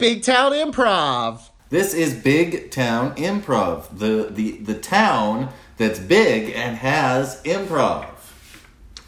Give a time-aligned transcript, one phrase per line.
[0.00, 1.50] Big Town Improv.
[1.68, 8.06] This is Big Town Improv, the the the town that's big and has improv.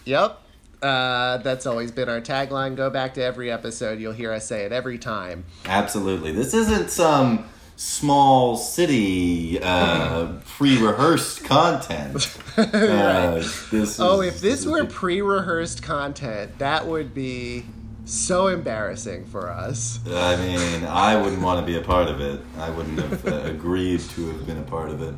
[0.05, 0.39] Yep.
[0.83, 2.77] Uh, that's always been our tagline.
[2.77, 3.99] Go back to every episode.
[4.01, 5.45] You'll hear us say it every time.
[5.65, 6.33] Absolutely.
[6.33, 12.37] This isn't some small city uh, pre-rehearsed content.
[12.59, 13.37] Uh,
[13.71, 17.65] this Oh, is- if this were pre rehearsed content, that would be
[18.05, 20.01] so embarrassing for us.
[20.09, 22.41] I mean, I wouldn't want to be a part of it.
[22.59, 25.15] I wouldn't have uh, agreed to have been a part of it.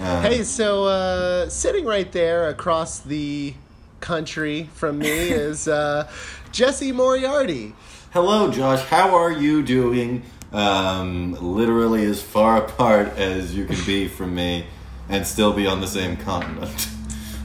[0.00, 3.54] Uh, Hey, so uh, sitting right there across the
[4.00, 6.08] country from me is uh,
[6.52, 7.74] Jesse Moriarty.
[8.12, 8.80] Hello, Josh.
[8.86, 10.22] How are you doing?
[10.52, 14.66] Um, literally as far apart as you can be from me
[15.08, 16.88] and still be on the same continent.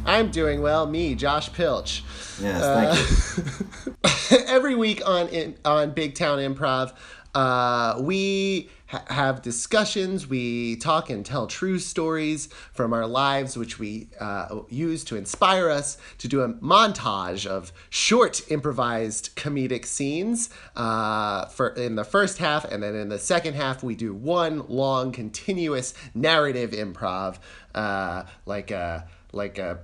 [0.10, 0.88] I'm doing well.
[0.88, 2.04] Me, Josh Pilch.
[2.42, 4.46] yes, Uh, thank you.
[4.48, 6.94] Every week on in, on Big Town Improv,
[7.36, 10.26] uh, we ha- have discussions.
[10.28, 15.70] We talk and tell true stories from our lives, which we uh, use to inspire
[15.70, 22.40] us to do a montage of short improvised comedic scenes uh, for in the first
[22.40, 27.38] half, and then in the second half we do one long continuous narrative improv,
[27.76, 29.80] uh, like a like a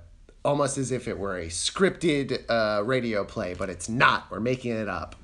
[0.45, 4.29] almost as if it were a scripted uh, radio play, but it's not.
[4.31, 5.15] We're making it up.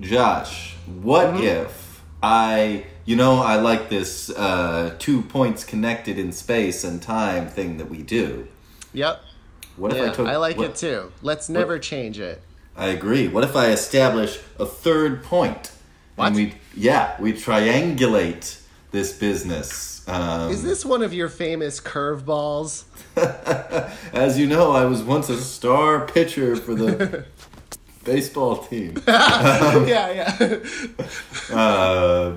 [0.00, 1.42] Josh, what Mm-hmm.
[1.42, 7.48] if I, you know, I like this uh, two points connected in space and time
[7.48, 8.46] thing that we do.
[8.92, 9.20] Yep.
[9.76, 10.26] What if I took?
[10.28, 11.12] I like what- it too.
[11.22, 12.42] Let's never change it.
[12.76, 13.26] I agree.
[13.28, 15.72] What if I establish a third point?
[16.16, 16.26] What?
[16.28, 19.95] And we, yeah, we triangulate this business.
[20.06, 22.84] Um, Is this one of your famous curveballs?
[24.12, 27.24] As you know, I was once a star pitcher for the
[28.04, 29.02] baseball team.
[29.08, 30.58] yeah, yeah.
[31.52, 32.36] Uh,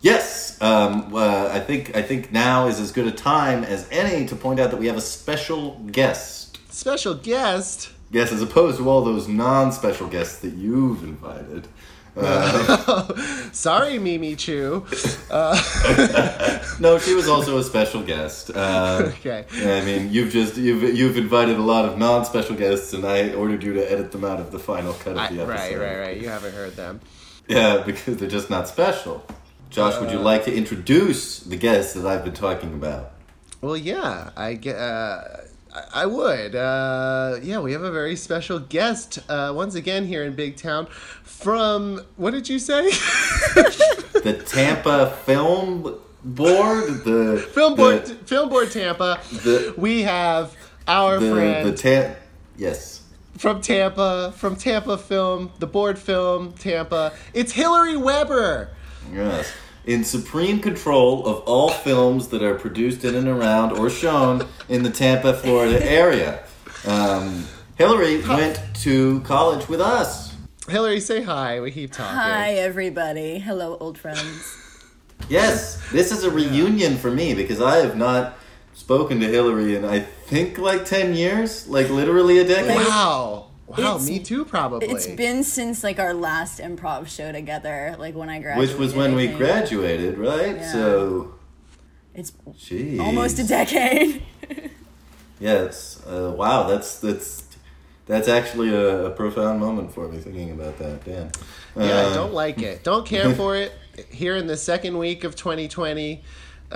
[0.00, 4.26] yes, um, uh, I think I think now is as good a time as any
[4.26, 6.58] to point out that we have a special guest.
[6.72, 7.90] Special guest.
[8.12, 11.68] Yes, as opposed to all those non-special guests that you've invited.
[12.16, 13.14] Uh,
[13.52, 14.84] Sorry, Mimi Chu.
[15.30, 15.54] Uh,
[16.80, 18.50] no, she was also a special guest.
[18.50, 19.44] Uh, Okay.
[19.52, 23.62] I mean, you've just you've you've invited a lot of non-special guests, and I ordered
[23.62, 25.48] you to edit them out of the final cut of the episode.
[25.48, 26.16] right, right, right.
[26.16, 27.00] You haven't heard them.
[27.48, 29.24] Yeah, because they're just not special.
[29.70, 33.12] Josh, would you uh, like to introduce the guests that I've been talking about?
[33.60, 34.76] Well, yeah, I get.
[35.94, 36.54] I- would.
[36.54, 40.86] Uh, yeah, we have a very special guest uh, once again here in Big Town
[41.22, 42.04] from.
[42.16, 42.90] What did you say?
[44.22, 49.18] The Tampa Film Board, the Film board, the, film board Tampa.
[49.32, 50.54] the We have
[50.86, 52.16] our the, friend the ta-
[52.58, 53.00] yes.
[53.38, 57.14] from Tampa, from Tampa Film, the board film Tampa.
[57.32, 58.68] It's Hilary Webber.
[59.10, 59.50] Yes.
[59.90, 64.84] In supreme control of all films that are produced in and around or shown in
[64.84, 66.44] the Tampa, Florida area.
[66.86, 70.32] Um, Hilary went to college with us.
[70.68, 71.58] Hilary, say hi.
[71.58, 72.14] We keep talking.
[72.14, 73.40] Hi, everybody.
[73.40, 74.56] Hello, old friends.
[75.28, 78.38] Yes, this is a reunion for me because I have not
[78.74, 82.76] spoken to Hilary in I think like 10 years, like literally a decade.
[82.76, 83.49] Wow.
[83.70, 84.88] Wow, It's- me too, probably.
[84.88, 88.70] It's been since like our last improv show together, like when I graduated.
[88.70, 90.56] Which was when we graduated, right?
[90.56, 90.72] Yeah.
[90.72, 91.34] So,
[92.14, 92.98] It's geez.
[93.00, 94.22] almost a decade.
[95.38, 96.02] Yes.
[96.06, 97.44] Uh, wow, that's that's
[98.06, 101.02] that's actually a, a profound moment for me thinking about that.
[101.04, 101.30] Damn.
[101.82, 102.84] yeah, Uh, don't like it.
[102.84, 103.72] Don't care for it.
[104.10, 106.22] Here in the second week of 2020,
[106.72, 106.74] uh,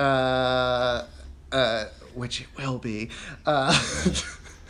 [1.53, 1.85] uh,
[2.15, 3.11] which it will be.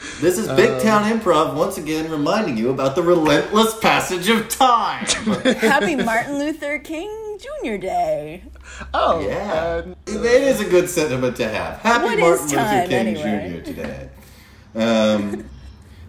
[0.04, 4.48] Uh, This is Big Town Improv once again reminding you about the relentless passage of
[4.48, 5.04] time.
[5.58, 7.76] Happy Martin Luther King Jr.
[7.76, 8.44] Day.
[8.92, 9.52] oh, yeah.
[9.86, 11.78] uh, it is a good sentiment to have.
[11.80, 13.60] Happy What is Martin Luther time, King anyway?
[13.60, 13.64] Jr.
[13.64, 14.08] today.
[14.74, 15.48] Um,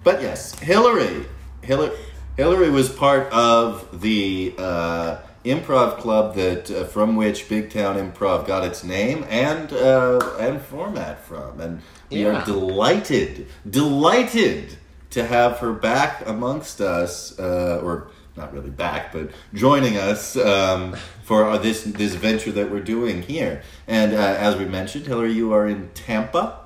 [0.03, 1.25] but yes, Hilary.
[1.62, 1.95] Hilary.
[2.38, 8.45] Hilary was part of the uh, improv club that uh, from which Big Town Improv
[8.45, 12.42] got its name and uh, and format from, and we Yeah.
[12.42, 14.78] are delighted, delighted
[15.12, 20.94] to have her back amongst us, uh, or not really back, but joining us um,
[21.24, 23.62] for our, this this venture that we're doing here.
[23.88, 26.60] And uh, as we mentioned, Hilary, you are in Tampa.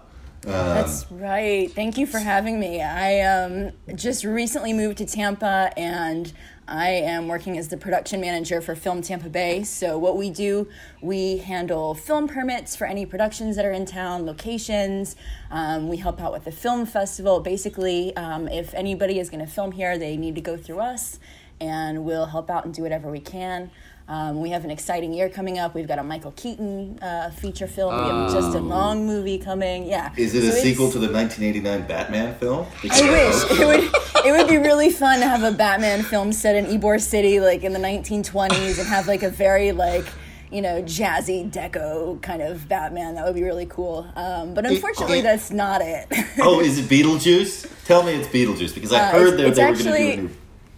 [0.46, 1.70] Um, That's right.
[1.72, 2.82] Thank you for having me.
[2.82, 6.32] I um, just recently moved to Tampa and
[6.72, 9.64] I am working as the production manager for Film Tampa Bay.
[9.64, 10.68] So, what we do,
[11.02, 15.16] we handle film permits for any productions that are in town, locations.
[15.50, 17.40] Um, we help out with the film festival.
[17.40, 21.18] Basically, um, if anybody is going to film here, they need to go through us.
[21.62, 23.70] and we'll help out and do whatever we can.
[24.10, 25.76] Um, we have an exciting year coming up.
[25.76, 27.94] We've got a Michael Keaton uh, feature film.
[27.96, 29.86] We have just a long movie coming.
[29.86, 30.12] Yeah.
[30.18, 32.66] Is it So a sequel to the 1989 Batman film?
[32.90, 34.26] I wish it would.
[34.26, 37.64] It would be really fun to have a Batman film set in Ybor City, like
[37.64, 40.06] in the 1920s, and have like a very like
[40.52, 43.14] you know jazzy deco kind of Batman.
[43.14, 44.08] That would be really cool.
[44.16, 46.08] Um, but unfortunately, it- that's not it.
[46.40, 47.72] oh, is it Beetlejuice?
[47.86, 50.16] Tell me it's Beetlejuice because I Uh, heard that they were going to do a
[50.18, 50.30] new.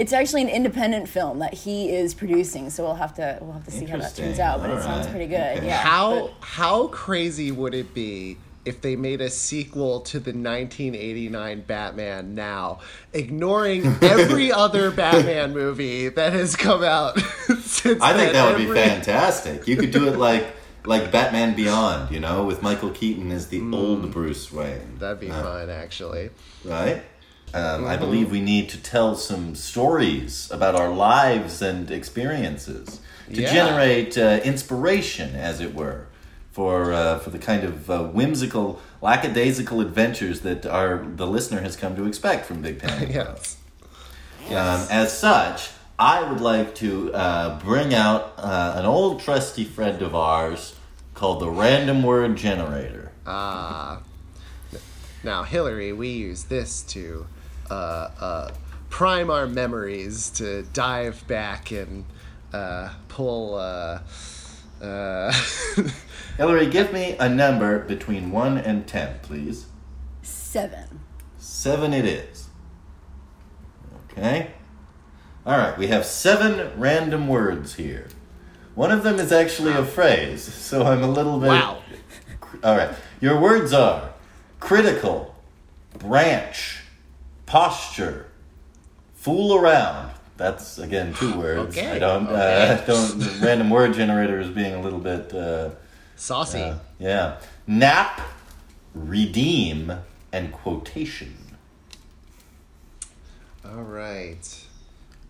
[0.01, 2.69] It's actually an independent film that he is producing.
[2.69, 4.61] So we'll have to we'll have to see how that turns out.
[4.61, 5.09] But it sounds Alright.
[5.11, 5.57] pretty good.
[5.57, 5.67] Okay.
[5.67, 5.77] Yeah.
[5.81, 11.61] How but- how crazy would it be if they made a sequel to the 1989
[11.61, 12.79] Batman now,
[13.13, 17.19] ignoring every other Batman movie that has come out
[17.61, 18.33] since I think then?
[18.33, 19.67] that would be fantastic.
[19.67, 20.45] You could do it like
[20.85, 24.97] like Batman Beyond, you know, with Michael Keaton as the old Bruce Wayne.
[24.99, 26.31] That'd be Uh, fun, actually.
[26.65, 27.03] right?
[27.53, 33.01] Um, I believe we need to tell some stories about our lives and experiences
[33.33, 33.53] to Yeah.
[33.53, 36.07] generate uh, inspiration, as it were,
[36.51, 41.75] for uh, for the kind of uh, whimsical, lackadaisical adventures that our the listener has
[41.75, 43.07] come to expect from Big Town.
[43.09, 43.57] Yes.
[44.49, 45.69] Um, as such,
[45.99, 50.75] I would like to uh, bring out uh, an old trusty friend of ours
[51.13, 53.11] called the Random Word Generator.
[53.25, 53.99] Ah.
[55.23, 57.27] now, Hilary, we use this to
[57.71, 58.51] uh, uh,
[58.89, 62.05] prime our memories to dive back and
[62.53, 63.55] uh, pull.
[63.55, 63.99] Uh,
[64.81, 65.31] uh,
[66.37, 69.67] Hilary, give me a number between 1 and 10, please.
[70.21, 71.01] Seven.
[71.37, 72.49] Seven it is.
[74.11, 74.51] Okay.
[75.45, 78.07] All right, we have seven random words here.
[78.75, 81.47] One of them is actually a phrase, so I'm a little bit.
[81.47, 81.81] wow.
[82.63, 82.93] All right.
[83.19, 84.13] Your words are
[84.59, 85.35] critical,
[85.97, 86.80] branch,
[87.51, 88.27] posture,
[89.13, 90.09] fool around.
[90.37, 91.77] That's again two words.
[91.77, 92.27] Okay, I don't.
[92.27, 93.41] Uh, don't.
[93.41, 95.33] Random word generator is being a little bit.
[95.33, 95.71] Uh,
[96.15, 96.61] Saucy.
[96.61, 97.37] uh, yeah.
[97.67, 98.21] Nap,
[98.95, 99.91] redeem,
[100.31, 101.35] and quotation.
[103.65, 104.65] All right.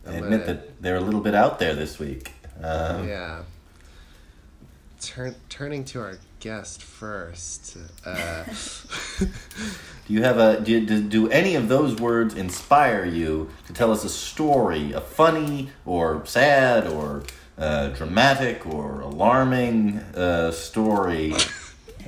[0.08, 2.32] I admit that they're a little bit out there this week.
[2.64, 3.44] Um, Yeah.
[5.02, 7.78] Turn, turning to our guest first.
[8.04, 9.28] Uh, Do
[10.08, 14.04] you have a do, do, do any of those words inspire you to tell us
[14.04, 17.24] a story, a funny or sad or
[17.58, 21.34] uh, dramatic or alarming uh, story?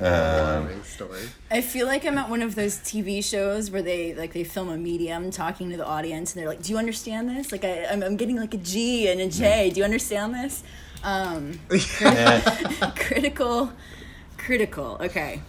[0.00, 1.22] alarming story.
[1.52, 4.68] I feel like I'm at one of those TV shows where they like they film
[4.68, 7.52] a medium talking to the audience and they're like, "Do you understand this?
[7.52, 9.70] Like I, I'm, I'm getting like a G and a J.
[9.70, 10.64] Do you understand this?"
[11.04, 11.60] Um,
[12.96, 13.70] critical,
[14.44, 14.96] critical.
[15.00, 15.40] Okay.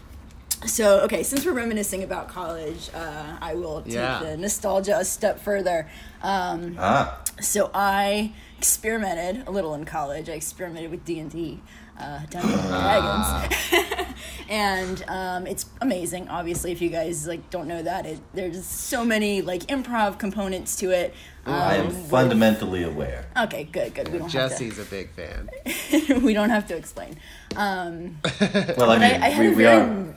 [0.65, 4.19] So okay, since we're reminiscing about college, uh, I will take Yeah.
[4.23, 5.87] the nostalgia a step further.
[6.23, 10.29] Um, ah, so I experimented a little in college.
[10.29, 11.59] I experimented with D and D,
[11.99, 14.07] uh, Dungeons and Dragons,
[14.49, 16.29] and um, it's amazing.
[16.29, 20.75] Obviously, if you guys like don't know that, it, there's so many like improv components
[20.77, 21.13] to it.
[21.45, 23.25] Um, I am fundamentally aware.
[23.37, 24.11] Okay, good, good.
[24.11, 25.49] We don't Jesse's a big fan.
[25.65, 26.19] have to.
[26.19, 27.17] we don't have to explain.
[27.55, 29.81] Um, Well, I but mean, I, I had we, a we very.
[29.81, 30.15] are.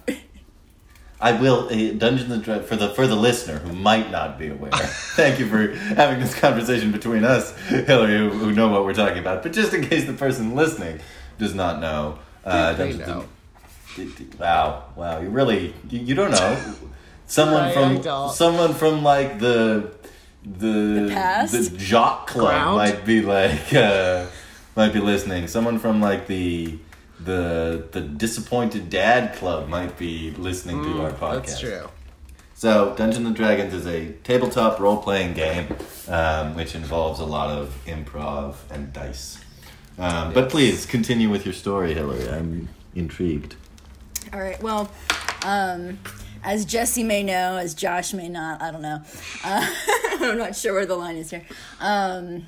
[1.21, 4.49] I will uh, Dungeons and Dragons for the for the listener who might not be
[4.49, 4.71] aware.
[5.17, 9.19] Thank you for having this conversation between us, Hilary, who, who know what we're talking
[9.19, 9.43] about.
[9.43, 11.01] But just in case the person listening
[11.39, 13.21] does not know, uh, They Dungeons know.
[13.21, 13.29] and-
[14.39, 16.75] Wow, wow, you really you, you don't know.
[17.27, 18.33] Someone Right, I from don't.
[18.33, 19.91] someone from like the
[20.45, 21.53] the The past?
[21.53, 22.77] the jock club Ground?
[22.77, 24.27] might be like uh,
[24.77, 25.47] might be listening.
[25.49, 26.79] Someone from like the
[27.21, 31.19] the the disappointed dad club might be listening to our podcast.
[31.41, 31.89] Mm, That's true.
[32.55, 35.77] So, Dungeons and Dragons is a tabletop role playing game
[36.09, 39.39] um, which involves a lot of improv and dice.
[39.97, 42.29] Um, But please continue with your story, Hilary.
[42.29, 43.55] I'm intrigued.
[44.33, 44.61] All right.
[44.61, 44.91] Well,
[45.45, 45.99] um,
[46.45, 49.03] as Jesse may know, as Josh may not, I don't know.
[49.45, 49.75] Uh,
[50.21, 51.45] I'm not sure where the line is here.
[51.81, 52.47] Um,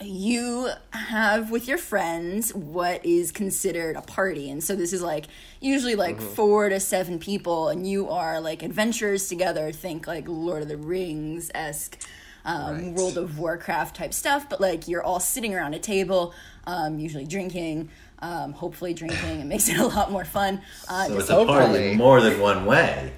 [0.00, 5.26] you have with your friends what is considered a party, and so this is like
[5.60, 9.72] usually like four to seven people, and you are like adventurers together.
[9.72, 11.98] Think like Lord of the Rings esque.
[12.44, 12.92] Um, Right.
[12.92, 16.32] World of Warcraft type stuff, but like you're all sitting around a table,
[16.64, 17.88] um, usually drinking,
[18.26, 19.40] um, hopefully drinking.
[19.40, 20.60] It makes it a lot more fun.
[20.88, 21.96] Uh, So it's a party Hopefully.
[21.96, 23.12] more than one way.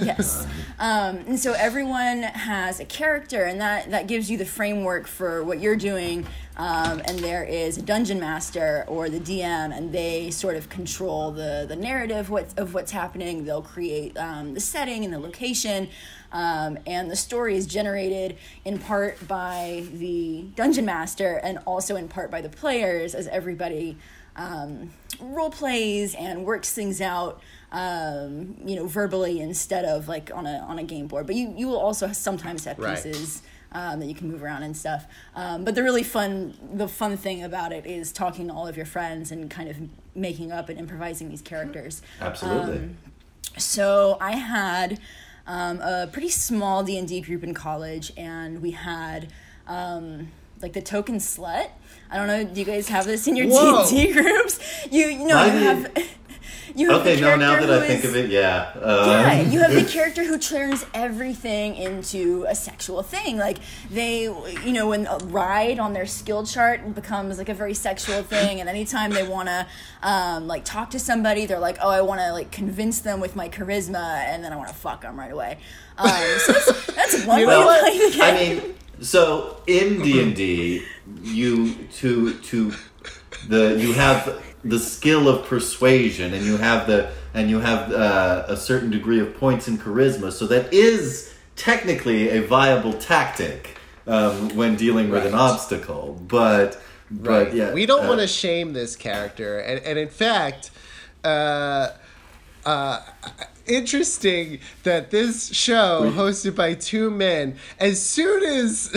[0.00, 0.46] yes
[0.78, 5.42] um, and so everyone has a character and that that gives you the framework for
[5.42, 6.24] what you're doing
[6.58, 11.30] um, and there is a dungeon master or the DM, and they sort of control
[11.30, 13.44] the the narrative what, of what's happening.
[13.44, 15.88] They'll create um, the setting and the location.
[16.32, 22.08] Um, and the story is generated in part by the dungeon master and also in
[22.08, 23.96] part by the players as everybody
[24.38, 24.90] um,
[25.20, 27.40] role plays and works things out
[27.72, 31.52] um, you know verbally instead of like on a on a game board but you
[31.56, 32.94] you will also sometimes have Right.
[33.02, 33.42] pieces
[33.72, 35.04] um, that you can move around and stuff
[35.34, 38.76] um, but the really fun the fun thing about it is talking to all of
[38.76, 39.76] your friends and kind of
[40.14, 42.90] making up and improvising these characters Absolutely.
[43.58, 45.00] so I had
[45.46, 49.32] um, a pretty small D and D group in college, and we had
[49.66, 50.30] um,
[50.60, 51.70] like the token slut.
[52.10, 52.44] I don't know.
[52.44, 54.60] Do you guys have this in your D&D groups?
[54.90, 56.08] You you know I you have.
[56.78, 58.70] You have okay, the no, now character that I who think of it, yeah.
[58.80, 63.36] Uh, yeah, you have the character who turns everything into a sexual thing.
[63.36, 63.58] Like
[63.90, 68.22] they, you know, when a ride on their skill chart becomes like a very sexual
[68.22, 69.66] thing, and anytime they want to,
[70.02, 73.34] um, like talk to somebody, they're like, oh, I want to like convince them with
[73.34, 75.58] my charisma, and then I want to fuck them right away.
[75.96, 78.22] Um, so that's, that's one You way to play the game.
[78.22, 80.84] I mean, so in D and D,
[81.22, 82.72] you to to
[83.48, 88.44] the you have the skill of persuasion, and you have the and you have uh,
[88.48, 90.32] a certain degree of points in charisma.
[90.32, 93.76] So that is technically a viable tactic
[94.06, 96.20] um, when dealing with an obstacle.
[96.26, 97.54] But but Right.
[97.54, 100.70] yeah, we don't uh, want to shame this character, and and in fact,
[101.24, 101.88] uh,
[102.68, 103.00] uh,
[103.66, 107.56] interesting that this show hosted by two men.
[107.78, 108.92] As soon as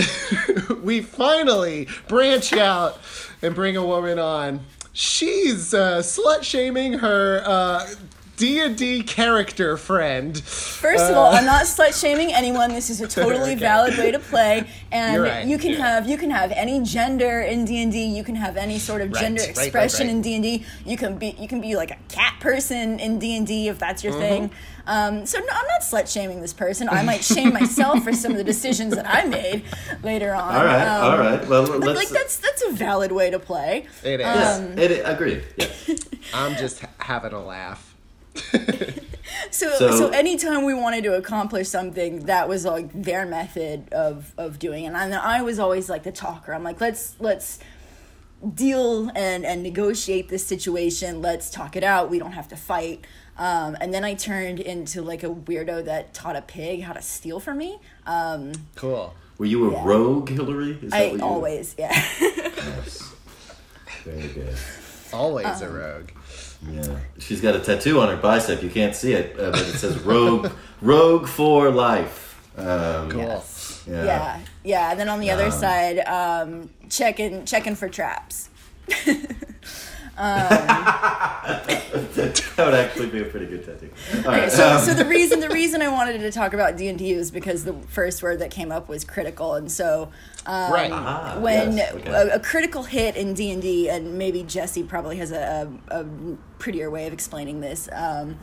[0.84, 3.00] we finally branch out
[3.42, 4.60] and bring a woman on,
[4.92, 7.44] she's uh, slut shaming her.
[7.46, 7.88] Uh,
[8.42, 10.36] D&D character friend.
[10.42, 12.72] First of all, I'm not slut shaming anyone.
[12.74, 13.56] This is a totally Uh, Okay.
[13.60, 15.78] valid way to play, and You're right, you can yeah.
[15.88, 18.04] have you can have any gender in D and D.
[18.04, 20.16] You can have any sort of Right, gender right, right, expression right.
[20.16, 20.66] in D and D.
[20.86, 23.78] You can be you can be like a cat person in D and D if
[23.78, 24.12] that's Mm-hmm.
[24.20, 24.52] your thing.
[24.88, 26.90] Um, so no, I'm not slut shaming this person.
[26.90, 29.64] I might shame myself for some of the decisions that I made
[30.02, 30.56] later on.
[30.56, 31.48] All right, Um, all right.
[31.48, 32.00] Well, But let's.
[32.00, 33.86] like that's that's a valid way to play.
[34.04, 34.26] It is.
[34.26, 35.44] yes, um, it, agreed.
[35.58, 35.68] Yeah.
[36.34, 37.91] I'm just having a laugh.
[39.50, 44.34] So, So- so, anytime we wanted to accomplish something, that was like their method of
[44.38, 44.94] of doing it.
[44.94, 46.54] And then I was always like the talker.
[46.54, 47.60] I'm like, let's let's
[48.56, 51.22] deal and and negotiate this situation.
[51.22, 52.10] Let's talk it out.
[52.10, 53.06] We don't have to fight.
[53.38, 57.02] Um, and then I turned into like a weirdo that taught a pig how to
[57.02, 57.80] steal from me.
[58.06, 59.14] Um, Cool.
[59.38, 59.82] Were you a Yeah.
[59.86, 60.78] rogue, Hilary?
[60.82, 61.92] Is that I what you always, yeah.
[62.22, 63.14] Yes.
[64.04, 64.56] Very good.
[65.14, 66.10] Always Um, a rogue.
[66.70, 68.62] Yeah, she's got a tattoo on her bicep.
[68.62, 70.52] You can't see it, uh, but it says "Rogue,
[70.82, 72.28] Rogue for Life."
[72.58, 73.22] Um, Cool.
[73.22, 73.84] Yes.
[73.88, 74.04] Yeah.
[74.06, 74.92] yeah, yeah.
[74.92, 78.50] And then on the other Um, side, um, checking checking for traps.
[82.16, 83.90] that would actually be a pretty good tattoo.
[84.26, 84.52] All right.
[84.52, 87.16] so, um, so the reason the reason I wanted to talk about D and D
[87.16, 90.12] was because the first word that came up was critical, and so
[90.46, 90.92] um, Right.
[90.92, 92.10] Ah, when yes, okay.
[92.10, 96.02] a, a critical hit in D and D, and maybe Jesse probably has a, a,
[96.02, 96.06] a
[96.60, 97.90] prettier way of explaining this.
[97.92, 98.38] Um,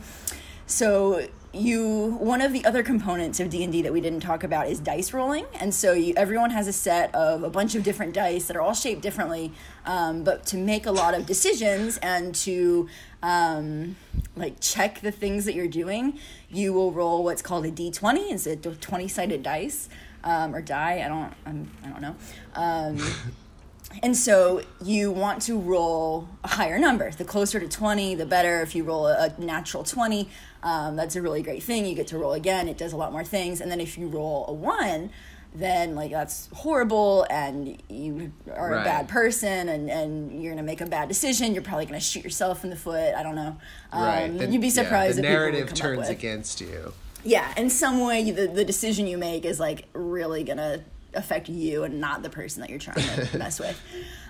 [0.65, 4.79] so you one of the other components of D&D that we didn't talk about is
[4.79, 8.45] dice rolling and so you, everyone has a set of a bunch of different dice
[8.45, 9.51] that are all shaped differently
[9.85, 12.87] um, but to make a lot of decisions and to
[13.23, 13.95] um,
[14.35, 16.19] like check the things that you're doing
[16.51, 19.89] you will roll what's called a d20 it's a 20 sided dice
[20.23, 22.15] um, or die i don't I'm, i don't know
[22.53, 22.97] um,
[24.03, 27.11] and so you want to roll a higher number.
[27.11, 28.61] The closer to 20, the better.
[28.61, 30.29] If you roll a, a natural 20,
[30.63, 31.85] um, that's a really great thing.
[31.85, 33.61] You get to roll again, it does a lot more things.
[33.61, 35.09] And then if you roll a 1,
[35.55, 40.69] then like that's horrible and you are a bad person and, and you're going to
[40.69, 41.53] make a bad decision.
[41.53, 43.15] You're probably going to shoot yourself in the foot.
[43.15, 43.57] I don't know.
[43.91, 44.37] Um, right.
[44.37, 46.93] The- you'd be yeah, surprised the if people would narrative turns against you.
[47.23, 51.83] Yeah, in some way, the, the decision you make is like really gonna affect you
[51.83, 53.81] and not the person that you're trying to mess with.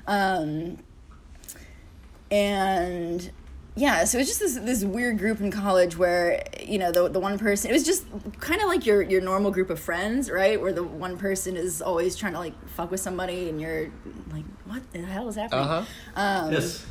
[0.08, 0.78] Um,
[2.32, 3.30] and
[3.80, 7.20] yeah, so it's just this this weird group in college where you know the the
[7.20, 8.06] one person it was just
[8.40, 10.60] kind of like your your normal group of friends, right?
[10.60, 13.90] Where the one person is always trying to like fuck with somebody, and you're
[14.34, 15.64] like, what the hell is happening?
[15.64, 16.22] Uh huh.
[16.22, 16.86] Um, yes.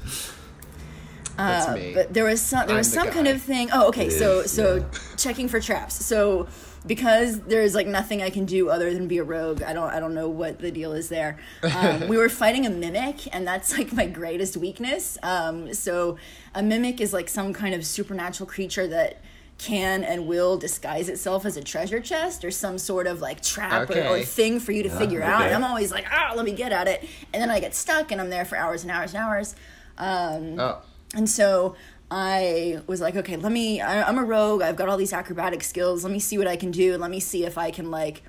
[1.36, 1.92] That's uh, me.
[1.94, 3.68] But there was some there I'm was the some kind of thing.
[3.70, 4.08] Oh, okay.
[4.08, 4.84] So so yeah.
[5.18, 6.02] checking for traps.
[6.02, 6.48] So
[6.88, 9.62] because there's like nothing I can do other than be a rogue.
[9.62, 11.38] I don't I don't know what the deal is there.
[11.62, 15.16] Um, we were fighting a mimic, and that's like my greatest weakness.
[15.22, 16.16] Um, so
[16.54, 19.20] a mimic is like some kind of supernatural creature that
[19.58, 23.90] can and will disguise itself as a treasure chest or some sort of like trap
[23.90, 25.42] or, or thing for you to figure out.
[25.42, 27.04] And I'm always like, ah, let me get at it.
[27.32, 29.56] And then I get stuck and I'm there for hours and hours and hours.
[29.98, 30.80] Um, Oh.
[31.14, 31.74] and so
[32.10, 33.80] I was like, okay, let me.
[33.80, 34.62] I, I'm a rogue.
[34.62, 36.04] I've got all these acrobatic skills.
[36.04, 36.96] Let me see what I can do.
[36.96, 38.22] Let me see if I can like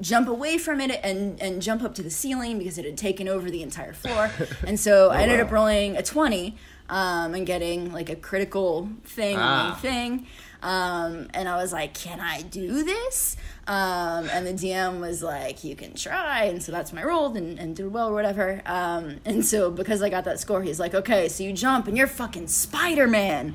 [0.00, 3.28] jump away from it and and jump up to the ceiling because it had taken
[3.28, 4.30] over the entire floor.
[4.66, 5.46] and so I ended wow.
[5.46, 6.56] up rolling a twenty
[6.88, 9.76] um, and getting like a critical thing Ah.
[9.80, 10.26] thing.
[10.64, 13.36] Um, and I was like, can I do this?
[13.66, 16.44] Um, and the DM was like, you can try.
[16.44, 18.62] And so that's my I rolled and, and did well or whatever.
[18.64, 21.98] Um, and so because I got that score, he's like, okay, so you jump and
[21.98, 23.54] you're fucking Spider Man.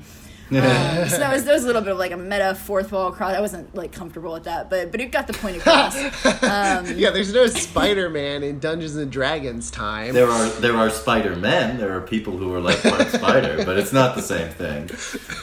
[0.51, 0.55] Um,
[1.09, 3.35] so that was that was a little bit of like a meta fourth wall cross.
[3.35, 5.95] I wasn't like comfortable with that, but but it got the point across.
[6.99, 10.13] Yeah, there's no Spider-Man in Dungeons and Dragons time.
[10.13, 11.77] There are there are Spider Men.
[11.77, 14.89] There are people who are like part Spider, but it's not the same thing.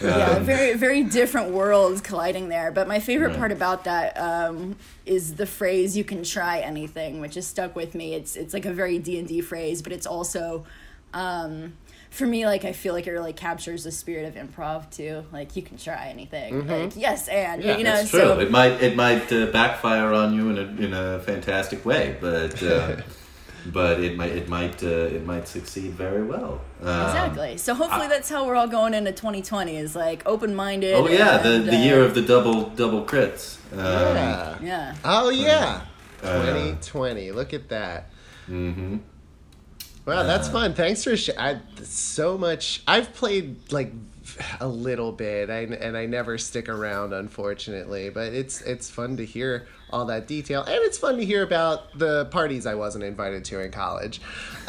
[0.02, 2.70] yeah, Um, very very different worlds colliding there.
[2.72, 7.34] But my favorite part about that um, is the phrase "you can try anything," which
[7.36, 8.14] has stuck with me.
[8.14, 10.64] It's it's like a very D and D phrase, but it's also.
[11.14, 11.74] Um,
[12.10, 15.24] for me, like I feel like it really captures the spirit of improv too.
[15.32, 16.66] Like you can try anything.
[16.66, 18.20] Like yes, and Yeah, you know, It's true.
[18.20, 22.16] so it might it might uh, backfire on you in a in a fantastic way,
[22.20, 22.96] but uh,
[23.72, 24.86] but it might it might uh,
[25.16, 26.60] it might succeed very well.
[26.82, 27.56] Um, exactly.
[27.58, 30.94] So hopefully that's how we're all going into 2020 is like open minded.
[30.94, 33.56] Oh yeah, the and, the uh, year of the double double crits.
[33.72, 34.58] Um, yeah.
[34.62, 34.94] yeah.
[35.04, 35.80] Oh yeah.
[36.22, 37.32] Uh, 2020.
[37.32, 38.10] Look at that.
[38.48, 39.00] mhm.
[40.06, 40.74] Wow, that's Uh, fun.
[40.74, 42.82] Thanks for sh- I, so much.
[42.86, 43.92] I've played like
[44.60, 48.10] a little bit, I, and I never stick around, unfortunately.
[48.10, 51.96] But it's it's fun to hear all that detail, and it's fun to hear about
[51.98, 54.20] the parties I wasn't invited to in college.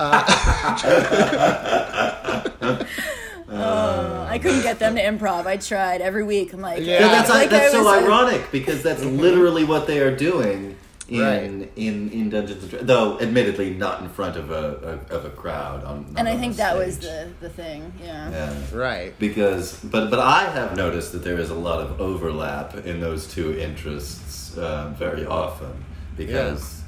[3.50, 5.46] I couldn't get them to improv.
[5.46, 6.54] I tried every week.
[6.54, 7.00] I'm like, Yeah.
[7.00, 10.77] Yeah, that's like that's so was, uh, ironic because that's literally what they are doing
[11.10, 11.70] in Right.
[11.78, 15.30] in in Dungeons and Dra- though admittedly not in front of a, a of a
[15.30, 17.94] crowd on And not I think a that was the the thing.
[18.04, 18.30] Yeah.
[18.30, 18.54] yeah.
[18.74, 19.18] Right.
[19.20, 23.26] because but but I have noticed that there is a lot of overlap in those
[23.36, 25.74] two interests uh, very often
[26.18, 26.82] because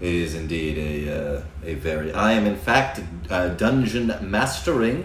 [0.00, 0.92] it is indeed a
[1.38, 4.98] uh, a very I am in fact uh, dungeon mastering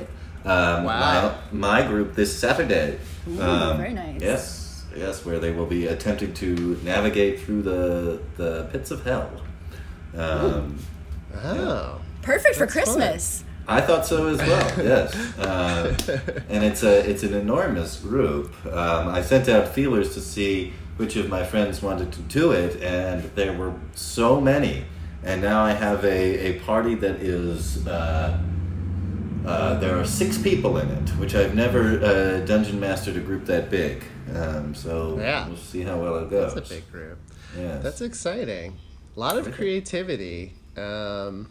[0.45, 1.35] um, Wow.
[1.51, 2.99] my, my group this Saturday.
[3.39, 4.21] Um, very nice.
[4.21, 4.56] Yes,
[4.97, 9.29] yes, where they will be attempting to navigate through the the pits of hell.
[10.15, 10.77] Um,
[11.35, 12.01] Oh.
[12.21, 12.97] Perfect for That's fun.
[12.97, 13.43] Christmas.
[13.67, 14.71] I thought so as well.
[14.83, 15.95] Yes, uh,
[16.49, 18.53] and it's a it's an enormous group.
[18.65, 22.81] Um, I sent out feelers to see which of my friends wanted to do it,
[22.81, 24.85] and there were so many.
[25.23, 27.85] And now I have a, a party that is.
[27.85, 28.39] Uh,
[29.45, 33.45] uh, there are six people in it, which I've never uh, dungeon mastered a group
[33.45, 34.03] that big.
[34.35, 35.47] Um, so Yeah.
[35.47, 36.53] we'll see how well it goes.
[36.53, 37.17] That's a big group.
[37.57, 37.81] Yes.
[37.83, 38.77] That's exciting.
[39.15, 40.53] A lot of creativity.
[40.75, 41.49] Um,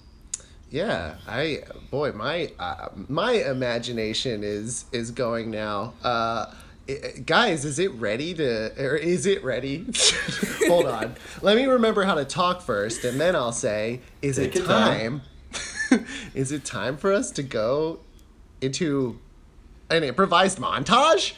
[0.70, 5.94] yeah, I boy, my uh, my imagination is is going now.
[6.04, 6.46] Uh,
[6.88, 9.86] i- guys, is it ready to or is it ready?
[10.68, 11.14] Hold on.
[11.42, 15.22] Let me remember how to talk first, and then I'll say, is Take it time.
[15.90, 16.04] time?
[16.34, 18.00] is it time for us to go
[18.60, 19.18] into
[19.90, 21.34] an improvised montage?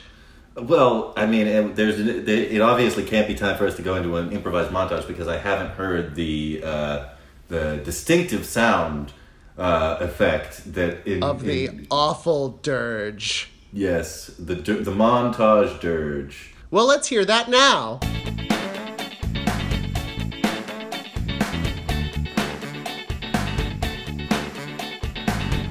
[0.61, 3.95] Well, I mean, it, there's there, it obviously can't be time for us to go
[3.95, 7.09] into an improvised montage because I haven't heard the uh,
[7.49, 9.13] the distinctive sound
[9.57, 13.51] uh, effect that in, Of the in- awful dirge.
[13.73, 16.55] yes the the montage dirge.
[16.71, 18.01] Well, let's hear that now.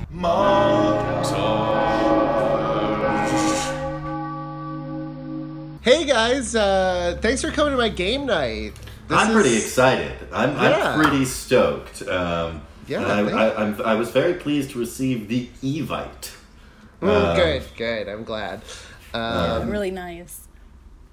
[0.10, 0.57] Hey
[6.08, 8.74] guys, uh, thanks for coming to my game night.
[9.08, 10.14] This I'm pretty excited.
[10.32, 10.94] I'm, Yeah.
[10.94, 12.02] I'm pretty stoked.
[12.08, 16.32] Um, Yeah, and I, I, I'm, I was very pleased to receive the Evite.
[17.02, 18.08] Uh, good, good.
[18.08, 18.62] I'm glad.
[19.14, 20.48] Um, Really nice.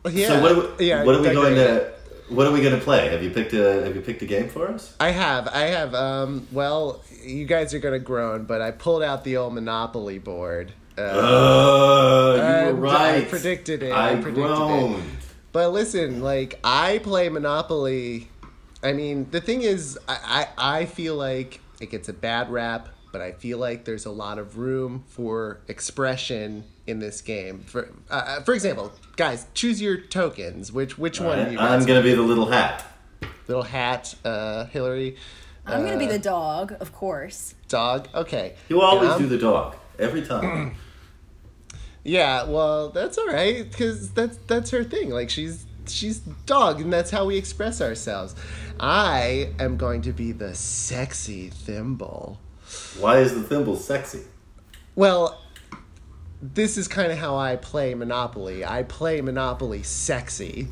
[0.09, 1.93] yeah, So what are we, yeah, what are we going to
[2.29, 3.09] what are we going to play?
[3.11, 4.95] Have you picked a Have you picked a game for us?
[4.99, 5.95] I have, I have.
[5.95, 10.73] Um, well, you guys are gonna groan, but I pulled out the old Monopoly board.
[10.97, 15.03] Uh, Oh, you and were I predicted it, I, I predicted it.
[15.53, 18.29] But listen, like I play Monopoly.
[18.83, 22.89] I mean, the thing is, I, I I feel like it gets a bad rap,
[23.13, 27.61] but I feel like there's a lot of room for expression in this game.
[27.67, 30.71] For uh, for example, guys, choose your tokens.
[30.73, 31.39] Which which one?
[31.39, 32.85] I, you I'm going to be the little hat.
[33.49, 35.17] little hat, uh, Hilary,
[35.67, 37.55] I'm gonna be Uh, the dog, of course.
[37.69, 38.09] dog.
[38.15, 40.77] Okay, You always And do the dog every time.
[42.05, 45.11] Yeah, well, that's all right because that's that's her thing.
[45.11, 48.35] Like she's she's dog, and that's how we express ourselves.
[48.79, 52.39] I am going to be the sexy thimble.
[52.99, 54.23] Why is the thimble sexy?
[54.95, 55.41] Well,
[56.43, 58.65] this is kind of how I play Monopoly.
[58.65, 60.69] I play Monopoly sexy.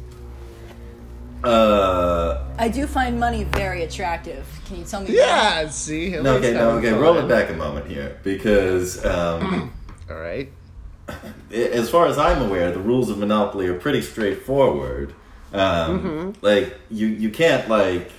[1.43, 4.47] Uh, I do find money very attractive.
[4.67, 5.17] Can you tell me?
[5.17, 6.11] Yeah, see.
[6.11, 6.93] no, okay, no, okay.
[6.93, 9.73] Roll it back a moment here because, um,
[10.11, 10.53] All right.
[11.53, 15.15] As far as I'm aware, the rules of Monopoly are pretty straightforward.
[15.53, 18.11] Um, Like you, you can't like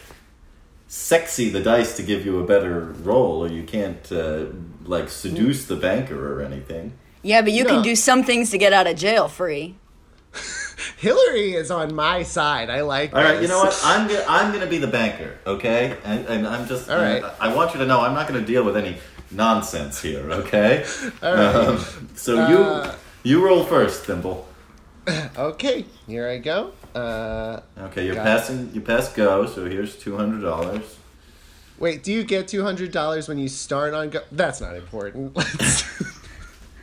[0.87, 4.45] sexy the dice to give you a better roll, or you can't uh,
[4.85, 6.93] like seduce the banker or anything.
[7.23, 7.69] Yeah, but you No.
[7.71, 9.75] can do some things to get out of jail free.
[10.97, 12.69] Hilary is on my side.
[12.69, 13.15] I like.
[13.15, 13.79] All right, you know what?
[13.83, 15.97] I'm gonna, I'm gonna be the banker, okay?
[16.03, 16.89] And, and I'm just.
[16.89, 17.23] All right.
[17.23, 18.97] I, I want you to know I'm not gonna deal with any
[19.33, 20.85] nonsense here, okay?
[21.23, 21.55] All right.
[21.55, 24.47] Um, so Uh, you you roll first, Thimble.
[25.37, 26.71] Okay, here I go.
[26.95, 28.29] Uh, Okay, you're Got it.
[28.29, 28.71] passing.
[28.73, 29.45] You pass go.
[29.47, 30.97] So here's two hundred dollars.
[31.79, 34.21] wait, do you get two hundred dollars when you start on go?
[34.31, 35.35] That's not important.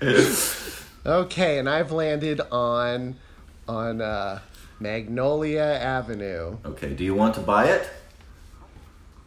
[1.07, 3.17] Okay, and I've landed on
[3.67, 4.41] on uh,
[4.81, 6.59] Magnolia Avenue.
[6.65, 6.93] Okay.
[6.95, 7.89] Do you want to buy it?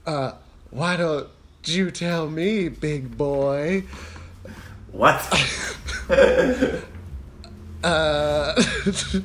[0.06, 0.34] Uh,
[0.70, 1.28] why don't
[1.67, 3.84] you tell me, big boy?
[4.91, 5.21] What?
[7.84, 8.54] Uh,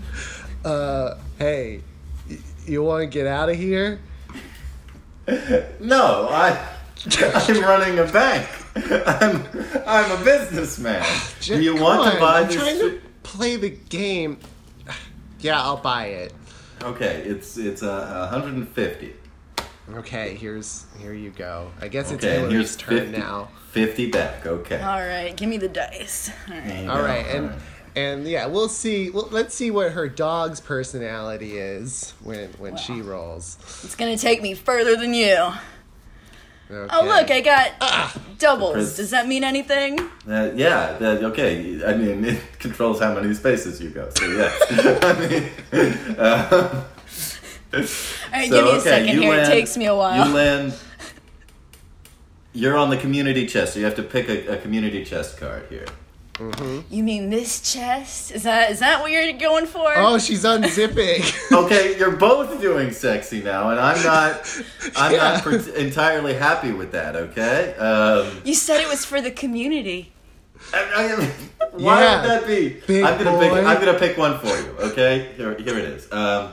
[0.64, 1.80] uh, hey,
[2.28, 4.00] y- you want to get out of here?
[5.78, 6.58] no, I.
[7.20, 8.48] I'm running a bank.
[8.74, 9.44] I'm
[9.86, 11.04] I'm a businessman.
[11.40, 12.56] Do you want to on, buy I'm this?
[12.56, 14.38] trying to play the game.
[15.40, 16.34] Yeah, I'll buy it.
[16.82, 19.14] Okay, it's it's uh, 150.
[19.94, 21.70] Okay, here's here you go.
[21.80, 23.48] I guess it's Okay, Hilary's turn 50, now.
[23.70, 24.46] 50 back.
[24.46, 24.80] Okay.
[24.80, 26.30] All right, give me the dice.
[26.48, 26.66] All right.
[26.66, 27.52] There you All go, right, and
[27.96, 29.10] and yeah, we'll see.
[29.10, 33.56] Well, let's see what her dog's personality is when when she rolls.
[33.82, 35.52] It's gonna take me further than you.
[36.70, 36.94] Okay.
[36.94, 38.74] Oh look, I got doubles.
[38.74, 38.96] Chris.
[38.96, 39.98] Does that mean anything?
[40.28, 41.82] Uh, yeah, that, okay.
[41.82, 44.10] I mean, it controls how many spaces you go.
[44.10, 44.52] So yeah.
[45.02, 46.84] I mean, uh,
[47.74, 47.80] All
[48.32, 49.34] right, give me a second here.
[49.34, 50.26] it takes me a while.
[50.28, 50.74] You land.
[52.52, 55.66] You're on the community chest, so you have to pick a, a community chest card
[55.68, 55.84] here.
[56.88, 58.30] You mean this chest?
[58.30, 59.92] Is that is that what you're going for?
[59.96, 61.24] Oh, she's unzipping.
[61.64, 64.62] Okay, you're both doing sexy now, and I'm not.
[64.96, 65.18] I'm Yeah.
[65.18, 67.16] not per- entirely happy with that.
[67.16, 67.74] Okay.
[67.74, 70.12] Um, You said it was for the community.
[70.72, 72.80] I, I, why Yeah, would that be?
[72.86, 73.52] big I'm gonna pick.
[73.52, 74.74] I'm gonna pick one for you.
[74.92, 76.10] Okay, here, here it is.
[76.12, 76.52] Um,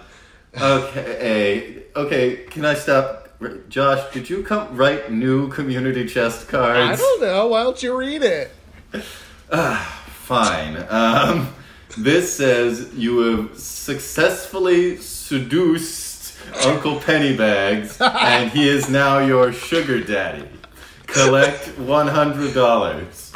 [0.61, 2.35] okay, okay.
[2.49, 3.39] Can I stop,
[3.69, 4.13] Josh?
[4.13, 6.99] Did you come write new community chest cards?
[6.99, 7.47] I don't know.
[7.47, 8.51] Why don't you read it?
[10.25, 10.85] Fine.
[10.89, 11.53] Um,
[11.97, 20.47] this says you have successfully seduced Uncle Pennybags, and he is now your sugar daddy.
[21.07, 23.33] Collect one hundred dollars.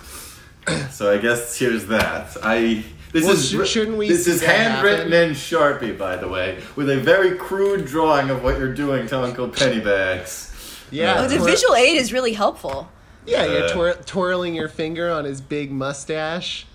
[0.91, 2.35] So I guess here's that.
[2.43, 5.29] I this Well, is sh- shouldn't we this see is handwritten happen?
[5.29, 9.19] in Sharpie, by the way, with a very crude drawing of what you're doing to
[9.21, 10.47] Uncle Pennybags.
[10.91, 12.89] Yeah, Oh, the twir- visual aid is really helpful.
[13.25, 16.65] Yeah, you're Uh, twir- twirling your finger on his big mustache.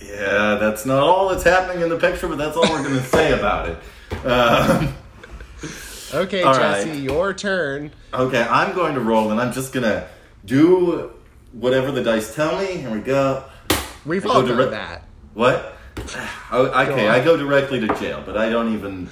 [0.00, 3.04] Yeah, that's not all that's happening in the picture, but that's all we're going to
[3.04, 3.78] say about it.
[4.26, 4.94] Um,
[6.14, 6.98] Okay, All Jesse, right.
[6.98, 7.90] your turn.
[8.12, 10.06] okay, I'm going to roll, and I'm just going to
[10.44, 11.10] do
[11.52, 12.66] whatever the dice tell me.
[12.76, 13.44] Here we go.
[14.04, 15.04] We've I all done direct- that.
[15.32, 15.74] What?
[16.54, 19.08] Oh, okay, Go I go directly to jail, but I don't even.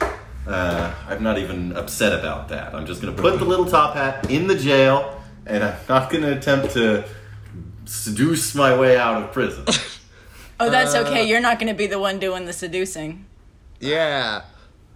[0.47, 2.75] Uh, I'm not even upset about that.
[2.75, 6.11] I'm just going to put the little top hat in the jail, and I'm not
[6.11, 7.05] going to attempt to
[7.87, 9.65] seduce my way out of prison.
[10.63, 11.27] Oh, that's Uh, okay.
[11.27, 13.25] You're not going to be the one doing the seducing.
[13.81, 14.43] Yeah.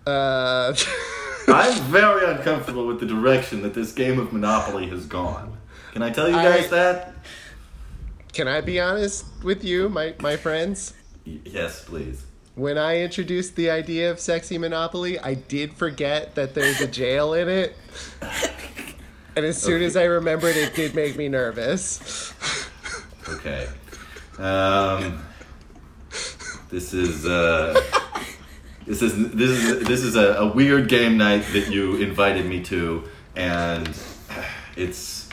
[0.06, 0.74] Uh,
[1.48, 5.56] I'm very uncomfortable with the direction that this game of Monopoly has gone.
[5.94, 7.14] Can I tell you guys I- that?
[8.34, 10.92] can I be honest with you, my, my friends?
[11.24, 12.24] Yes, please.
[12.54, 17.34] When I introduced the idea of sexy monopoly, I did forget that there's a jail
[17.34, 17.76] in it.
[19.36, 22.32] And as soon as I remembered, it did make me nervous.
[23.28, 23.66] Okay.
[24.38, 25.24] Um,
[26.70, 27.80] this is uh,
[28.86, 32.62] this is this is this is a, a weird game night that you invited me
[32.64, 33.88] to, and
[34.76, 35.23] it's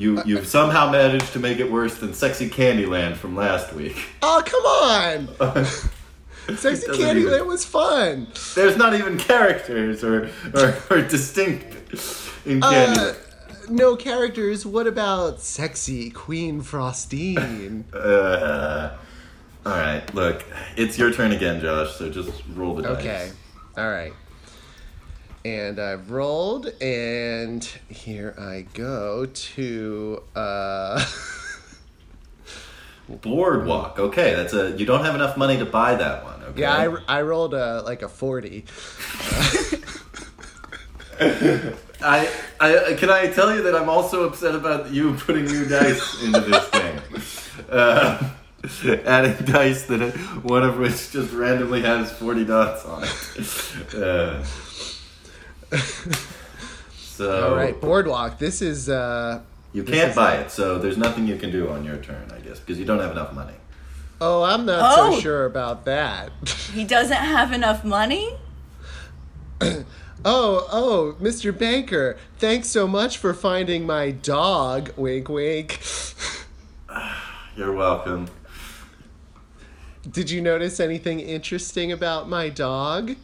[0.00, 3.96] you you've somehow managed to make it worse than Sexy Candyland from last week.
[4.22, 5.66] Oh, come on!
[6.56, 8.26] Sexy Candyland even- was fun.
[8.54, 11.74] There's not even characters or or, or distinct
[12.46, 13.70] in Uh, Candyland.
[13.70, 14.64] no characters.
[14.66, 17.84] What about sexy Queen Frostine?
[17.94, 18.96] Uh,
[19.66, 20.42] All right, look,
[20.76, 21.94] it's your turn again, Josh.
[21.96, 22.96] So just roll the dice.
[22.98, 23.30] Okay.
[23.76, 24.12] All right.
[25.44, 30.22] And I've rolled, and here I go to.
[30.36, 31.04] uh
[33.22, 33.98] Boardwalk.
[33.98, 34.76] Okay, that's a.
[34.78, 36.42] You don't have enough money to buy that one.
[36.42, 36.60] Okay.
[36.60, 36.76] Yeah,
[37.08, 38.66] I, I rolled a like a forty.
[42.02, 46.22] I, I can I tell you that I'm also upset about you putting new dice
[46.22, 47.00] into this thing.
[47.70, 48.30] Uh,
[49.04, 53.94] adding dice that one of which just randomly has 40 dots on it.
[53.94, 54.42] Uh,
[56.98, 58.38] so All right, boardwalk.
[58.38, 58.88] This is.
[58.88, 62.40] uh you can't buy it, so there's nothing you can do on your turn, I
[62.40, 63.54] guess, because you don't have enough money.
[64.20, 65.12] Oh, I'm not Oh.
[65.14, 66.30] so sure about that.
[66.74, 68.36] He doesn't have enough money?
[70.22, 71.56] Oh, oh, Mr.
[71.56, 74.90] Banker, thanks so much for finding my dog.
[74.98, 75.80] Wink, wink.
[77.56, 78.28] You're welcome.
[80.10, 83.16] Did you notice anything interesting about my dog?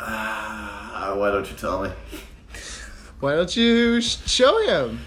[0.00, 1.90] Uh, why don't you tell me?
[3.20, 5.00] Why don't you show him?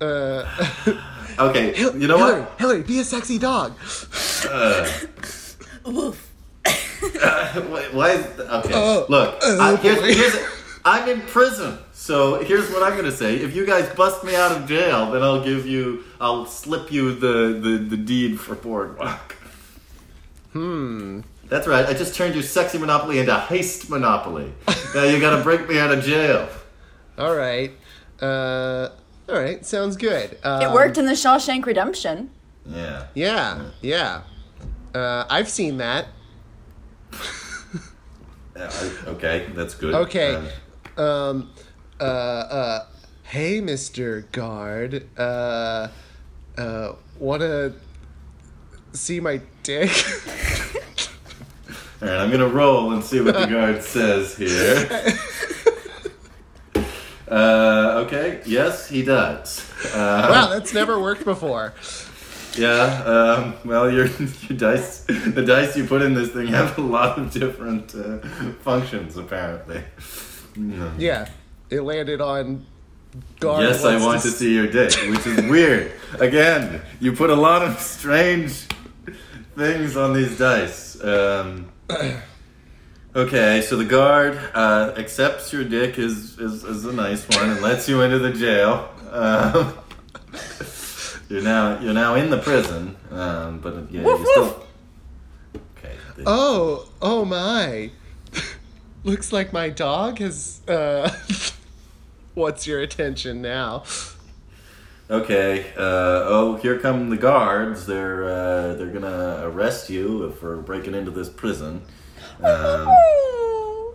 [0.00, 0.44] Uh,
[1.38, 2.60] Okay, Hil- you know Hilary, what?
[2.60, 3.72] Hilary, be a sexy dog.
[5.88, 6.30] Oof.
[6.64, 8.72] Why, why is okay?
[8.74, 10.36] Oh, Look, oh, I, here's, here's,
[10.84, 13.36] I'm in prison, so here's what I'm gonna say.
[13.36, 17.14] If you guys bust me out of jail, then I'll give you, I'll slip you
[17.14, 19.36] the the, the deed for boardwalk.
[20.52, 21.20] Hmm.
[21.48, 21.84] That's right.
[21.86, 24.52] I just turned your sexy monopoly into heist monopoly.
[24.94, 26.48] now you gotta break me out of jail.
[27.18, 27.72] All right.
[28.20, 28.88] Uh,
[29.28, 29.64] all right.
[29.64, 30.38] Sounds good.
[30.42, 32.30] Um, It worked in the Shawshank Redemption.
[32.66, 33.06] Yeah.
[33.14, 33.70] Yeah.
[33.82, 34.22] Yeah.
[34.94, 36.06] Uh, I've seen that.
[38.56, 39.94] Yeah, I- okay, that's good.
[39.94, 40.36] Okay.
[40.96, 41.50] Uh, Um,
[42.00, 42.86] uh, uh,
[43.24, 44.30] hey, Mr.
[44.30, 45.08] Guard.
[45.18, 45.88] Uh,
[46.56, 47.72] uh, wanna
[48.92, 49.90] see my dick?
[52.02, 54.88] all right, I'm gonna roll and see what the guard says here.
[57.28, 58.42] Uh, okay.
[58.44, 59.68] Yes, he does.
[59.92, 61.74] Uh, wow, that's never worked before.
[62.56, 66.82] Yeah, um, well, your, your dice, the dice you put in this thing have a
[66.82, 68.18] lot of different uh,
[68.60, 69.82] functions, apparently.
[70.54, 70.98] Mm.
[70.98, 71.28] Yeah,
[71.70, 72.64] it landed on
[73.40, 73.64] guard.
[73.64, 75.92] Yes, I want to see your dick, which is weird.
[76.20, 78.66] Again, you put a lot of strange
[79.56, 81.02] things on these dice.
[81.02, 81.72] Um,
[83.16, 87.60] okay, so the guard uh, accepts your dick is, as, as a nice one and
[87.60, 88.88] lets you into the jail.
[89.10, 89.74] Um,
[91.28, 94.44] you're now you're now in the prison, um, but yeah, Woof, you still.
[94.44, 94.56] woof.
[95.78, 95.94] Okay.
[96.16, 97.90] the- Oh, oh my.
[99.04, 100.60] Looks like my dog has.
[100.66, 101.10] Uh,
[102.34, 103.84] what's your attention now?
[105.10, 105.72] Okay.
[105.76, 107.86] Uh, oh, here come the guards.
[107.86, 111.82] They're uh, they're gonna arrest you for breaking into this prison.
[112.42, 112.88] Um,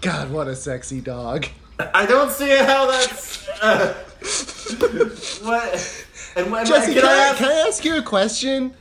[0.00, 1.46] God, what a sexy dog.
[1.94, 3.48] I don't see how that's.
[3.60, 3.94] Uh,
[5.42, 6.06] what?
[6.36, 7.38] And when Jesse, can, can, I ask?
[7.38, 8.74] can I ask you a question?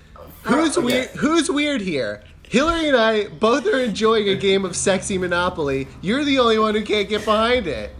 [0.43, 0.85] Who's okay.
[0.85, 1.09] weird?
[1.09, 2.23] Who's weird here?
[2.43, 5.87] Hilary and I both are enjoying a game of sexy Monopoly.
[6.01, 7.91] You're the only one who can't get behind it.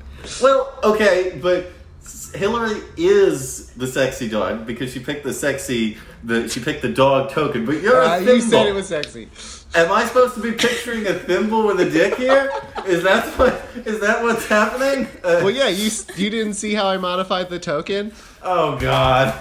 [0.41, 1.71] Well, okay, but
[2.33, 5.97] Hilary is the sexy dog because she picked the sexy.
[6.23, 8.35] The she picked the dog token, but you're Uh, a thimble.
[8.35, 9.29] you said it was sexy.
[9.75, 12.51] Am I supposed to be picturing a thimble with a dick here?
[12.85, 13.61] Is that what?
[13.85, 15.07] Is that what's happening?
[15.23, 18.11] Uh, Well, yeah, you you didn't see how I modified the token.
[18.43, 19.33] Oh God.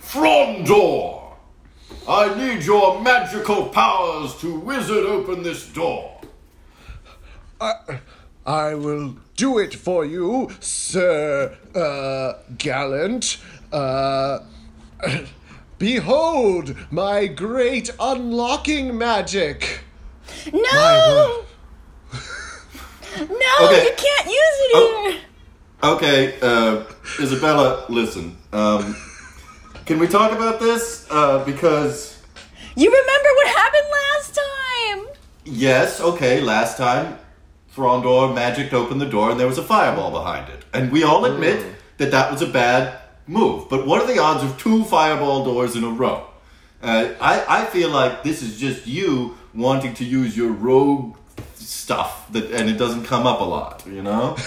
[0.00, 1.13] Frondor!
[2.06, 6.20] I need your magical powers to wizard open this door.
[7.60, 7.74] I
[8.46, 13.38] I will do it for you, Sir uh, Gallant.
[13.72, 14.40] Uh,
[15.78, 19.80] behold my great unlocking magic.
[20.52, 21.44] No!
[23.18, 23.84] no, Okay.
[23.84, 25.10] you can't use it Oh.
[25.10, 25.20] here.
[25.82, 26.84] Okay, uh,
[27.20, 28.36] Isabella, listen.
[28.52, 28.94] Um,
[29.86, 31.06] can we talk about this?
[31.10, 32.18] Uh, because
[32.76, 35.06] You remember what happened last time?
[35.44, 37.18] yes, okay, last time
[37.74, 41.24] Frondor magicked open the door and there was a fireball behind it, and we all
[41.24, 41.64] admit
[41.98, 43.68] that that was a bad move.
[43.68, 46.26] But what are the odds of two fireball doors in a row?
[46.82, 51.16] Uh, I I feel like this is just you wanting to use your rogue
[51.54, 54.36] stuff that, and it doesn't come up a lot, you know.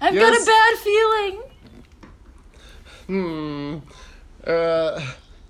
[0.00, 0.22] I've Yes.
[0.22, 1.42] got a bad feeling.
[3.08, 5.00] Uh,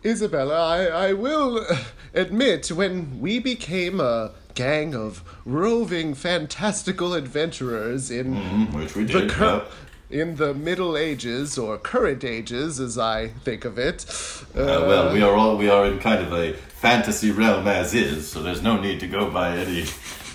[0.04, 1.66] Isabella, I, I will
[2.14, 9.26] admit, when we became a gang of roving, fantastical adventurers in Mm, which we the
[9.28, 9.64] cur-.
[10.10, 14.06] In the Middle Ages or current ages, as I think of it.
[14.54, 18.30] Uh, well, we are all we are in kind of a fantasy realm as is,
[18.30, 19.84] so there's no need to go by any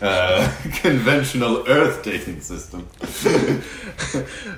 [0.01, 2.87] uh, conventional Earth dating system.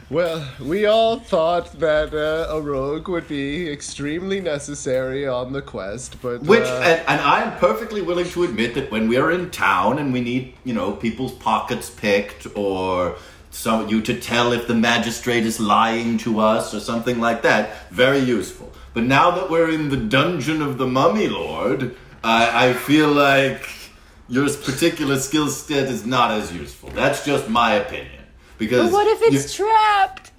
[0.10, 6.22] Well, we all thought that uh, a rogue would be extremely necessary on the quest,
[6.22, 9.50] but Which, uh, and, and I'm perfectly willing to admit that when we are in
[9.50, 13.18] town and we need, you know, people's pockets picked or
[13.56, 17.90] some you to tell if the magistrate is lying to us or something like that,
[17.90, 18.72] very useful.
[18.94, 23.68] But now that we're in the dungeon of the Mummy Lord, I, I feel like
[24.28, 26.90] your particular skill set is not as useful.
[26.90, 28.24] That's just my opinion.
[28.58, 30.32] Because What if you- it's trapped?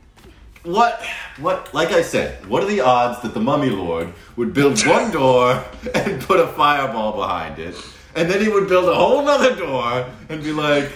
[0.65, 1.01] what
[1.39, 5.13] what like I said, what are the odds that the mummy lord would build one
[5.13, 7.77] door and put a fireball behind it,
[8.17, 10.91] and then he would build a whole nother door and be like,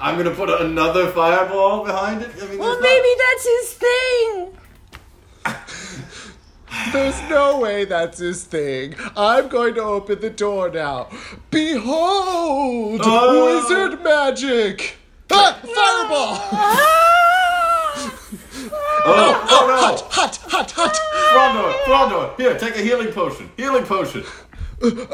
[0.00, 2.30] I'm gonna put another fireball behind it?
[2.42, 4.52] I mean, Well, there's maybe that's his thing.
[6.92, 8.94] There's no way that's his thing.
[9.16, 11.08] I'm going to open the door now.
[11.50, 13.00] Behold!
[13.02, 13.62] Oh.
[13.68, 14.96] Wizard magic!
[15.32, 16.34] Ah, fireball!
[19.06, 19.76] not- oh, oh no!
[19.76, 20.96] Hot, hot, hot, hot!
[21.32, 23.50] Frondor, Frondor, here, take a healing potion.
[23.56, 24.24] Healing potion.
[24.82, 25.06] Uh,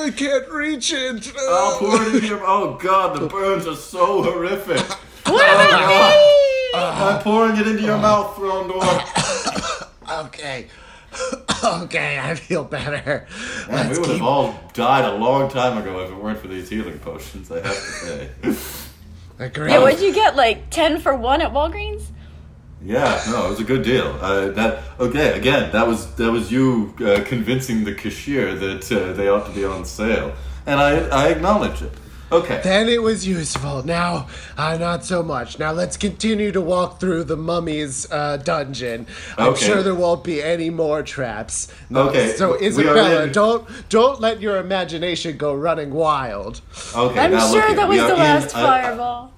[0.00, 1.32] I can't reach it.
[1.38, 2.42] I'll pour it into your.
[2.44, 4.80] Oh god, the burns are so horrific.
[5.26, 6.34] What about me?
[6.74, 9.90] I'm pouring it into your mouth, Frondor.
[10.26, 10.68] Okay.
[11.64, 13.26] okay, I feel better.
[13.68, 16.48] Man, we Let's would have all died a long time ago if it weren't for
[16.48, 18.84] these healing potions, I have to say.
[19.38, 19.70] agreed.
[19.70, 20.36] Yeah, what'd you get?
[20.36, 22.06] Like ten for one at Walgreens?
[22.84, 24.18] Yeah, no, it was a good deal.
[24.20, 25.38] Uh, that okay?
[25.38, 29.52] Again, that was that was you uh, convincing the cashier that uh, they ought to
[29.52, 30.34] be on sale,
[30.66, 31.92] and I I acknowledge it.
[32.32, 33.84] Okay, Then it was useful.
[33.84, 34.26] Now,
[34.58, 35.58] uh, not so much.
[35.58, 39.06] Now let's continue to walk through the mummy's uh, dungeon.
[39.38, 39.66] I'm Okay.
[39.66, 41.68] sure there won't be any more traps.
[41.90, 46.60] No, Okay, So Isabella, in- don't don't let your imagination go running wild.
[46.96, 47.20] okay.
[47.20, 49.30] I'm now sure look, that was the last a- fireball.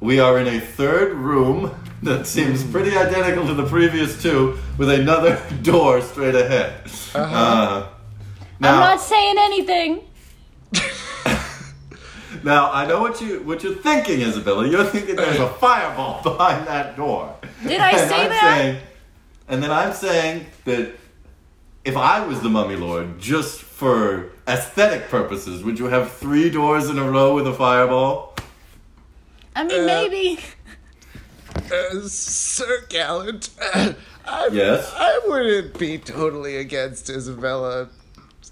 [0.00, 4.90] We are in a third room that seems pretty identical to the previous two, with
[4.90, 6.88] another door straight ahead.
[7.14, 7.88] Uh,
[8.60, 10.00] now, I'm not saying anything.
[12.44, 14.68] now I know what you what you're thinking, Isabella.
[14.68, 17.34] You're thinking there's a fireball behind that door.
[17.66, 18.56] Did I and say I'm that?
[18.56, 18.82] Saying,
[19.48, 20.92] and then I'm saying that
[21.84, 26.88] if I was the mummy lord, just for aesthetic purposes, would you have three doors
[26.90, 28.27] in a row with a fireball?
[29.58, 30.38] I mean, Uh, maybe.
[31.56, 33.92] Uh, Sir Gallant, uh,
[34.24, 34.92] I, Yes.
[34.96, 37.88] I wouldn't be totally against Isabella,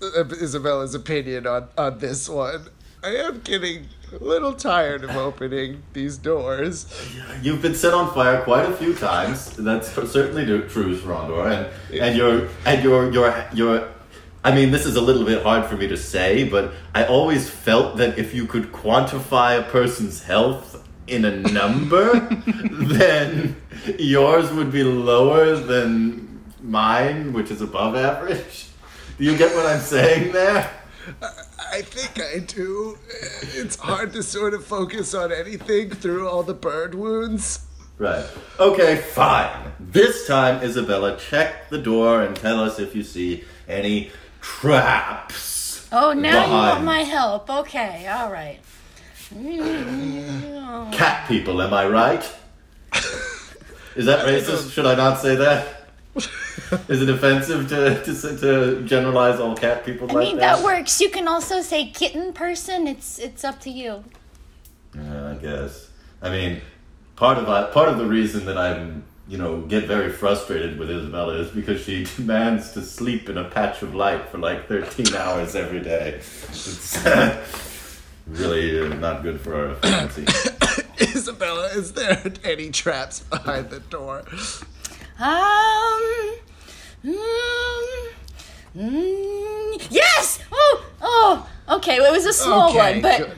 [0.02, 2.66] uh, Isabella's opinion on, on this one.
[3.04, 6.86] I am getting a little tired of opening these doors.
[7.40, 9.50] You've been set on fire quite a few times.
[9.56, 13.88] That's certainly true, Rondor, and and you're and you're you're you're.
[14.42, 17.48] I mean, this is a little bit hard for me to say, but I always
[17.48, 20.75] felt that if you could quantify a person's health
[21.06, 22.18] in a number,
[22.70, 23.56] then
[23.98, 28.68] yours would be lower than mine, which is above average.
[29.18, 30.70] Do you get what I'm saying there?
[31.72, 32.98] I think I do.
[33.54, 37.66] It's hard to sort of focus on anything through all the bird wounds.
[37.98, 38.26] Right.
[38.58, 39.72] Okay, fine.
[39.80, 45.88] This time, Isabella, check the door and tell us if you see any traps.
[45.92, 47.48] Oh, now you want my help.
[47.48, 48.58] Okay, all right.
[50.92, 52.22] Cat people, am I right?
[53.96, 54.72] Is that racist?
[54.72, 55.88] Should I not say that?
[56.88, 60.56] Is it offensive to, to, to generalize all cat people I like mean, that?
[60.56, 61.00] that works.
[61.00, 62.86] You can also say kitten person.
[62.86, 64.04] It's it's up to you.
[64.94, 65.90] Yeah, I guess.
[66.22, 66.60] I mean,
[67.16, 70.90] part of I, part of the reason that I'm, you know, get very frustrated with
[70.90, 75.14] Isabella is because she demands to sleep in a patch of light for like 13
[75.14, 76.20] hours every day.
[78.30, 80.26] It's really uh, not good for our efficiency.
[81.00, 84.24] Isabella, is there any traps behind the door?
[85.18, 86.34] Um.
[87.04, 88.08] mm,
[88.76, 90.40] mm, yes.
[90.52, 90.84] Oh.
[91.00, 91.50] Oh.
[91.68, 92.00] Okay.
[92.00, 93.32] Well, it was a small Okay, one, but good.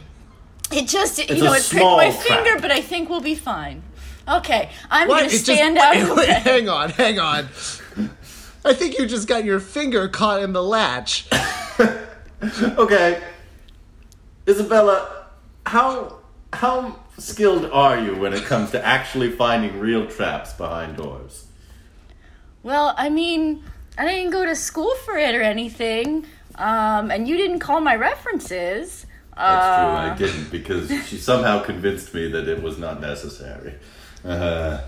[0.72, 2.20] it just It's you know it pricked my crack.
[2.44, 3.82] finger, but I think we'll be fine.
[4.28, 4.70] Okay.
[4.90, 5.18] I'm What?
[5.20, 5.96] gonna It stand wait, out.
[5.96, 7.48] of the wait, hang on, hang on.
[8.64, 11.26] I think you just got your finger caught in the latch.
[12.40, 13.20] Okay,
[14.48, 15.26] Isabella,
[15.66, 16.20] how
[16.54, 21.46] how skilled are you when it comes to actually finding real traps behind doors?
[22.62, 23.62] Well, I mean,
[23.98, 26.24] I didn't go to school for it or anything,
[26.54, 29.04] um, and you didn't call my references.
[29.36, 30.26] That's true.
[30.26, 33.74] I didn't because she somehow convinced me that it was not necessary.
[34.24, 34.80] Uh,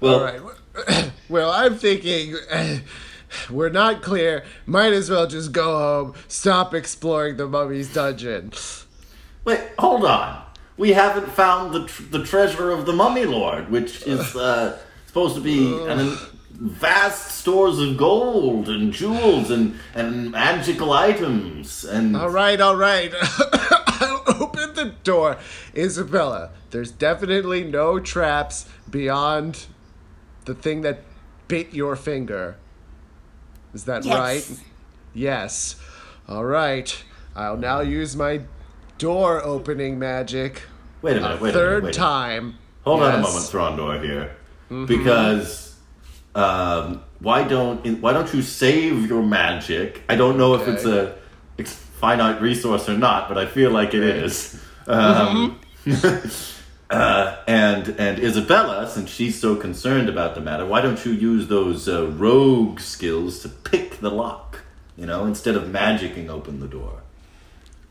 [0.00, 1.10] well, All right.
[1.28, 2.36] Well, I'm thinking
[3.50, 4.44] we're not clear.
[4.64, 6.14] Might as well just go home.
[6.26, 8.52] Stop exploring the mummy's dungeon.
[9.48, 10.42] Wait, hold on.
[10.76, 15.34] We haven't found the tr- the treasure of the Mummy Lord, which is uh, supposed
[15.34, 16.16] to be an
[16.52, 22.16] vast stores of gold and jewels and and magical items and.
[22.16, 23.12] All right, all right.
[24.00, 25.38] I'll open the door.
[25.76, 29.66] Isabella, there's definitely no traps beyond
[30.44, 31.00] the thing that
[31.48, 32.56] bit your finger.
[33.74, 34.16] Is that Yes.
[34.18, 34.60] right?
[35.14, 35.76] Yes.
[36.28, 37.04] All right.
[37.34, 38.42] I'll now use my
[38.98, 40.62] door opening magic
[41.00, 41.40] Wait a minute.
[41.40, 41.52] Wait a minute.
[41.54, 41.94] third wait a minute.
[41.94, 42.58] time.
[42.82, 44.36] Hold on a moment, Throndor here,
[44.86, 45.76] because
[46.34, 50.02] um, why don't why don't you save your magic?
[50.08, 51.16] I don't know if it's a
[51.58, 54.60] ex- finite resource or not, but I feel like it is.
[54.86, 55.60] Um,
[56.90, 61.48] uh, and and Isabella, since she's so concerned about the matter, why don't you use
[61.48, 64.64] those uh, rogue skills to pick the lock?
[64.96, 67.02] You know, instead of magicking open the door.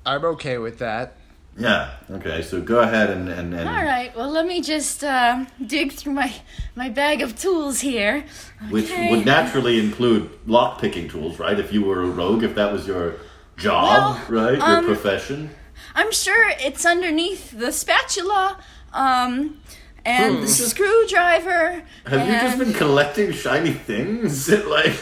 [0.07, 1.17] I'm okay with that.
[1.57, 1.91] Yeah.
[2.09, 2.41] Okay.
[2.43, 4.15] So go ahead and and, and All right.
[4.15, 6.33] Well, let me just uh, dig through my
[6.75, 8.25] my bag of tools here.
[8.69, 11.59] which would naturally include lock picking tools, right?
[11.59, 13.15] If you were a rogue, if that was your
[13.57, 14.57] job, Well, right?
[14.57, 15.49] Your um, profession.
[15.95, 18.59] I'm sure it's underneath the spatula,
[18.93, 19.59] um,
[20.05, 21.83] and the screwdriver.
[22.05, 22.11] Hmm.
[22.11, 24.49] Have you just been collecting shiny things?
[24.67, 24.93] like,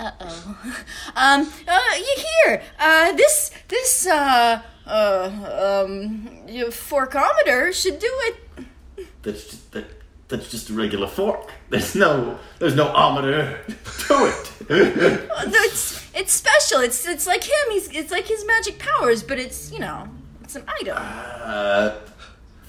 [0.00, 0.56] Uh-oh.
[1.16, 8.36] Um, uh, you hear, uh, this, this, uh, uh, um, your forkometer should do it.
[9.22, 9.84] that's just that,
[10.28, 11.50] that's just a regular fork.
[11.68, 14.52] There's no there's no ometer to it.
[15.30, 16.80] Uh, It's, it's special.
[16.80, 17.70] It's, it's like him.
[17.70, 20.08] He's, it's like his magic powers, but it's, you know,
[20.42, 20.96] it's an item.
[20.98, 21.96] uh,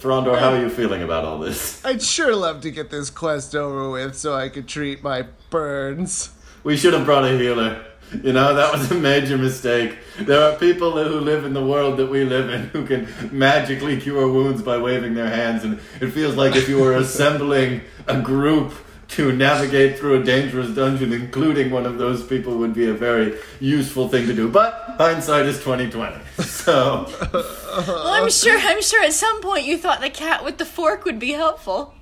[0.01, 1.83] Frondor, how are you feeling about all this?
[1.85, 6.31] I'd sure love to get this quest over with so I could treat my burns.
[6.63, 7.85] We should have brought a healer.
[8.23, 9.97] You know, that was a major mistake.
[10.19, 13.99] There are people who live in the world that we live in who can magically
[14.01, 18.19] cure wounds by waving their hands, and it feels like if you were assembling a
[18.19, 18.73] group
[19.09, 23.37] to navigate through a dangerous dungeon, including one of those people would be a very
[23.59, 24.49] useful thing to do.
[24.49, 26.21] But hindsight is twenty twenty.
[26.41, 30.65] So Well, I'm sure, I'm sure at some point you thought the cat with the
[30.65, 31.93] fork would be helpful.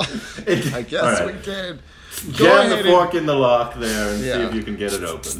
[0.00, 1.36] I guess all right.
[1.36, 1.80] we did.
[2.24, 4.76] Go Jam ahead the and- fork in the lock there and see if you can
[4.76, 5.30] get it open.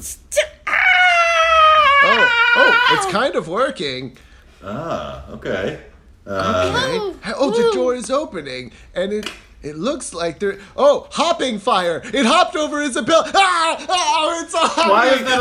[2.09, 4.16] Oh, oh, it's kind of working.
[4.62, 5.81] Ah, okay.
[6.27, 7.33] Uh, Oh, Okay.
[7.37, 9.31] Oh, the door is opening, and it
[9.62, 10.59] it looks like there.
[10.77, 12.01] Oh, hopping fire!
[12.05, 13.24] It hopped over Isabel.
[13.35, 13.87] Ah!
[13.89, 15.12] Oh, it's on Why me.
[15.16, 15.41] is that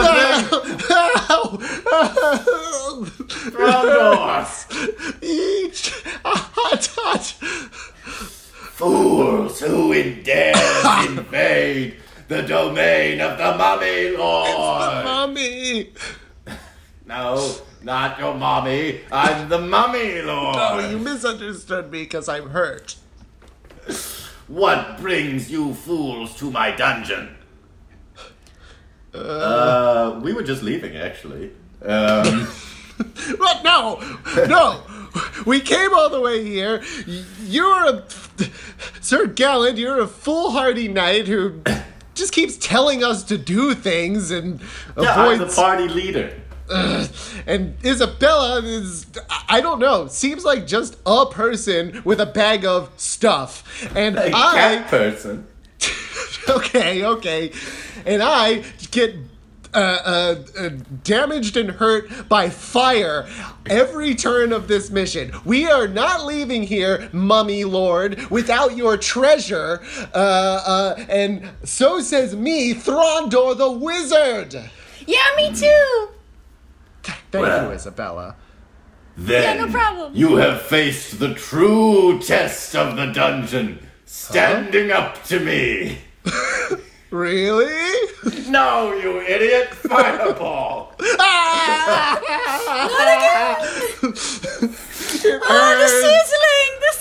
[1.29, 1.57] Ow!
[3.51, 4.45] Frondor!
[5.21, 5.91] Each
[6.23, 7.35] a hot touch.
[8.75, 10.53] Fools who in dare
[11.07, 11.95] invade
[12.27, 15.05] the domain of the mummy lord.
[15.05, 15.93] Mommy.
[17.05, 18.99] no, not your mommy.
[19.13, 20.57] I'm the mummy lord.
[20.59, 22.97] Oh, you misunderstood me because I'm hurt.
[24.49, 27.33] What brings you fools to my dungeon?
[29.13, 31.51] Uh, we were just leaving, actually.
[31.81, 32.45] Um,
[33.37, 33.63] What?
[33.63, 33.99] No,
[34.47, 34.81] no.
[35.45, 36.83] We came all the way here.
[37.43, 38.03] You're a
[39.05, 39.77] Sir Gallant.
[39.77, 41.61] You're a foolhardy knight who
[42.15, 44.59] just keeps telling us to do things and
[44.97, 46.41] yeah, I'm the party leader.
[47.45, 49.05] and Isabella is,
[49.47, 53.87] I don't know, seems like just a person with a bag of stuff.
[53.95, 54.83] And A I.
[54.87, 55.45] person.
[56.49, 57.51] okay, okay.
[58.07, 59.15] And I get
[59.75, 60.69] uh, uh, uh,
[61.03, 63.27] damaged and hurt by fire
[63.65, 65.31] every turn of this mission.
[65.43, 69.81] We are not leaving here, Mummy Lord, without your treasure.
[70.13, 74.53] Uh, uh, and so says me, Throndor the Wizard.
[75.05, 76.09] Yeah, me too.
[77.03, 77.67] Thank Well.
[77.69, 78.35] you, Isabella.
[79.17, 80.13] Then no problem.
[80.13, 85.99] you have faced the true test of the dungeon, standing up to me.
[87.15, 87.71] Really?
[88.49, 89.69] No, you idiot!
[89.73, 90.93] Fireball!
[95.47, 96.91] Oh, the sizzling, the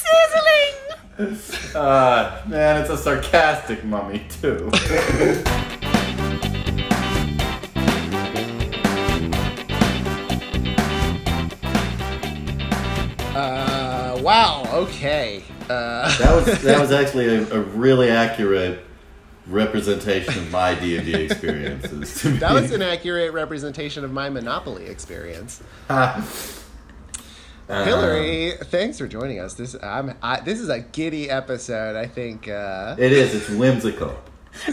[1.19, 1.75] sizzling.
[1.75, 4.71] Uh, man, it's a sarcastic mummy, too.
[13.35, 15.43] Uh, wow, okay.
[15.69, 18.85] Uh, that was that was actually a, a really accurate
[19.47, 22.21] representation of my D and D experiences.
[22.23, 22.61] To That me.
[22.63, 25.63] was an accurate representation of my Monopoly experience.
[25.89, 26.21] Uh,
[27.69, 29.55] Hilary, thanks for joining us.
[29.55, 31.97] This I'm I, this is a giddy episode.
[31.97, 32.49] I think.
[32.49, 33.35] Uh, It is.
[33.35, 34.17] It's whimsical.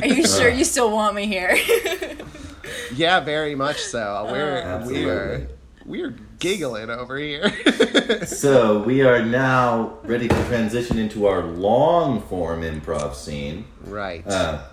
[0.01, 1.55] Are you sure you still want me here?
[2.93, 4.27] yeah, very much so.
[4.29, 5.05] We're Absolutely.
[5.05, 5.47] we're
[5.85, 7.51] we're giggling over here.
[8.25, 13.65] So we are now ready to transition into our long form improv scene.
[13.83, 14.25] right.
[14.27, 14.63] Uh,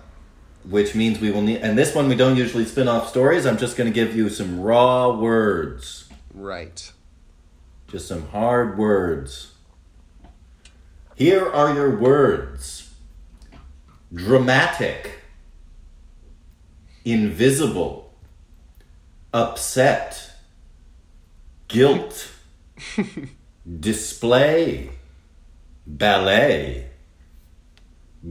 [0.65, 3.45] which means we will need, and this one we don't usually spin off stories.
[3.45, 6.91] I'm just going to give you some raw words, right.
[7.87, 9.53] just some hard words.
[11.15, 12.89] Here are your words
[14.13, 15.19] dramatic,
[17.05, 18.13] invisible,
[19.33, 20.28] upset,
[21.69, 22.31] guilt,
[23.79, 24.89] display,
[25.85, 26.89] ballet,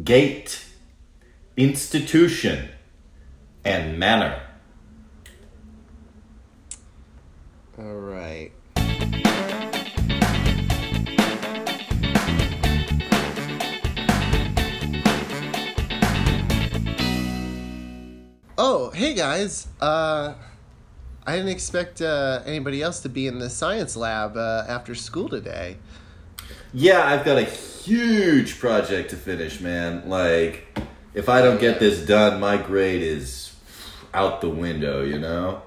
[0.02, 0.66] gate,
[1.56, 2.68] institution,
[3.64, 4.42] and manner.
[7.78, 8.50] All right.
[18.60, 19.68] Oh, hey guys.
[19.80, 20.34] Uh,
[21.28, 25.28] I didn't expect uh, anybody else to be in the science lab uh, after school
[25.28, 25.76] today.
[26.72, 30.08] Yeah, I've got a huge project to finish, man.
[30.08, 30.78] Like,
[31.12, 33.54] if I don't get this done, my grade is
[34.14, 35.60] out the window, you know?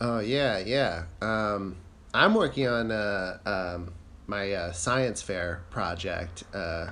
[0.00, 1.04] Oh yeah, yeah.
[1.22, 1.76] Um,
[2.12, 3.92] I'm working on uh, um,
[4.26, 6.42] my uh, science fair project.
[6.52, 6.88] Uh,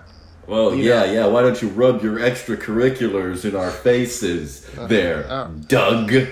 [0.46, 1.26] Well, You yeah, know- yeah.
[1.26, 5.48] Why don't you rub your extracurriculars in our faces there, oh.
[5.66, 6.12] Doug?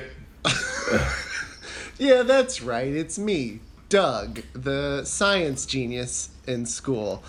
[1.99, 2.89] yeah, that's right.
[2.89, 7.23] It's me, Doug, the science genius in school.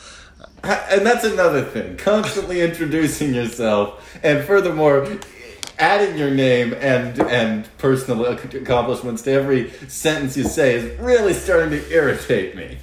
[0.64, 1.98] And that's another thing.
[1.98, 5.08] Constantly introducing yourself, and furthermore,
[5.80, 11.70] adding your name and and personal accomplishments to every sentence you say is really starting
[11.70, 12.78] to irritate me.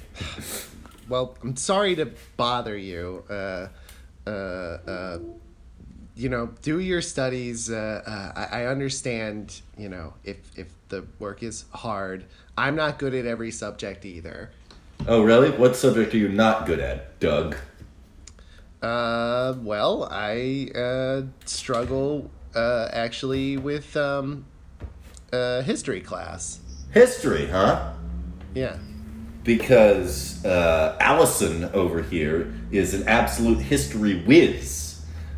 [1.07, 3.23] Well, I'm sorry to bother you.
[3.29, 3.67] Uh,
[4.27, 5.19] uh, uh,
[6.15, 7.69] you know, do your studies.
[7.69, 9.61] Uh, uh, I, I understand.
[9.77, 12.25] You know, if if the work is hard,
[12.57, 14.51] I'm not good at every subject either.
[15.07, 15.51] Oh, really?
[15.51, 17.55] What subject are you not good at, Doug?
[18.81, 24.45] Uh, well, I uh, struggle uh, actually with um,
[25.33, 26.59] uh, history class.
[26.93, 27.93] History, huh?
[28.53, 28.77] Yeah.
[29.43, 34.84] Because uh, Allison over here is an absolute history whiz.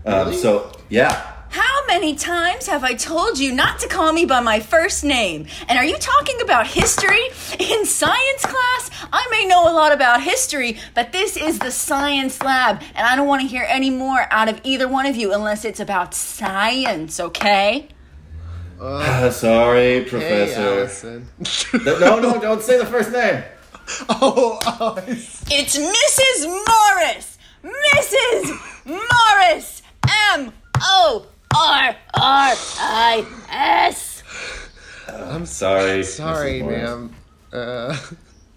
[0.08, 0.38] Um, Really?
[0.38, 1.34] So, yeah.
[1.49, 5.47] How many times have I told you not to call me by my first name?
[5.68, 7.22] And are you talking about history?
[7.60, 12.41] In science class, I may know a lot about history, but this is the science
[12.43, 15.34] lab, and I don't want to hear any more out of either one of you
[15.34, 17.88] unless it's about science, okay?
[18.80, 20.62] Uh, sorry, Hey, Professor.
[20.62, 21.28] Allison.
[21.86, 23.41] no, no, don't say the first name.
[24.10, 26.45] oh, oh, it's- It's Mrs.
[26.45, 27.38] Morris!
[27.64, 28.86] Mrs.
[28.86, 29.76] Morris!
[30.34, 30.51] M
[30.82, 34.24] O R R I S!
[35.10, 36.03] I'm sorry.
[36.03, 36.62] sorry, Mrs.
[36.62, 36.84] Morris.
[36.84, 37.16] ma'am.
[37.53, 37.97] Uh,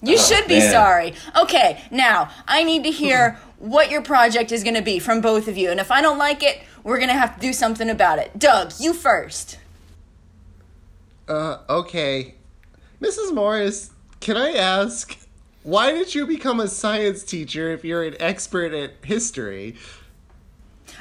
[0.02, 0.70] You should be man.
[0.70, 1.14] sorry.
[1.40, 5.46] Okay, now I need to hear what your project is going to be from both
[5.48, 5.70] of you.
[5.70, 8.38] And if I don't like it, we're going to have to do something about it.
[8.38, 9.58] Doug, you first.
[11.28, 12.34] uh, okay.
[13.00, 13.32] Mrs.
[13.32, 13.90] Morris,
[14.20, 15.16] can I ask,
[15.62, 19.76] why did you become a science teacher if you're an expert at history?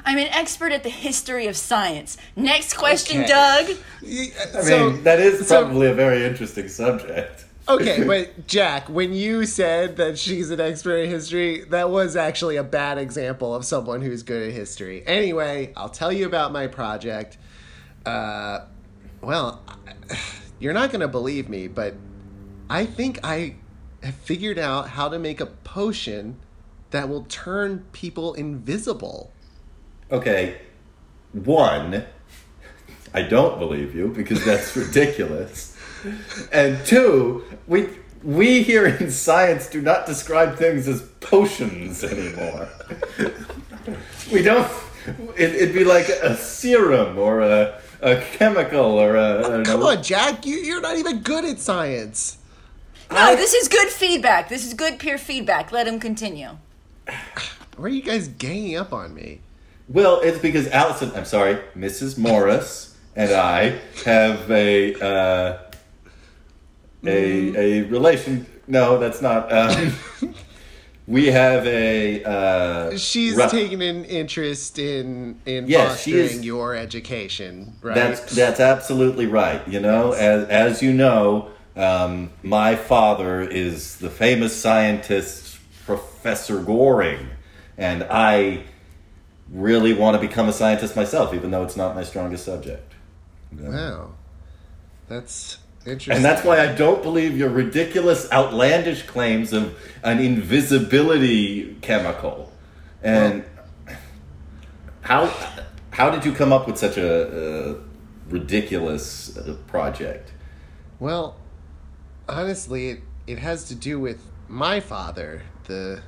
[0.05, 2.17] I'm an expert at the history of science.
[2.35, 3.27] Next question, Okay.
[3.27, 3.77] Doug.
[4.03, 7.45] Y- I so- mean, that is so- probably a very interesting subject.
[7.67, 12.55] Okay, but Jack, when you said that she's an expert in history, that was actually
[12.55, 15.03] a bad example of someone who's good at history.
[15.05, 17.37] Anyway, I'll tell you about my project.
[18.05, 18.61] Uh,
[19.21, 19.61] well,
[20.59, 21.93] you're not going to believe me, but
[22.69, 23.55] I think I
[24.01, 26.37] have figured out how to make a potion
[26.91, 29.31] that will turn people invisible.
[30.11, 30.59] Okay,
[31.33, 32.05] one,
[33.13, 35.77] I don't believe you because that's ridiculous.
[36.51, 37.89] And two, we
[38.23, 42.69] we here in science do not describe things as potions anymore.
[44.31, 44.69] we don't.
[45.37, 49.39] It, it'd be like a serum or a a chemical or a.
[49.39, 49.89] I don't Come know.
[49.89, 52.37] on, Jack, you, you're not even good at science.
[53.11, 54.49] No, this is good feedback.
[54.49, 55.71] This is good peer feedback.
[55.71, 56.57] Let him continue.
[57.75, 59.41] Why are you guys ganging up on me?
[59.89, 62.17] Well, it's because Allison, I'm sorry, Mrs.
[62.17, 65.57] Morris and I have a uh,
[67.05, 68.45] a a relation.
[68.67, 69.51] No, that's not.
[69.51, 69.93] Um,
[71.07, 72.23] we have a.
[72.23, 77.95] Uh, She's rep- taking an interest in in Yes, she fostering is- your education, right?
[77.95, 79.67] That's that's absolutely right.
[79.67, 87.27] You know, as as you know, um, my father is the famous scientist Professor Goring,
[87.75, 88.65] and I
[89.51, 92.93] really want to become a scientist myself, even though it's not my strongest subject.
[93.57, 94.11] wow.
[95.07, 96.15] That's interesting.
[96.15, 102.51] And that's why I don't believe your ridiculous, outlandish claims of an invisibility chemical.
[103.01, 103.43] And
[105.01, 105.33] how
[105.91, 107.79] how did you come up with such a, uh
[108.29, 110.31] ridiculous uh, project?
[110.99, 111.37] Well,
[112.27, 116.01] honestly, it, it has to do with my father, the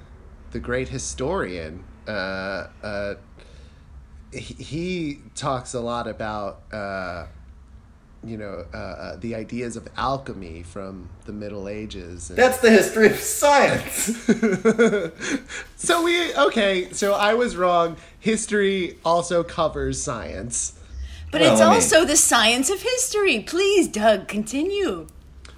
[0.51, 1.83] the great historian.
[2.07, 3.15] Uh, uh,
[4.33, 7.25] he, he talks a lot about uh,
[8.23, 12.29] you know uh, uh, the ideas of alchemy from the Middle Ages.
[12.29, 14.15] And That's the history of science.
[15.75, 16.91] so we okay.
[16.91, 17.97] So I was wrong.
[18.19, 20.77] History also covers science.
[21.31, 23.39] But Well, it's I mean- also the science of history.
[23.39, 25.07] Please, Doug, continue.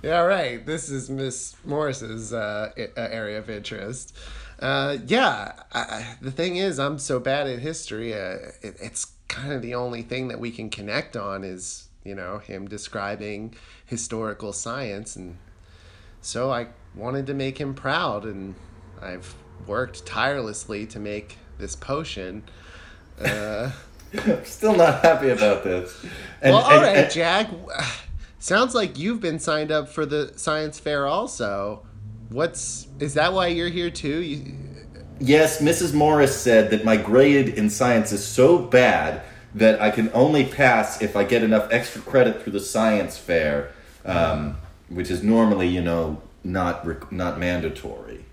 [0.04, 0.64] Yeah, right.
[0.66, 4.16] This is Miss Morris's uh, i- uh, area of interest.
[4.64, 8.14] Uh, yeah, I, the thing is, I'm so bad at history.
[8.14, 12.16] Uh, it, it's kind of the only thing that we can connect on is, you
[12.16, 13.56] know, him describing
[13.86, 15.18] historical science.
[15.18, 15.38] And
[16.22, 18.56] so I wanted to make him proud, and
[19.02, 19.36] I've
[19.68, 22.44] worked tirelessly to make this potion.
[23.20, 23.72] Uh,
[24.46, 26.06] Still not happy about this.
[26.42, 27.50] And, well, all and- right, and- Jack.
[28.40, 31.86] Sounds like you've been signed up for the science fair also.
[32.30, 34.22] What's is that why you're here too?
[34.22, 34.54] You,
[35.20, 35.94] Yes, Mrs.
[35.94, 39.22] Morris said that my grade in science is so bad
[39.56, 43.72] that I can only pass if I get enough extra credit through the science fair,
[44.06, 44.58] um,
[44.90, 48.26] which is normally, you know, not rec- not mandatory.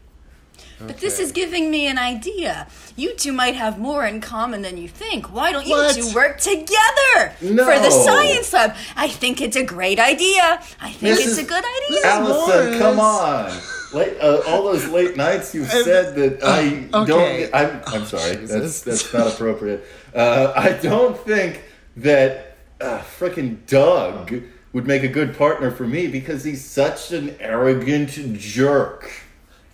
[0.80, 2.66] But this is giving me an idea.
[2.96, 5.32] You two might have more in common than you think.
[5.32, 5.94] Why don't you What?
[5.94, 7.64] two work together No.
[7.66, 8.74] for the science lab?
[8.96, 10.60] I think it's a great idea.
[10.80, 11.26] I think Mrs.
[11.28, 12.00] it's a good idea.
[12.06, 12.78] Allison, Morris.
[12.78, 13.52] come on!
[13.92, 17.50] Late, uh, all those late nights you've said that I okay.
[17.50, 17.54] don't.
[17.54, 18.36] I'm, I'm sorry.
[18.36, 18.82] Jesus.
[18.82, 19.84] that's that's not appropriate.
[20.14, 21.62] Uh, I don't think
[21.96, 24.32] that uh, frickin' Doug
[24.72, 29.10] would make a good partner for me because he's such an arrogant jerk.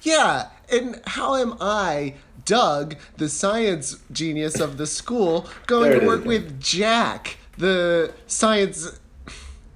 [0.03, 2.15] yeah, and how am I,
[2.45, 6.29] Doug, the science genius of the school, going to work again.
[6.29, 8.99] with Jack, the science,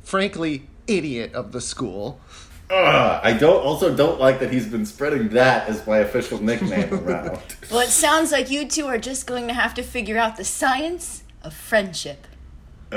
[0.03, 2.21] frankly, idiot of the school?
[2.71, 6.93] Ugh, I don't also don't like that he's been spreading that as my official nickname
[7.07, 7.41] around.
[7.71, 10.45] Well, it sounds like you two are just going to have to figure out the
[10.45, 12.27] science of friendship.
[12.93, 12.97] Uh,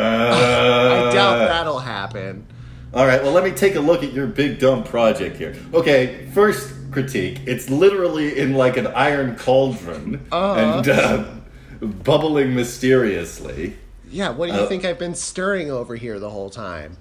[1.09, 2.45] I doubt that'll happen.
[2.93, 5.55] All right, well, let me take a look at your big dumb project here.
[5.73, 7.39] Okay, first critique.
[7.47, 11.25] It's literally in like an iron cauldron and uh,
[11.81, 13.75] bubbling mysteriously.
[14.11, 16.97] Yeah, what do you Uh, think I've been stirring over here the whole time?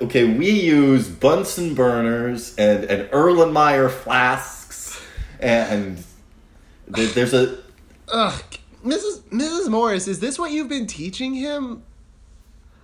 [0.00, 5.00] Okay, we use Bunsen burners and, and Erlenmeyer flasks,
[5.40, 6.02] and
[6.94, 7.58] th- there's a.
[8.08, 8.42] Ugh,
[8.84, 9.20] Mrs.
[9.30, 9.68] Mrs.
[9.68, 11.82] Morris, is this what you've been teaching him?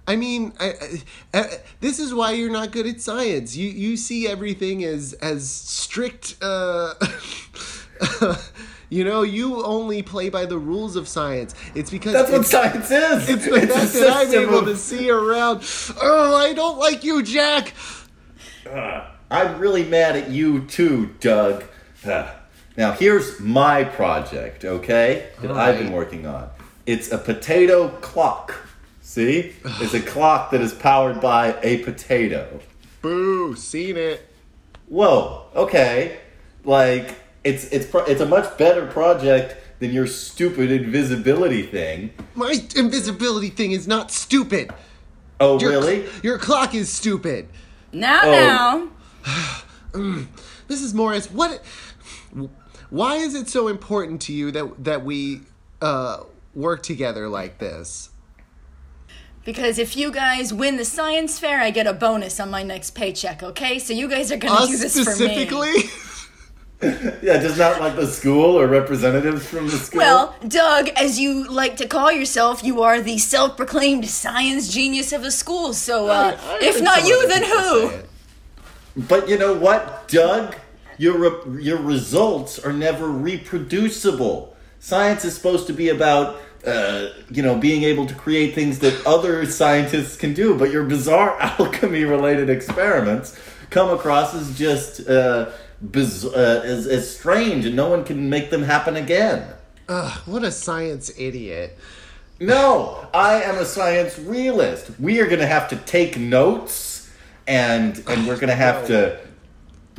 [0.06, 0.74] I mean, I,
[1.32, 1.44] I, uh,
[1.80, 3.56] this is why you're not good at science.
[3.56, 6.36] You you see everything as as strict.
[6.42, 6.94] Uh,
[8.90, 11.54] you know, you only play by the rules of science.
[11.74, 13.28] It's because That's what science is.
[13.28, 15.62] it's the a fact that I'm able of- to see around.
[16.00, 17.72] Oh, I don't like you, Jack.
[19.30, 21.64] I'm really mad at you too, Doug.
[22.06, 22.34] Ah.
[22.76, 25.28] Now, here's my project, okay?
[25.42, 26.48] That I've been working on.
[26.86, 28.54] It's a potato clock.
[29.02, 29.52] See?
[29.80, 32.60] It's a clock that is powered by a potato.
[33.02, 34.26] Boo, seen it.
[34.88, 36.18] Whoa, okay.
[36.64, 37.14] Like,
[37.44, 42.10] it's it's pro- it's a much better project than your stupid invisibility thing.
[42.34, 44.70] My invisibility thing is not stupid.
[45.40, 46.04] Oh, Your, really?
[46.22, 47.48] Your clock is stupid.
[47.92, 48.90] Now, Oh.
[49.24, 49.52] now.
[50.68, 50.92] Mrs.
[50.94, 51.62] Morris, what?
[52.90, 55.40] Why is it so important to you that that we
[55.80, 56.24] uh,
[56.54, 58.10] work together like this?
[59.44, 62.90] Because if you guys win the science fair, I get a bonus on my next
[62.90, 63.78] paycheck, okay?
[63.78, 65.14] So you guys are gonna Us do this for me.
[65.16, 65.72] specifically?
[67.22, 69.98] Yeah, just not like the school or representatives from the school.
[69.98, 75.22] Well, Doug, as you like to call yourself, you are the self-proclaimed science genius of
[75.22, 75.74] the school.
[75.74, 77.90] So, uh, I- I if not you, then who?
[78.96, 80.56] But you know what, Doug?
[80.96, 84.54] Your re- your results are never reproducible.
[84.80, 89.06] Science is supposed to be about uh, you know being able to create things that
[89.06, 93.38] other scientists can do, but your bizarre alchemy related experiments
[93.70, 95.50] come across as just uh,
[95.88, 99.46] biz- uh, as, as strange, and no one can make them happen again.
[99.88, 101.76] Ugh, what a science idiot.
[102.38, 104.90] No, I am a science realist.
[104.98, 107.10] We are going to have to take notes,
[107.46, 109.20] and and we're going to have to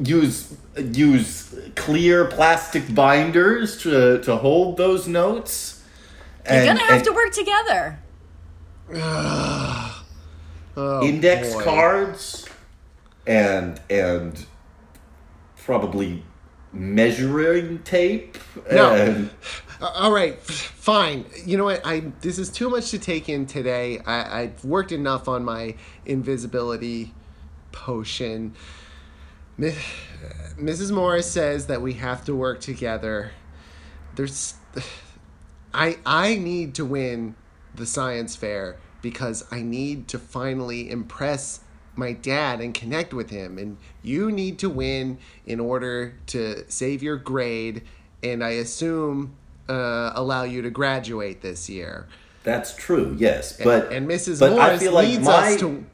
[0.03, 5.83] use use clear plastic binders to to hold those notes.
[6.49, 7.99] You're gonna have and to work together.
[10.77, 11.63] Oh, index boy.
[11.65, 12.45] cards,
[13.27, 14.45] and and
[15.71, 16.21] probably
[16.73, 18.37] measuring tape.
[18.69, 19.29] No.
[19.79, 21.23] Uh, all right, fine.
[21.45, 21.79] You know what?
[21.85, 23.99] I this is too much to take in today.
[23.99, 27.13] I, I've worked enough on my invisibility
[27.71, 28.53] potion.
[29.57, 29.77] Mi-
[30.59, 30.91] Mrs.
[30.91, 33.31] Morris says that we have to work together.
[34.15, 34.55] There's,
[35.73, 37.35] I I need to win
[37.73, 41.61] the science fair because I need to finally impress
[42.01, 47.01] my dad and connect with him and you need to win in order to save
[47.03, 47.83] your grade
[48.23, 49.35] and I assume
[49.69, 52.07] uh, allow you to graduate this year.
[52.43, 54.39] That's true, yes, but and Mrs.
[54.39, 55.85] but I Morris feel like needs my us to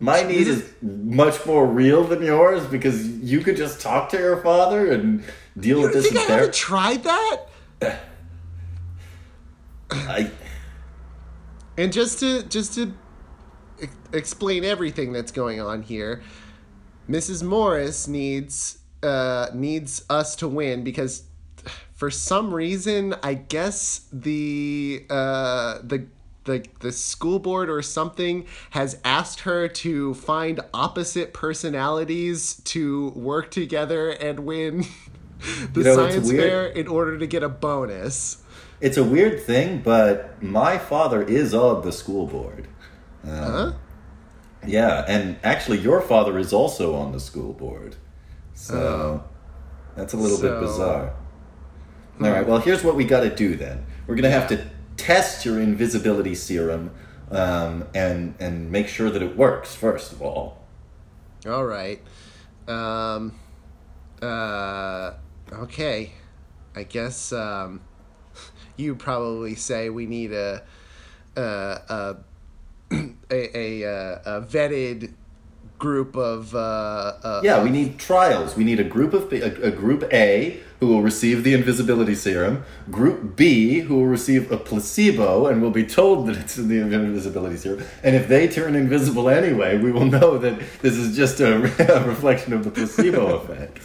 [0.00, 4.42] my need is much more real than yours because you could just talk to your
[4.42, 5.22] father and
[5.58, 7.36] deal with this think I haven't tried that?
[9.90, 10.30] I,
[11.76, 12.92] And just to just to
[13.80, 16.22] ex- explain everything that's going on here,
[17.08, 17.42] Mrs.
[17.42, 21.22] Morris needs uh needs us to win because
[21.94, 26.06] for some reason, I guess the uh the
[26.44, 33.50] the, the school board or something has asked her to find opposite personalities to work
[33.50, 34.86] together and win
[35.74, 38.42] the You know, science fair in order to get a bonus.
[38.80, 42.66] it's a weird thing, but my father is of the school board.
[43.24, 43.72] Huh?
[44.66, 47.96] Yeah, and actually, your father is also on the school board.
[48.54, 49.22] So
[49.96, 51.12] that's a little bit So- bizarre.
[52.20, 53.86] All right, well, here's what we got to do then.
[54.08, 56.90] We're going to have to test your invisibility serum
[57.30, 60.58] um, and, and make sure that it works, first of all.
[61.46, 62.00] All right.
[62.66, 63.38] Um.
[64.20, 65.12] Uh.
[65.52, 66.12] Okay.
[66.74, 67.32] I guess.
[67.32, 67.80] Um.
[68.76, 70.62] You probably say we need a.
[71.36, 71.40] A.
[71.42, 72.16] A.
[72.90, 75.12] A, a, uh, a vetted
[75.78, 76.54] group of.
[76.54, 76.58] Uh,
[77.22, 78.56] uh, Yeah, we need trials.
[78.56, 82.64] We need a group of a, a group A who will receive the invisibility serum,
[82.90, 86.78] group B who will receive a placebo and will be told that it's in the
[86.78, 87.84] invisibility serum.
[88.02, 91.56] And if they turn invisible anyway, we will know that this is just a,
[91.96, 93.78] a reflection of the placebo effect.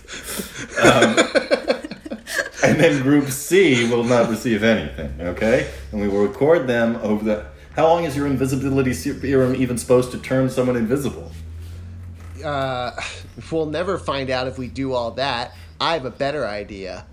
[0.79, 1.17] Um,
[2.63, 5.19] and then group C will not receive anything.
[5.19, 7.52] Okay, and we will record them over the.
[7.75, 11.31] How long is your invisibility serum even supposed to turn someone invisible?
[12.43, 12.91] uh,
[13.51, 15.53] we'll never find out if we do all that.
[15.79, 17.05] I have a better idea.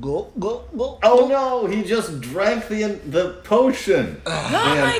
[0.00, 0.98] Go, go, go.
[1.02, 4.20] Oh no, he just drank the the potion.
[4.26, 4.98] Oh Man, my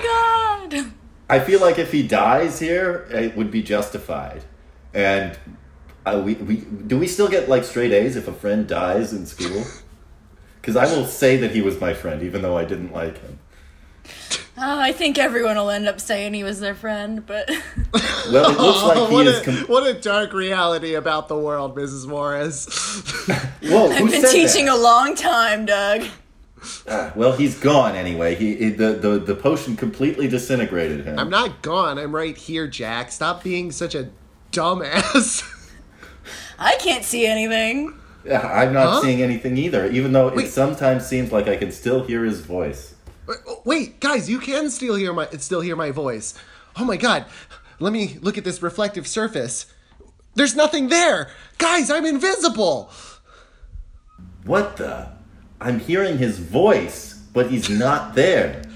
[0.73, 0.93] god!
[1.29, 4.45] I feel like if he dies here, it would be justified.
[4.95, 5.39] And
[6.07, 9.27] uh, we, we do we still get like straight A's if a friend dies in
[9.27, 9.65] school?
[10.61, 13.39] Because I will say that he was my friend, even though I didn't like him.
[14.59, 17.49] Oh, I think everyone will end up saying he was their friend, but
[18.33, 19.41] Well, it looks like he what, is.
[19.41, 22.07] a, Com- what a dark reality about the world, Mrs.
[22.07, 22.65] Morris.
[23.63, 24.77] Whoa, who I've been said teaching that?
[24.77, 26.05] a long time, Doug.
[26.89, 28.35] Ah, well, he's gone anyway.
[28.35, 31.19] He, he the, the the potion completely disintegrated him.
[31.19, 31.99] I'm not gone.
[31.99, 33.13] I'm right here, Jack.
[33.13, 34.09] Stop being such a
[34.53, 35.45] dumbass.
[36.59, 37.95] I can't see anything.
[38.25, 39.03] Yeah, I'm not Huh?
[39.03, 40.47] seeing anything either, even though Wait.
[40.47, 42.95] it sometimes seems like I can still hear his voice.
[43.65, 46.35] Wait, guys, you can still hear my still hear my voice.
[46.77, 47.27] Oh my god.
[47.81, 49.67] Let me look at this reflective surface.
[50.35, 51.31] There's nothing there.
[51.59, 52.91] Guys, I'm invisible.
[54.45, 55.09] What the?
[55.61, 58.63] I'm hearing his voice, but he's not there.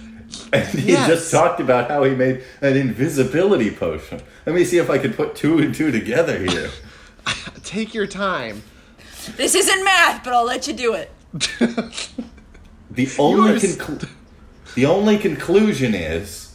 [0.53, 1.09] And he Yes.
[1.09, 4.20] just talked about how he made an invisibility potion.
[4.46, 6.70] Let me see if I can put two and two together here.
[7.64, 8.62] Take your time.
[9.36, 11.11] This isn't math, but I'll let you do it.
[12.92, 14.09] The only are s- conclu-
[14.74, 16.54] the only conclusion is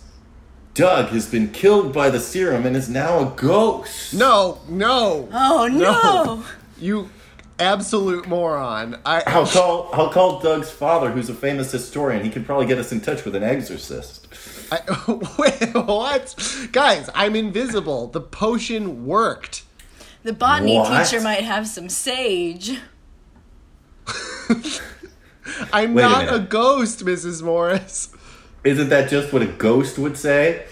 [0.73, 4.13] Doug has been killed by the serum and is now a ghost.
[4.13, 5.29] No, no.
[5.31, 6.43] Oh no!
[6.77, 7.09] You
[7.59, 8.99] absolute moron.
[9.05, 12.23] I I'll call I'll call Doug's father, who's a famous historian.
[12.23, 14.27] He could probably get us in touch with an exorcist.
[14.71, 14.79] I,
[15.37, 16.67] wait, what?
[16.71, 18.07] Guys, I'm invisible.
[18.07, 19.63] The potion worked.
[20.23, 21.05] The botany What?
[21.07, 22.79] teacher might have some sage.
[25.71, 26.49] I'm Wait not a, minute.
[26.49, 27.41] ghost, Mrs.
[27.43, 28.09] Morris.
[28.63, 30.65] Isn't that just what a ghost would say?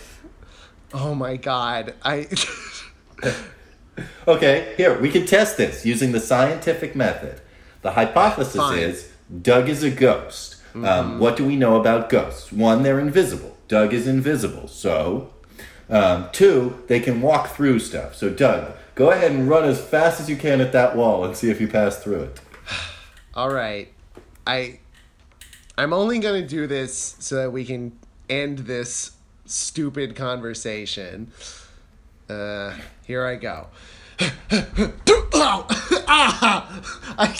[0.93, 1.93] Oh my god.
[2.03, 2.28] I
[4.28, 7.41] Okay, here, we can test this using the scientific method.
[7.82, 8.80] The hypothesis Fine.
[8.80, 9.11] is
[9.41, 10.57] Doug is a ghost.
[10.76, 12.51] Um, what do we know about ghosts?
[12.51, 13.55] One, they're invisible.
[13.67, 14.67] Doug is invisible.
[14.67, 15.32] So,
[15.88, 18.15] um, two, they can walk through stuff.
[18.15, 21.38] So, Doug, go ahead and run as fast as you can at that wall and
[21.38, 22.41] see if you pass through it.
[23.36, 23.92] All right.
[24.45, 24.79] I
[25.77, 27.97] I'm only going to do this so that we can
[28.29, 29.11] end this
[29.45, 31.31] stupid conversation.
[32.29, 32.73] Uh
[33.05, 33.67] here I go.
[36.15, 36.81] Ah!
[37.17, 37.33] I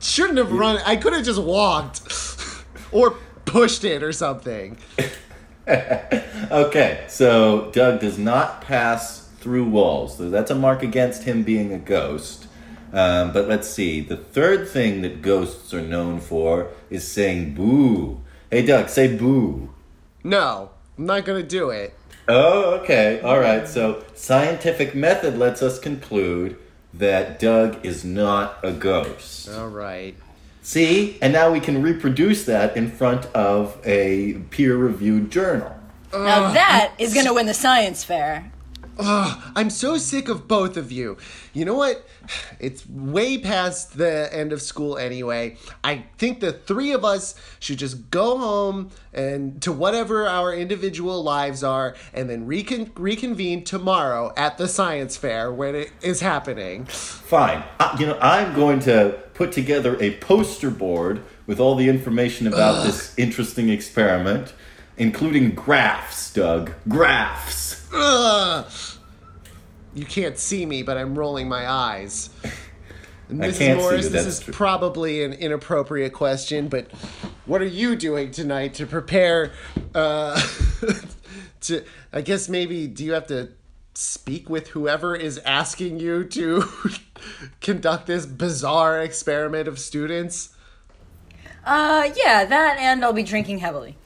[0.00, 0.80] shouldn't have run.
[0.84, 2.02] I could have just walked
[2.92, 3.12] or
[3.44, 4.78] pushed it or something.
[6.50, 10.16] Okay, so Doug does not pass through walls.
[10.16, 12.47] So that's a mark against him being a ghost.
[12.92, 14.00] Um, but let's see.
[14.00, 18.20] The third thing that ghosts are known for is saying boo.
[18.50, 19.70] Hey, Doug, say boo.
[20.24, 21.94] No, I'm not going to do it.
[22.28, 23.20] Oh, okay.
[23.20, 23.66] All right.
[23.66, 26.58] So scientific method lets us conclude
[26.94, 29.48] that Doug is not a ghost.
[29.50, 30.14] All right.
[30.62, 31.18] See?
[31.22, 35.74] And now we can reproduce that in front of a peer reviewed journal.
[36.12, 38.50] Now that is going to win the science fair.
[38.98, 41.18] Ugh, I'm so sick of both of you.
[41.52, 42.04] You know what?
[42.58, 45.56] It's way past the end of school anyway.
[45.84, 51.22] I think the three of us should just go home and to whatever our individual
[51.22, 56.86] lives are and then recon- reconvene tomorrow at the science fair when it is happening.
[56.86, 57.62] Fine.
[57.78, 62.48] Uh, you know, I'm going to put together a poster board with all the information
[62.48, 64.52] about this interesting experiment,
[64.96, 66.72] including graphs, Doug.
[66.88, 67.67] Graphs.
[67.92, 68.70] Ugh.
[69.94, 72.30] You can't see me, but I'm rolling my eyes.
[73.28, 73.58] And I Mrs.
[73.58, 74.54] can't see Morris, you, this that's is true.
[74.54, 76.90] probably an inappropriate question, but
[77.46, 79.52] what are you doing tonight to prepare?
[79.94, 80.40] Uh,
[81.62, 83.50] to I guess maybe do you have to
[83.94, 86.64] speak with whoever is asking you to
[87.60, 90.54] conduct this bizarre experiment of students?
[91.64, 93.96] Uh, yeah, that and I'll be drinking heavily.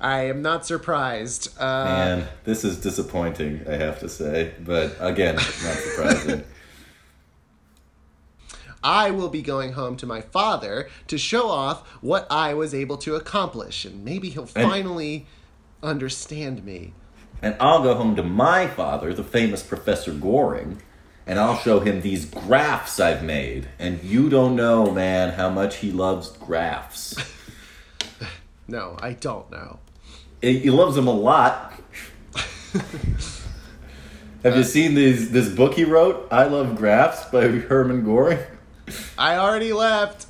[0.00, 1.50] I am not surprised.
[1.60, 4.54] Uh, Man, this is disappointing, I have to say.
[4.64, 6.44] But again, not surprising.
[8.82, 12.96] I will be going home to my father to show off what I was able
[12.98, 15.26] to accomplish, and maybe he'll And- finally
[15.82, 16.94] understand me.
[17.42, 20.80] and I'll go home to my father, the famous Professor Goring,
[21.26, 23.68] and I'll show him these graphs I've made.
[23.78, 27.16] And you don't know, man, how much he loves graphs.
[28.68, 29.80] No, I don't know.
[30.40, 31.74] He loves them a lot.
[34.42, 38.38] Have you uh, seen these this book he wrote, I Love Graphs by Herman Goring?
[39.18, 40.26] I already left.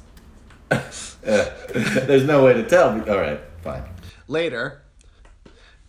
[0.69, 2.89] There's no way to tell.
[3.09, 3.85] All right, fine.
[4.27, 4.83] Later.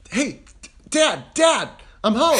[0.09, 0.41] Hey,
[0.89, 1.69] Dad, Dad,
[2.03, 2.39] I'm home.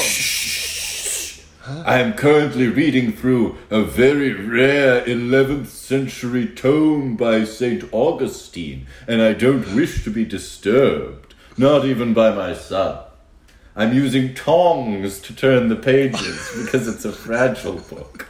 [1.86, 7.88] I am currently reading through a very rare 11th century tome by St.
[7.91, 13.04] Augustine, and I don't wish to be disturbed, not even by my son.
[13.76, 18.28] I'm using tongs to turn the pages because it's a fragile book.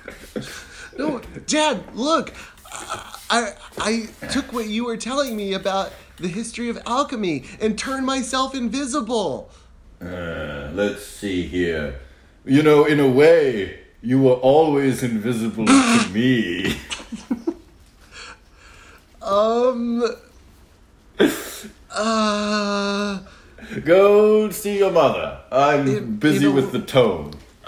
[0.97, 2.33] No, Dad, look.
[3.29, 8.05] I I took what you were telling me about the history of alchemy and turned
[8.05, 9.49] myself invisible.
[10.01, 11.99] Uh, let's see here.
[12.45, 16.77] You know, in a way, you were always invisible to me.
[19.21, 20.03] Um.
[21.93, 23.19] Uh.
[23.85, 25.39] Go see your mother.
[25.51, 27.31] I'm It- busy it'll- with the tome.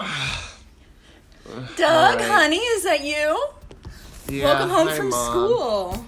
[1.76, 2.20] Doug, Alright.
[2.22, 3.46] honey, is that you?
[4.28, 5.30] Yeah, Welcome home hi, from Mom.
[5.30, 6.06] school.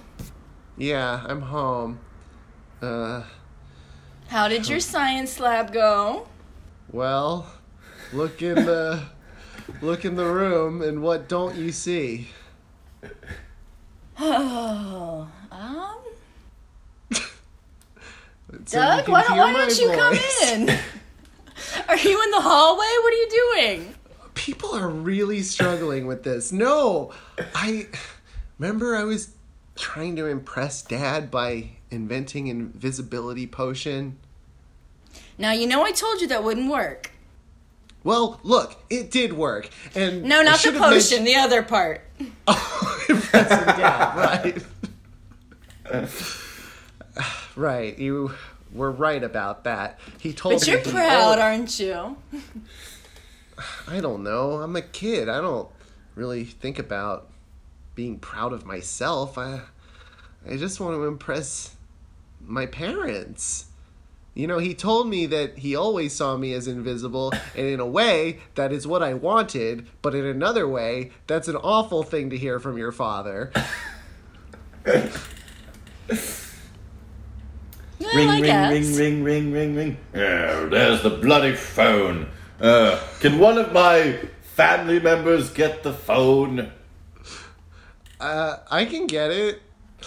[0.76, 1.98] Yeah, I'm home.
[2.82, 3.22] Uh.
[4.28, 6.26] How did your science lab go?
[6.90, 7.46] Well,
[8.12, 9.02] look in the
[9.80, 12.28] look in the room, and what don't you see?
[14.18, 15.96] Oh, um,
[18.66, 20.78] So Doug, can why, why don't you come in?
[21.88, 22.86] Are you in the hallway?
[23.02, 23.94] What are you doing?
[24.34, 26.52] People are really struggling with this.
[26.52, 27.12] No,
[27.54, 27.86] I
[28.58, 29.30] remember I was
[29.74, 34.18] trying to impress Dad by inventing invisibility potion.
[35.38, 37.10] Now, you know I told you that wouldn't work.
[38.04, 42.04] Well, look, it did work, and No, not the should have potion, the other part.
[42.18, 44.62] mentioned- oh, impressing Dad,
[45.90, 46.36] right?
[47.56, 48.32] Right, you
[48.72, 49.98] were right about that.
[50.20, 52.16] He told me But you're proud, aren't you?
[53.88, 54.60] I don't know.
[54.62, 55.28] I'm a kid.
[55.28, 55.68] I don't
[56.14, 57.28] really think about
[57.94, 59.38] being proud of myself.
[59.38, 59.62] I
[60.48, 61.74] I just want to impress
[62.40, 63.66] my parents.
[64.34, 67.86] You know, he told me that he always saw me as invisible, and in a
[67.86, 72.36] way, that is what I wanted, but in another way, that's an awful thing to
[72.36, 73.50] hear from your father.
[78.00, 78.98] Well, ring, I ring, guess.
[78.98, 79.96] ring, ring, ring, ring, ring.
[80.14, 82.28] Oh, there's the bloody phone.
[82.60, 86.70] Uh, can one of my family members get the phone?
[88.20, 89.62] Uh, I can get it.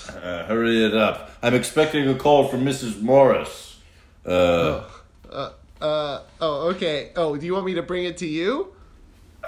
[0.10, 1.32] Uh, hurry it up.
[1.42, 3.02] I'm expecting a call from Mrs.
[3.02, 3.80] Morris.
[4.26, 4.84] Uh,
[5.32, 7.12] Uh, uh, oh, okay.
[7.16, 8.74] Oh, do you want me to bring it to you?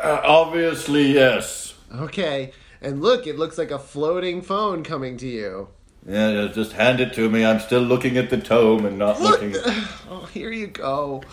[0.02, 1.74] uh, obviously, yes.
[1.94, 2.52] Okay.
[2.82, 5.68] And look, it looks like a floating phone coming to you.
[6.08, 7.46] Yeah, yeah, just hand it to me.
[7.46, 9.42] I'm still looking at the tome and not Look!
[9.42, 9.56] looking.
[10.10, 11.24] Oh, here you go.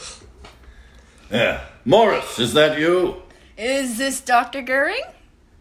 [1.31, 3.23] Yeah, Morris, is that you?
[3.57, 4.63] Is this Dr.
[4.63, 5.03] Goering?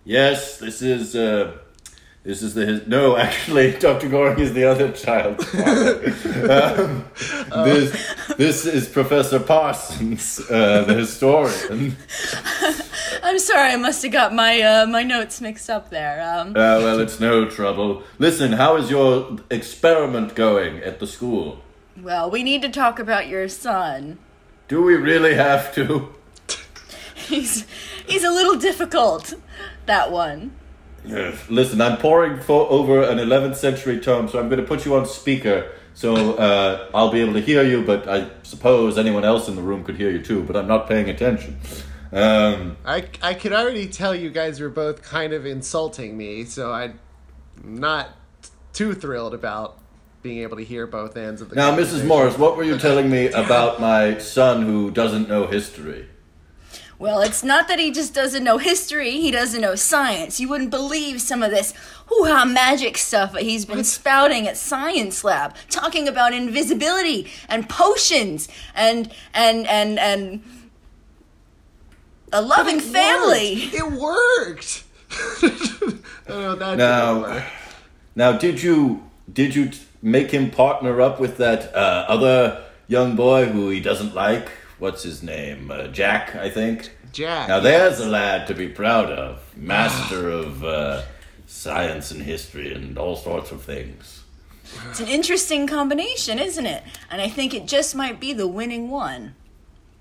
[0.06, 1.16] Yes, this is.
[1.16, 1.58] uh
[2.28, 2.88] This is the his.
[2.88, 5.40] No, actually, Doctor Goring is the other child.
[6.52, 7.06] um,
[7.64, 11.96] this this is Professor Parsons, uh, the historian.
[13.24, 16.22] I'm sorry, I must have got my uh, my notes mixed up there.
[16.22, 18.04] Um, Uh, well, it's no trouble.
[18.20, 21.62] Listen, how is your experiment going at the school?
[22.04, 24.18] well, we need to talk about your son.
[24.68, 26.14] Do we really have to?
[27.16, 27.66] He's
[28.06, 29.34] he's a little difficult.
[29.86, 30.52] That one.
[31.08, 31.50] Yes.
[31.50, 34.96] Listen, I'm poring for over an 11th century tome, so I'm going to put you
[34.96, 37.84] on speaker, so uh, I'll be able to hear you.
[37.84, 40.44] But I suppose anyone else in the room could hear you too.
[40.44, 41.60] But I'm not paying attention.
[42.12, 46.72] Um, I, I could already tell you guys were both kind of insulting me, so
[46.72, 47.00] I'm
[47.64, 48.10] not
[48.74, 49.80] too thrilled about
[50.22, 52.06] being able to hear both ends of the now, Mrs.
[52.06, 56.08] Morris, what were you telling me about my son who doesn't know history?
[57.00, 60.40] Well, it's not that he just doesn't know history, he doesn't know science.
[60.40, 61.74] You wouldn't believe some of this
[62.08, 68.48] hoo-ha magic stuff that he's been spouting at science lab, talking about invisibility and potions
[68.74, 70.42] and and and and
[72.34, 73.70] a loving It family.
[73.72, 73.76] worked.
[73.76, 74.84] It worked.
[76.30, 77.44] oh, that Now- didn't work.
[78.16, 79.70] Now, did you did you
[80.02, 84.50] make him partner up with that uh, other young boy who he doesn't like?
[84.80, 85.72] What's his name?
[85.72, 86.96] Uh, Jack, I think.
[87.12, 87.48] Jack.
[87.48, 91.04] Now there's a lad to be proud of, master of uh,
[91.48, 94.24] science and history and all sorts of things.
[94.90, 96.84] It's an interesting combination, isn't it?
[97.10, 99.36] And I think it just might be the winning one.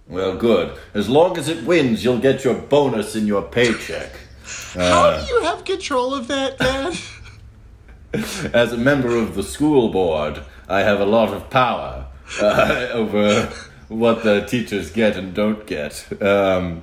[0.08, 0.78] Well, good.
[0.94, 4.12] As long as it wins, you'll get your bonus in your paycheck.
[4.74, 6.96] How do you have control of that, Dad?
[8.54, 12.06] As a member of the school board, I have a lot of power
[12.40, 13.52] uh, over
[13.88, 16.06] what the teachers get and don't get.
[16.22, 16.82] Um,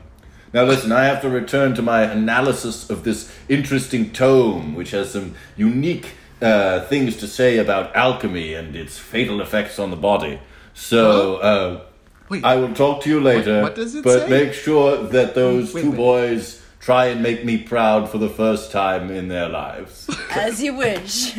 [0.54, 5.12] now, listen, I have to return to my analysis of this interesting tome, which has
[5.12, 10.40] some unique uh, things to say about alchemy and its fatal effects on the body.
[10.76, 11.82] So, uh,
[12.30, 12.44] Wait.
[12.44, 13.62] I will talk to you later.
[13.62, 14.30] what does it but say?
[14.30, 15.98] make sure that those Wait, two wait.
[15.98, 20.10] boys try and make me proud for the first time in their lives.
[20.32, 21.34] As you wish.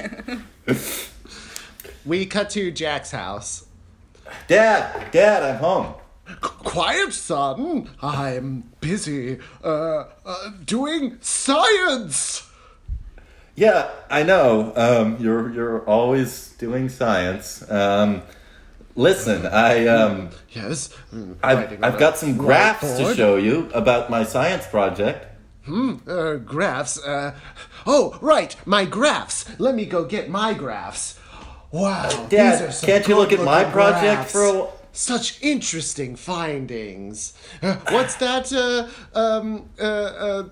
[2.05, 3.64] we cut to Jack's house.
[4.49, 5.95] Dad, Dad, I'm home.
[6.41, 7.91] Quiet, son.
[8.01, 12.49] I'm busy uh, uh, doing science.
[13.55, 14.73] Yeah, I know.
[14.75, 17.63] Um, you're you're always doing science.
[17.71, 18.23] Um,
[18.97, 20.91] listen, I um, Yes.
[21.43, 25.27] I've, I've got some graphs to show you about my science project.
[25.65, 27.03] Hmm, uh, graphs.
[27.03, 27.35] Uh,
[27.87, 29.47] oh, right, my graphs.
[29.59, 31.19] Let me go get my graphs.
[31.75, 34.31] Wow, Dad, these are some can't you look at my project graphs.
[34.31, 37.33] for a wh- Such interesting findings.
[37.61, 38.53] Uh, what's that?
[38.53, 38.87] Uh,
[39.19, 40.49] um, uh, uh,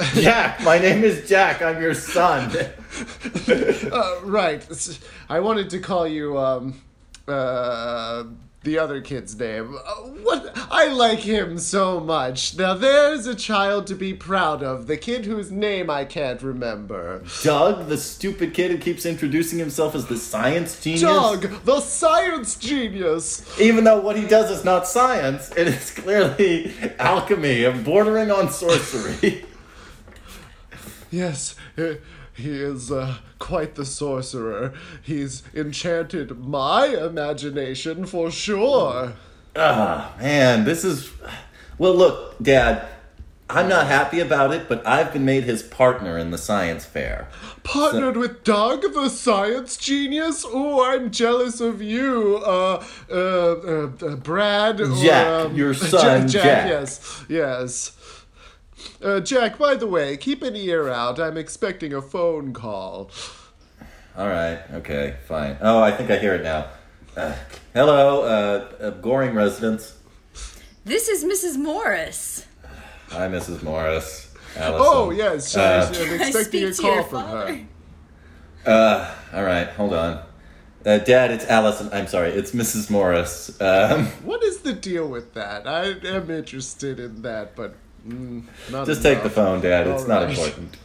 [0.14, 1.62] Jack, my name is Jack.
[1.62, 2.50] I'm your son.
[3.92, 4.66] uh, right.
[5.28, 6.82] I wanted to call you um,
[7.28, 8.24] uh,
[8.68, 9.74] the other kid's name.
[9.74, 10.52] Uh, what?
[10.70, 12.54] I like him so much.
[12.58, 14.86] Now there's a child to be proud of.
[14.86, 17.24] The kid whose name I can't remember.
[17.42, 21.00] Doug, the stupid kid who keeps introducing himself as the science genius.
[21.00, 23.58] Doug, the science genius.
[23.58, 28.50] Even though what he does is not science, it is clearly alchemy and bordering on
[28.50, 29.44] sorcery.
[31.10, 31.96] Yes, he,
[32.34, 34.72] he is uh, quite the sorcerer.
[35.02, 39.14] He's enchanted my imagination for sure.
[39.56, 41.10] Ah, man, this is.
[41.78, 42.88] Well, look, Dad,
[43.50, 47.28] I'm not happy about it, but I've been made his partner in the science fair.
[47.62, 50.44] Partnered with Doug, the science genius?
[50.46, 54.80] Oh, I'm jealous of you, uh, uh, uh, uh Brad.
[54.82, 54.92] or,
[55.46, 56.68] um, your son, Jack.
[56.68, 57.97] Yes, yes.
[59.02, 61.18] Uh, Jack, by the way, keep an ear out.
[61.20, 63.10] I'm expecting a phone call.
[64.16, 65.56] All right, okay, fine.
[65.60, 66.66] Oh, I think I hear it now.
[67.16, 67.34] Uh,
[67.74, 69.96] Hello, uh, uh, Goring residence.
[70.84, 71.56] This is Mrs.
[71.58, 72.46] Morris.
[73.10, 73.62] Hi, Mrs.
[73.62, 74.34] Morris.
[74.56, 74.86] Allison.
[74.88, 77.54] Oh yes, Uh, I'm I expecting a speak to call your from father.
[78.64, 78.70] her.
[78.70, 80.22] Uh, all right, hold on.
[80.86, 81.90] Uh, Dad, it's Allison.
[81.92, 82.90] I'm sorry, it's Mrs.
[82.90, 83.60] Morris.
[83.60, 85.66] Um, What is the deal with that?
[85.66, 87.74] I am interested in that, but
[88.06, 89.86] mm, not just take the phone, Dad.
[89.86, 90.76] It's All not important.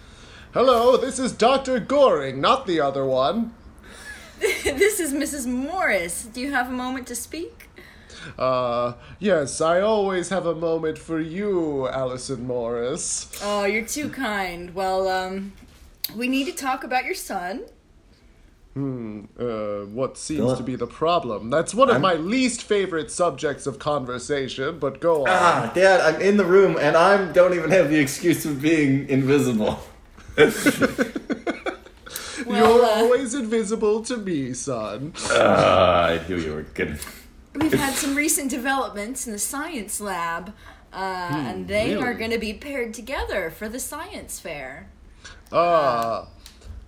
[0.54, 3.54] Hello, this is Doctor Goring, not the other one.
[4.40, 5.48] this is Mrs.
[5.48, 6.26] Morris.
[6.26, 7.70] Do you have a moment to speak?
[8.38, 13.30] Uh, yes, I always have a moment for you, Allison Morris.
[13.44, 14.74] Oh, you're too kind.
[14.74, 15.54] Well, um,
[16.16, 17.64] we need to talk about your son.
[18.76, 20.58] Uh, what seems Philip?
[20.58, 21.50] to be the problem?
[21.52, 25.30] That's one of I'm- my least favorite subjects of conversation, but go on.
[25.30, 29.08] Ah, Dad, I'm in the room and I don't even have the excuse of being
[29.10, 29.80] invisible.
[32.46, 35.14] Well, You're uh, always invisible to me, son.
[35.32, 37.00] Ah, I knew you were kidding.
[37.56, 40.54] we've had some recent developments in the science lab,
[40.92, 44.90] uh, and they are going to be paired together for the science fair.
[45.52, 46.28] Ah,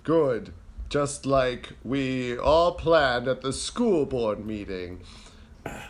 [0.04, 0.52] good.
[0.90, 5.02] Just like we all planned at the school board meeting.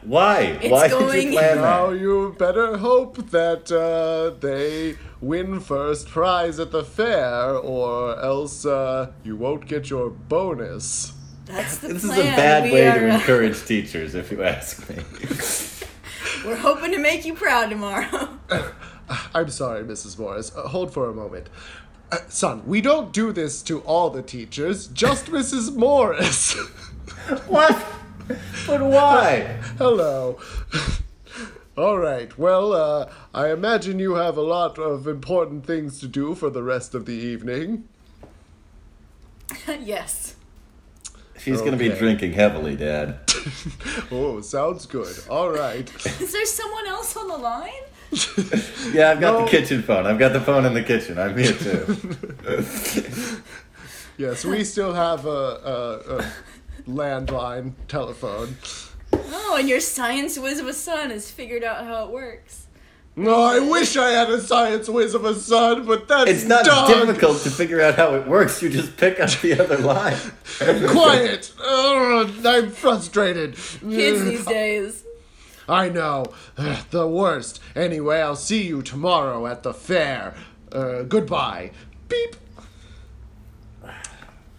[0.04, 0.58] Why?
[0.62, 2.00] It's Why did you plan Now that?
[2.00, 9.12] you better hope that uh, they win first prize at the fair, or else uh,
[9.24, 11.12] you won't get your bonus.
[11.46, 14.43] That's the This is a bad We way are, to uh, encourage teachers, if you
[14.43, 15.04] ask me.
[16.46, 18.30] We're hoping to make you proud tomorrow.
[19.36, 20.18] I'm sorry, Mrs.
[20.18, 20.56] Morris.
[20.56, 21.50] Uh, hold for a moment.
[22.12, 25.76] Uh, son, we don't do this to all the teachers, just Mrs.
[25.76, 26.53] Morris.
[27.47, 27.86] what?
[28.68, 29.60] But why?
[29.78, 30.39] Hello.
[31.78, 32.38] All right.
[32.38, 36.64] Well, uh, I imagine you have a lot of important things to do for the
[36.64, 37.88] rest of the evening.
[39.68, 40.36] yes.
[41.38, 43.20] She's gonna be drinking heavily, Dad.
[44.10, 45.16] Oh, sounds good.
[45.30, 45.93] All right.
[46.20, 47.72] Is there someone else on the line?
[48.93, 49.45] Yeah, I've got No.
[49.45, 50.05] the kitchen phone.
[50.05, 51.18] I've got the phone in the kitchen.
[51.20, 53.41] I'm here too.
[54.18, 56.32] Yes, we still have a, a, a
[56.89, 58.55] landline telephone.
[59.11, 62.68] Oh, and your science whiz of a son has figured out how it works.
[63.18, 66.63] No, I wish I had a science whiz of a son, but that's It's not
[66.66, 66.88] Doug.
[67.07, 68.61] difficult to figure out how it works.
[68.61, 70.18] You just pick up the other line.
[70.59, 71.51] Quiet.
[71.61, 73.55] Ugh, I'm frustrated.
[73.55, 75.05] Kids these days.
[75.68, 76.26] I know.
[76.57, 77.59] Ugh, The worst.
[77.76, 80.36] Anyway, I'll see you tomorrow at the fair.
[80.72, 81.72] Uh, goodbye.
[82.07, 82.36] Beep.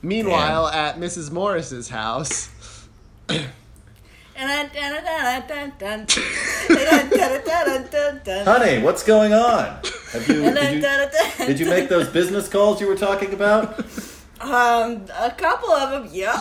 [0.03, 1.33] Meanwhile, at Mrs.
[1.33, 2.51] Morris's house.
[8.45, 9.81] Honey, what's going on?
[10.13, 10.87] Have you did, you
[11.47, 13.81] did you make those business calls you were talking about?
[14.41, 16.37] Um, a couple of them, yep.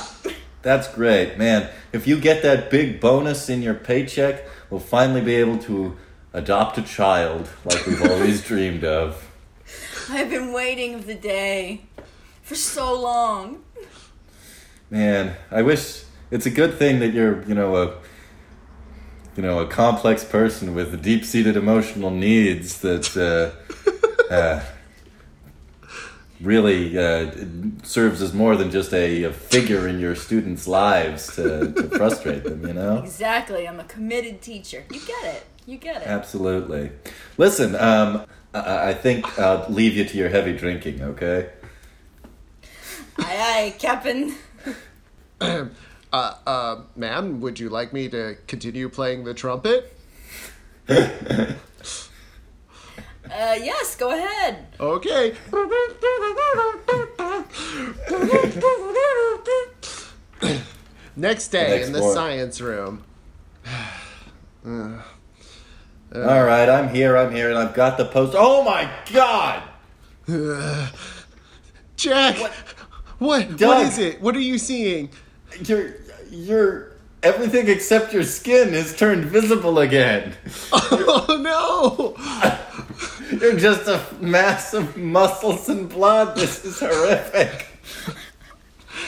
[0.61, 1.69] That's great, man.
[1.95, 5.95] If you get that big bonus in your paycheck, we'll finally be able to
[6.33, 9.31] adopt a child like we've always dreamed of.
[10.09, 11.83] I've been waiting for the day
[12.43, 13.63] for so long.
[14.89, 17.93] Man, I wish it's a good thing that you're, you know, a
[19.37, 24.63] you know, a complex person with deep-seated emotional needs that uh, uh,
[26.45, 27.31] really uh,
[27.83, 32.43] serves as more than just a, a figure in your students' lives to, to frustrate
[32.43, 32.65] them.
[32.65, 32.97] You know.
[32.99, 34.83] Exactly, I'm a committed teacher.
[34.91, 35.45] You get it.
[35.65, 36.07] You get it.
[36.07, 36.91] Absolutely.
[37.37, 41.01] Listen, um, I, I think I'll leave you to your heavy drinking.
[41.01, 41.49] Okay.
[43.17, 44.35] Aye, aye, Captain.
[46.15, 49.93] Uh, uh, ma'am, would you like me to continue playing the trumpet?
[53.31, 54.67] Uh, yes, go ahead.
[54.79, 55.35] Okay.
[61.15, 62.15] Next day Next in the morning.
[62.15, 63.03] science room.
[64.65, 67.17] All right, I'm here.
[67.17, 68.35] I'm here, and I've got the post.
[68.37, 69.63] Oh my God!
[71.97, 72.37] Jack!
[72.37, 72.51] What?
[73.19, 73.87] What, Doug.
[73.87, 74.21] is it?
[74.21, 75.09] What are you seeing?
[75.65, 75.95] Your
[76.29, 76.91] your
[77.23, 80.35] everything except your skin is turned visible again.
[81.27, 82.15] Oh no!
[83.39, 86.35] You're just a mass of muscles and blood.
[86.35, 87.67] This is horrific.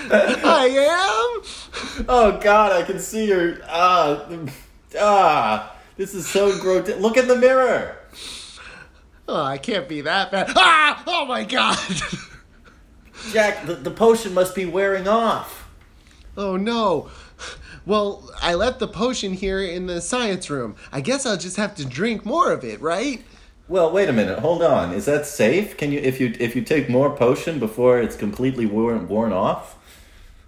[0.10, 2.06] I am?
[2.10, 4.28] Oh God, I can see your ah
[5.00, 5.76] ah.
[5.96, 7.00] This is so grotesque.
[7.00, 7.98] Look in the mirror.
[9.28, 10.52] Oh, I can't be that bad.
[10.56, 11.04] Ah!
[11.08, 11.78] Oh my god!
[13.32, 15.70] Jack, the, the potion must be wearing off.
[16.38, 17.10] Oh no.
[17.86, 20.76] Well, I left the potion here in the science room.
[20.92, 23.24] I guess I'll just have to drink more of it, right?
[23.70, 24.40] Well, wait a minute.
[24.40, 24.94] Hold on.
[24.94, 25.76] Is that safe?
[25.76, 29.76] Can you if you if you take more potion before it's completely worn worn off?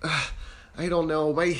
[0.03, 1.33] I don't know.
[1.33, 1.57] My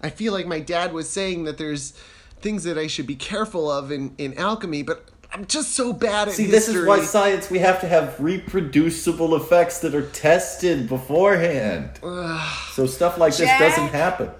[0.00, 1.92] I feel like my dad was saying that there's
[2.40, 6.28] things that I should be careful of in in alchemy, but I'm just so bad
[6.28, 10.88] at See, this is why science we have to have reproducible effects that are tested
[10.88, 11.90] beforehand.
[12.72, 14.30] so stuff like this doesn't happen.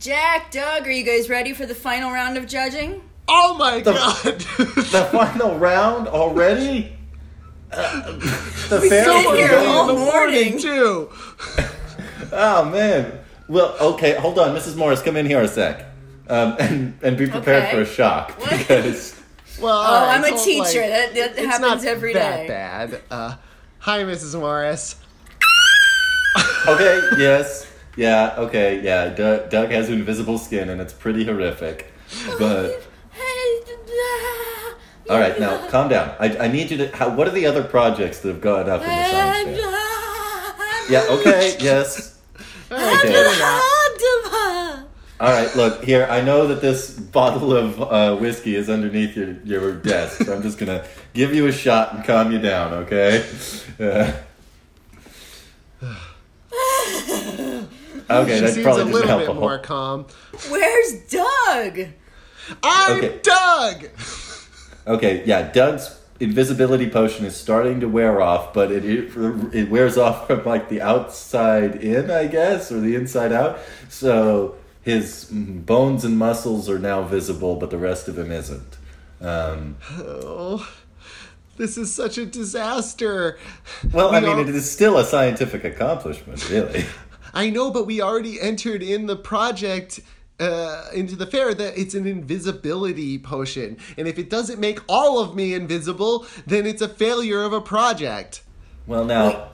[0.00, 3.02] Jack, Doug, are you guys ready for the final round of judging?
[3.32, 4.24] Oh my The- god.
[4.90, 6.92] The final round already?
[7.72, 8.12] Uh,
[8.68, 10.58] the fair been was here all in the morning morning.
[10.58, 11.08] too.
[12.32, 13.18] Oh man.
[13.48, 14.76] Well, okay, hold on, Mrs.
[14.76, 15.84] Morris, come in here a sec,
[16.28, 17.74] um, and and be prepared Okay.
[17.74, 19.16] for a shock because
[19.60, 20.80] Well, Oh, alright, I'm a so, teacher.
[20.82, 22.46] like, that that it's happens not every that day.
[22.46, 23.02] bad.
[23.10, 23.34] Uh,
[23.80, 24.38] hi, Mrs.
[24.38, 24.94] Morris.
[26.68, 27.66] okay, yes,
[27.96, 29.08] yeah, okay, yeah.
[29.08, 31.92] Doug, Doug has invisible skin, and it's pretty horrific.
[32.38, 32.82] But
[35.08, 36.14] all right, now calm down.
[36.20, 36.96] I, I need you to.
[36.96, 40.90] How, what are the other projects that have gone up in the science fair?
[40.90, 41.06] Yeah.
[41.10, 41.56] Okay.
[41.60, 42.18] Yes.
[42.70, 43.40] Okay.
[45.20, 45.54] All right.
[45.56, 46.06] Look here.
[46.10, 50.42] I know that this bottle of uh, whiskey is underneath your your desk, so I'm
[50.42, 52.72] just gonna give you a shot and calm you down.
[52.74, 53.24] Okay.
[53.78, 54.12] Uh,
[58.10, 60.06] okay, She that seems probably a doesn't little help bit a whole- more calm.
[60.48, 61.88] Where's Doug?
[62.62, 63.18] I'm Okay.
[63.22, 63.86] Doug.
[64.86, 69.10] Okay, yeah, Doug's invisibility potion is starting to wear off, but it it,
[69.54, 73.58] it wears off from like the outside in, I guess, or the inside out.
[73.88, 78.76] So his bones and muscles are now visible, but the rest of him isn't.
[79.20, 80.66] Um, Oh,
[81.58, 83.38] this is such a disaster.
[83.92, 86.86] well, We I mean, al- it is still a scientific accomplishment, really.
[87.34, 90.00] I know, but we already entered in the project.
[90.40, 95.18] Uh, into the fair that it's an invisibility potion and if it doesn't make all
[95.18, 98.42] of me invisible then it's a failure of a project
[98.86, 99.50] Well, now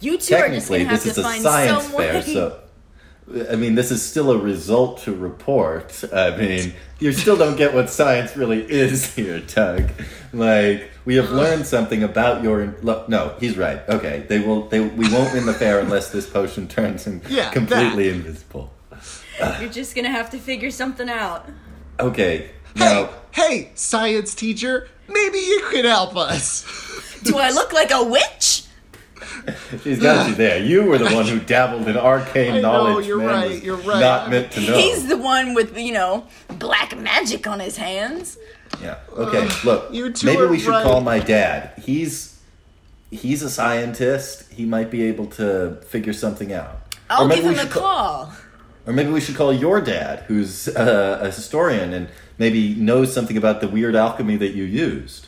[0.00, 2.60] You two are just technically, gonna have this to is a find science fair, so.
[3.50, 6.04] I mean, this is still a result to report.
[6.12, 9.90] I mean, you still don't get what science really is here, Doug.
[10.32, 12.76] Like, we have learned something about your.
[12.82, 13.80] Look, no, he's right.
[13.88, 14.68] Okay, they will.
[14.68, 18.14] They we won't win the fair unless this potion turns him Yeah, completely that.
[18.16, 18.70] invisible.
[19.60, 21.48] You're just gonna have to figure something out.
[21.98, 26.64] Okay, hey now hey science teacher maybe you could help us
[27.22, 28.64] Do I look like a witch?
[29.82, 30.62] she's got you there.
[30.62, 33.06] You were the one who dabbled in arcane I know, knowledge.
[33.06, 34.00] you're man right, was you're right.
[34.00, 34.76] Not meant to know.
[34.76, 36.26] He's the one with you know
[36.58, 38.38] black magic on his hands.
[38.82, 38.98] Yeah.
[39.12, 39.48] Okay.
[39.64, 39.92] Look.
[39.92, 40.84] you two maybe are we should right.
[40.84, 41.72] call my dad.
[41.82, 42.38] He's
[43.10, 44.52] he's a scientist.
[44.52, 46.82] He might be able to figure something out.
[47.08, 48.32] I'll maybe give we him a should ca- call.
[48.86, 52.08] Or maybe we should call your dad, who's uh, a historian and
[52.38, 55.26] maybe knows something about the weird alchemy that you used.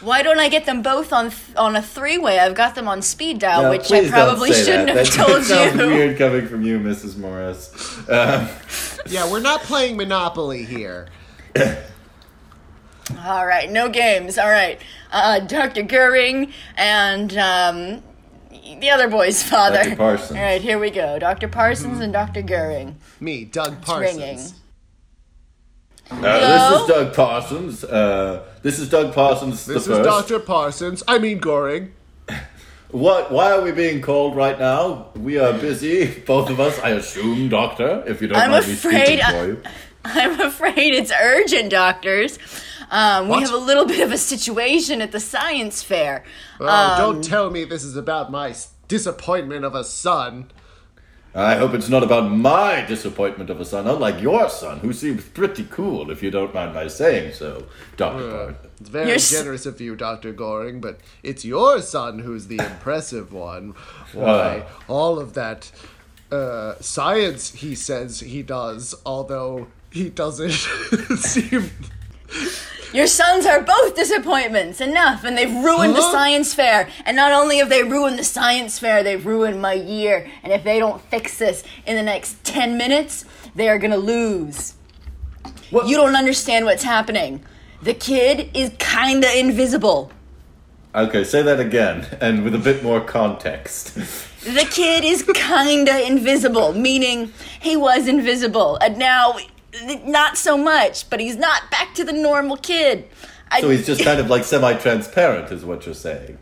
[0.00, 2.38] Why don't I get them both on th- on a three way?
[2.38, 4.96] I've got them on speed dial, Now, which I probably shouldn't that.
[5.04, 5.86] have That- told that sounds you.
[5.88, 7.16] weird coming from you, Mrs.
[7.16, 7.98] Morris.
[8.08, 8.48] Um,
[9.06, 11.08] yeah we're not playing monopoly here
[13.22, 14.38] All right, no games.
[14.38, 14.80] All right,
[15.12, 15.82] uh, Dr.
[15.82, 18.02] Goering and um,
[18.80, 19.82] the other boy's father.
[19.82, 19.96] Dr.
[19.96, 20.38] Parsons.
[20.38, 21.18] All right, here we go.
[21.18, 21.48] Dr.
[21.48, 22.42] Parsons and Dr.
[22.42, 22.96] Goering.
[23.20, 24.38] me doug It's parsons ringing.
[26.10, 26.70] uh, Hello?
[26.70, 27.84] this is Doug Parsons.
[27.84, 30.28] Uh, this is Doug Parsons this the is first.
[30.28, 31.92] dr parsons i mean goring
[32.90, 33.32] What?
[33.32, 35.08] Why are we being called right now?
[35.16, 36.78] We are busy, both of us.
[36.78, 39.62] I assume, Doctor, if you don't I'm mind me afraid speaking I- for you.
[40.04, 42.38] I'm afraid it's urgent, doctors.
[42.90, 46.24] Um, we have a little bit of a situation at the science fair.
[46.60, 48.54] oh Um, don't tell me this is about my
[48.88, 50.50] disappointment of a son
[51.36, 55.24] I hope it's not about my disappointment of a son, unlike your son, who seems
[55.24, 57.66] pretty cool, if you don't mind my saying so,
[57.96, 58.56] Doctor Parsons.
[58.80, 60.32] It's very You're s- generous of you, Dr.
[60.32, 63.74] Goring, but it's your son who's the impressive one.
[64.12, 65.72] Why, all of that
[66.30, 70.50] uh, science he says he does, although he doesn't
[71.18, 71.68] seem.
[72.92, 74.80] Your sons are both disappointments.
[74.80, 75.24] Enough.
[75.24, 76.88] And they've ruined the science fair.
[77.04, 80.30] And not only have they ruined the science fair, they've ruined my year.
[80.42, 83.24] And if they don't fix this in the next 10 minutes,
[83.54, 84.74] they are going to lose.
[85.70, 85.88] What?
[85.88, 87.44] You don't understand what's happening.
[87.82, 90.12] The kid is kinda invisible.
[90.94, 93.94] Okay, say that again, and with a bit more context.
[94.44, 99.36] The kid is kinda invisible, meaning he was invisible, and now
[100.04, 103.08] not so much, but he's not back to the normal kid.
[103.50, 106.38] I, So he's just kind of like semi-transparent, is what you're saying.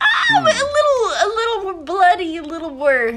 [0.00, 0.06] Ah,
[0.38, 3.08] a little, a little more bloody, a little more.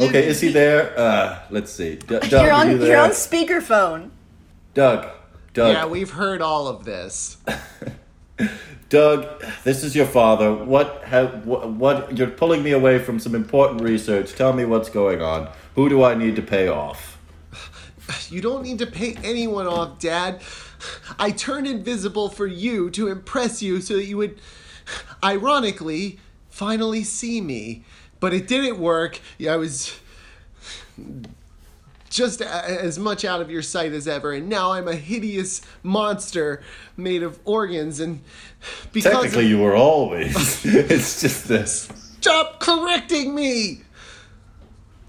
[0.00, 0.98] Okay, is he there?
[0.98, 1.96] Uh, let's see.
[1.96, 2.98] D- Doug, You're on, you you there?
[2.98, 4.10] are on speakerphone.
[4.74, 5.08] Doug,
[5.54, 5.72] Doug.
[5.74, 7.36] Yeah, we've heard all of this.
[8.88, 10.52] Doug, this is your father.
[10.54, 14.34] What, have, what, what, you're pulling me away from some important research.
[14.34, 15.50] Tell me what's going on.
[15.74, 17.17] Who do I need to pay off?
[18.30, 20.40] You don't need to pay anyone off, Dad.
[21.18, 24.40] I turned invisible for you to impress you so that you would,
[25.22, 26.18] ironically,
[26.48, 27.84] finally see me.
[28.20, 29.20] But it didn't work.
[29.48, 29.98] I was
[32.10, 36.62] just as much out of your sight as ever, and now I'm a hideous monster
[36.96, 38.00] made of organs.
[38.00, 38.22] And
[38.92, 40.34] because Technically, you were always.
[40.64, 41.88] it's just this.
[42.20, 43.82] stop correcting me.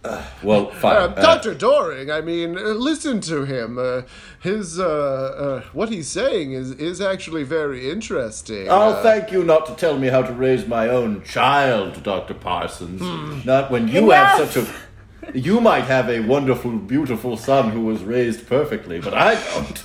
[0.44, 0.96] Well, fine.
[0.96, 1.54] Uh, Uh, Dr.
[1.54, 3.78] Doring, I mean, uh, listen to him.
[3.78, 4.04] Uh,
[4.40, 8.68] his, uh, uh, what he's saying is, is actually very interesting.
[8.70, 12.34] Oh, Uh, thank you not to tell me how to raise my own child, Dr.
[12.34, 13.02] Parsons.
[13.02, 13.42] Hmm.
[13.46, 14.38] Not when you Enough!
[14.40, 15.38] have such a.
[15.38, 19.84] You might have a wonderful, beautiful son who was raised perfectly, but I don't.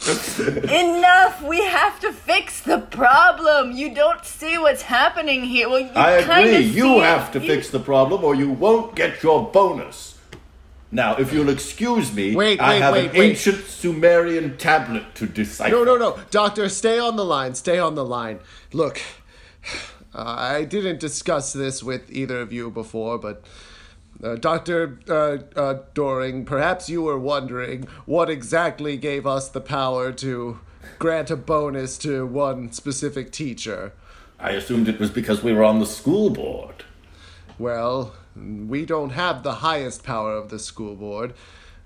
[0.40, 1.42] Enough!
[1.42, 3.72] We have to fix the problem.
[3.72, 5.68] You don't see what's happening here.
[5.68, 6.56] Well, you I kinda agree.
[6.66, 7.02] You see it.
[7.04, 10.16] have to fix the problem or you won't get your bonus.
[10.92, 13.30] Now, if you'll excuse me, Wait, I wait, have wait, an wait.
[13.30, 15.70] ancient Sumerian tablet to decipher.
[15.70, 16.18] No, no, no.
[16.30, 17.54] Doctor, stay on the line.
[17.54, 18.40] Stay on the line.
[18.72, 19.00] Look,
[20.14, 23.44] uh, I didn't discuss this with either of you before, but.
[24.22, 24.98] Uh, Dr.
[25.08, 30.60] Uh, uh, Doring, perhaps you were wondering what exactly gave us the power to
[30.98, 33.92] grant a bonus to one specific teacher.
[34.38, 36.84] I assumed it was because we were on the school board.
[37.58, 41.34] Well, we don't have the highest power of the school board.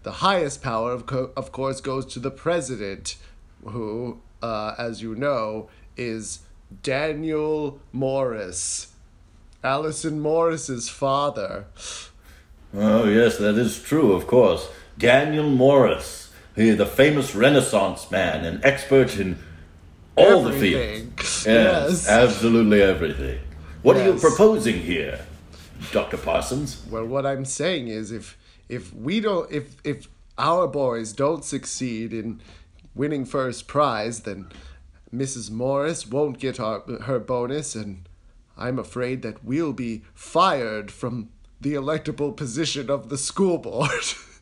[0.03, 3.17] The highest power, of, co- of course, goes to the president,
[3.65, 6.41] who, uh, as you know, is
[6.83, 8.93] Daniel Morris.
[9.63, 11.67] Allison Morris's father.
[12.77, 14.69] Oh, yes, that is true, of course.
[14.99, 19.39] Daniel Morris, he, the famous Renaissance man, an expert in
[20.17, 21.15] all Everything.
[21.17, 21.45] the fields.
[21.47, 22.09] Yes.
[22.09, 23.39] absolutely everything.
[23.83, 25.21] What are you proposing here,
[25.93, 26.17] Dr.
[26.17, 26.83] Parsons?
[26.91, 28.39] Well, what I'm saying is, if
[28.69, 32.41] if we don't, if if our boys don't succeed in
[32.95, 34.47] winning first prize, then
[35.15, 35.51] Mrs.
[35.51, 38.09] Morris won't get our, her bonus, and
[38.57, 41.29] I'm afraid that we'll be fired from
[41.61, 43.91] the electable position of the school board.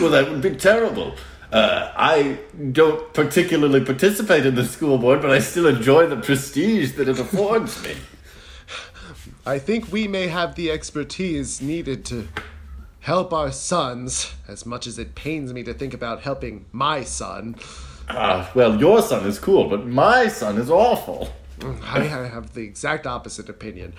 [0.00, 1.14] Well, that would be terrible.
[1.52, 2.38] Uh, I
[2.72, 7.18] don't particularly participate in the school board, but I still enjoy the prestige that it
[7.18, 7.96] affords me.
[9.44, 12.28] I think we may have the expertise needed to
[13.00, 17.56] help our sons, as much as it pains me to think about helping my son.
[18.08, 21.32] Ah, well, your son is cool, but my son is awful.
[21.82, 23.94] I I have the exact opposite opinion.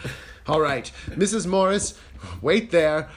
[0.48, 1.46] All right, Mrs.
[1.46, 1.94] Morris,
[2.42, 3.10] wait there.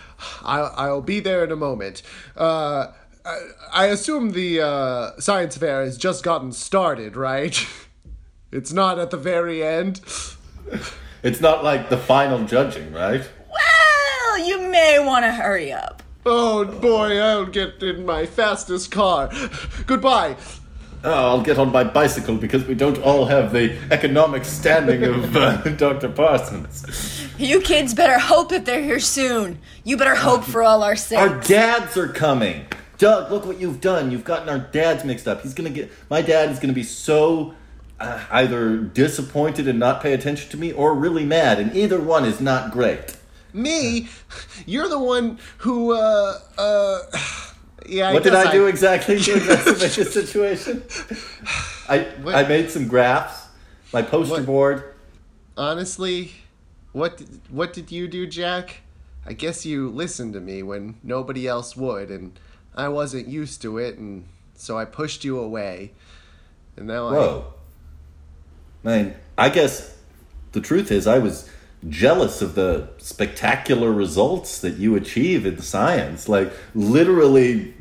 [0.43, 2.03] I'll, I'll be there in a moment.
[2.37, 2.89] Uh,
[3.25, 3.39] I,
[3.73, 7.67] I assume the uh, science fair has just gotten started, right?
[8.53, 10.01] It's not at the very end.
[11.25, 13.29] It's not like the final judging, right?
[13.51, 16.05] Well, you may want to hurry up.
[16.25, 19.29] Oh boy, I'll get in my fastest car.
[19.87, 20.37] Goodbye.
[21.07, 25.37] Oh, I'll get on my bicycle because we don't all have the economic standing of
[25.37, 26.09] uh, Dr.
[26.09, 27.29] Parsons.
[27.37, 29.59] You kids better hope that they're here soon.
[29.85, 31.21] You better hope for all our sakes.
[31.21, 32.67] Our dads are coming.
[32.97, 34.11] Doug, look what you've done.
[34.11, 35.43] You've gotten our dads mixed up.
[35.43, 37.55] He's gonna get my dad is gonna be so
[38.01, 42.25] uh, either disappointed and not pay attention to me, or really mad, and either one
[42.25, 43.17] is not great.
[43.53, 44.09] Me?
[44.65, 46.99] You're the one who, uh, uh.
[47.87, 50.83] Yeah, what did guess I do exactly to exacerbate the situation?
[51.89, 52.35] I What?
[52.35, 53.47] I made some graphs,
[53.93, 54.47] my poster What?
[54.47, 54.95] board.
[55.57, 56.33] Honestly,
[56.93, 58.81] what did, what did you do, Jack?
[59.27, 62.39] I guess you listened to me when nobody else would, and
[62.75, 65.93] I wasn't used to it, and so I pushed you away.
[66.77, 67.55] And now Whoa.
[68.85, 69.97] I mean, I guess
[70.53, 71.49] the truth is I was
[71.89, 76.29] jealous of the spectacular results that you achieve in science.
[76.29, 77.75] Like, literally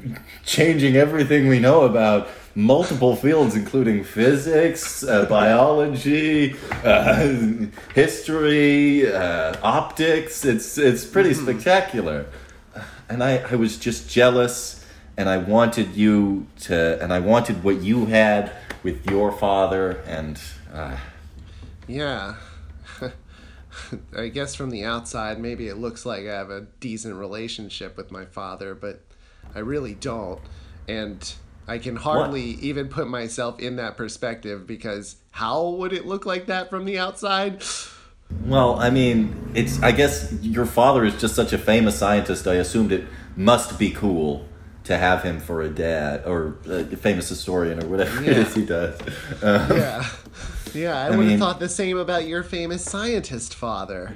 [0.45, 10.45] changing everything we know about multiple fields, including physics, uh, biology, uh, history, uh, optics.
[10.45, 12.25] It's, it's pretty spectacular.
[13.09, 14.85] And I, I was just jealous,
[15.17, 18.51] and I wanted you to, and I wanted what you had
[18.81, 20.39] with your father, and
[20.73, 20.97] uh,
[21.87, 22.35] Yeah.
[24.17, 28.11] I guess from the outside, maybe it looks like I have a decent relationship with
[28.11, 29.01] my father, but
[29.55, 30.39] I really don't.
[30.87, 31.33] And
[31.67, 36.47] I can hardly even put myself in that perspective because how would it look like
[36.47, 37.63] that from the outside?
[38.45, 39.81] well, I mean, it's.
[39.81, 42.47] I guess your father is just such a famous scientist.
[42.47, 43.05] I assumed it
[43.37, 44.47] must be cool
[44.85, 48.43] to have him for a dad or a famous historian or whatever it Yeah.
[48.43, 48.99] is he does.
[49.41, 50.05] Um, Yeah.
[50.83, 54.15] Yeah, I, would have thought the same about your famous scientist father.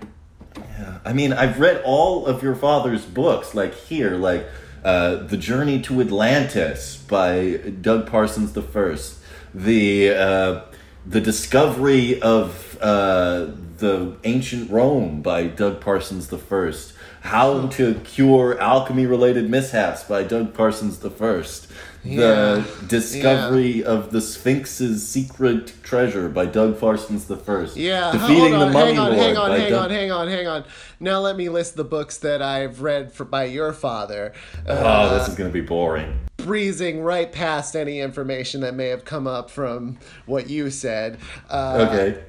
[0.57, 4.47] Yeah, I mean, I've read all of your father's books, like here, like
[4.84, 9.19] uh, The Journey to Atlantis by Doug Parsons the First,
[9.53, 10.61] the uh,
[11.05, 13.47] the Discovery of uh,
[13.77, 20.23] the Ancient Rome by Doug Parsons the First, How to Cure Alchemy Related Mishaps by
[20.23, 21.67] Doug Parsons the First.
[22.15, 22.88] The Yeah.
[22.88, 27.75] Discovery of the Sphinx's Secret Treasure by Doug Parsons the First.
[27.75, 30.27] Yeah, Defeating on, the Mummy hang on, Lord hang on, hang Doug on, hang on,
[30.27, 30.63] hang on.
[30.99, 34.34] Now let me list the books that I've read for by your father.
[34.67, 36.19] Oh, Uh, this is going to be boring.
[36.38, 41.17] breezing right past any information that may have come up from what you said.
[41.49, 42.19] Uh, Okay.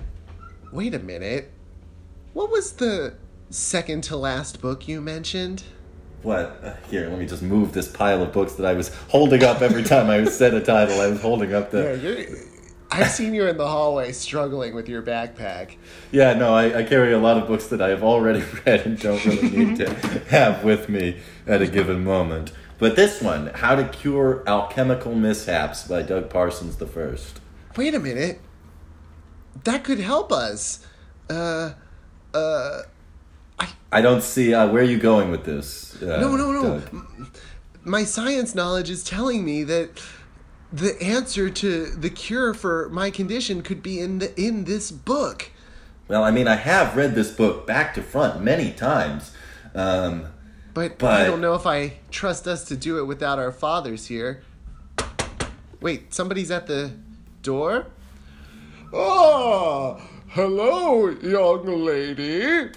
[0.73, 1.51] Wait a minute.
[2.33, 3.15] What was the
[3.51, 5.63] second to last book you mentioned?
[6.23, 6.61] What?
[6.63, 9.63] Uh, Here, let me just move this pile of books that I was holding up
[9.63, 11.01] every time I said a title.
[11.01, 11.99] I was holding up Yeah, the.
[11.99, 12.39] you're,
[12.91, 15.77] I've seen you in the hallway struggling with your backpack.
[16.11, 18.99] Yeah, no, I, I carry a lot of books that I have already read and
[18.99, 19.91] don't really need to
[20.31, 22.53] have with me at a given moment.
[22.79, 27.41] But this one, How to Cure Alchemical Mishaps by Doug Parsons the First.
[27.77, 28.41] Wait a minute.
[29.65, 30.87] That could help us.
[31.29, 31.73] Uh,
[32.33, 32.83] uh,
[33.91, 36.01] I don't see uh, where are you going with this.
[36.03, 36.81] Uh, no, no, no.
[36.81, 37.07] Doug?
[37.85, 40.03] My science knowledge is telling me that
[40.71, 45.51] the answer to the cure for my condition could be in the in this book.
[46.07, 49.33] Well, I mean, I have read this book back to front many times.
[49.75, 50.27] Um,
[50.75, 54.43] But, I don't know if I trust us to do it without our fathers here.
[55.81, 56.93] Wait, somebody's at the
[57.43, 57.87] door?
[58.95, 62.71] Ah, hello, young lady.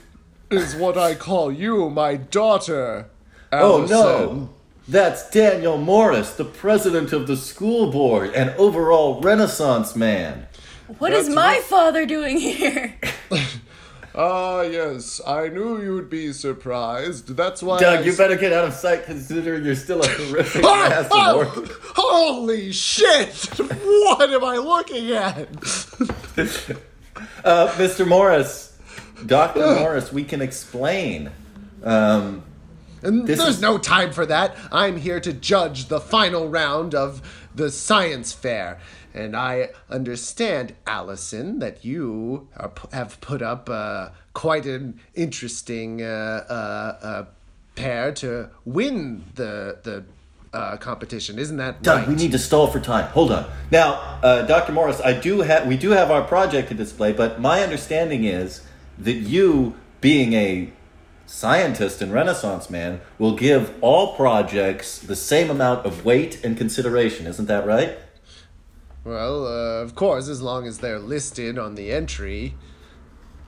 [0.51, 3.07] Is what I call you, my daughter.
[3.51, 4.49] Oh no!
[4.87, 10.47] That's Daniel Morris, the president of the school board and overall Renaissance man.
[10.99, 11.63] What is That's my right.
[11.63, 12.99] father doing here?
[14.13, 17.33] Ah, yes, I knew you'd be surprised.
[17.37, 17.77] That's why.
[17.77, 20.87] I Doug, you s- better get out of sight considering you're still a horrific Ah,
[20.89, 21.69] mass of ah, organs.
[21.95, 23.29] holy shit!
[23.57, 25.37] What am I looking at?
[27.45, 28.05] Uh, Mr.
[28.05, 28.70] Morris,
[29.25, 29.75] Dr.
[29.75, 31.31] Morris, we can explain.
[31.83, 32.43] Um,
[33.03, 34.55] And there's is- no time for that.
[34.71, 37.21] I'm here to judge the final round of
[37.55, 38.79] the science fair.
[39.13, 46.05] And I understand, Allison, that you are, have put up uh, quite an interesting uh,
[46.49, 47.25] uh, uh,
[47.75, 50.03] pair to win the the
[50.53, 51.39] uh, competition.
[51.39, 52.07] Isn't that Doug, right?
[52.07, 53.07] we need to stall for time.
[53.11, 53.49] Hold on.
[53.71, 54.71] Now, uh, Dr.
[54.73, 58.61] Morris, I do have we do have our project to display, but my understanding is
[59.03, 60.71] that you, being a
[61.25, 67.25] scientist and Renaissance man, will give all projects the same amount of weight and consideration.
[67.25, 67.97] Isn't that right?
[69.03, 72.53] well, uh, of course, as long as they're listed on the entry.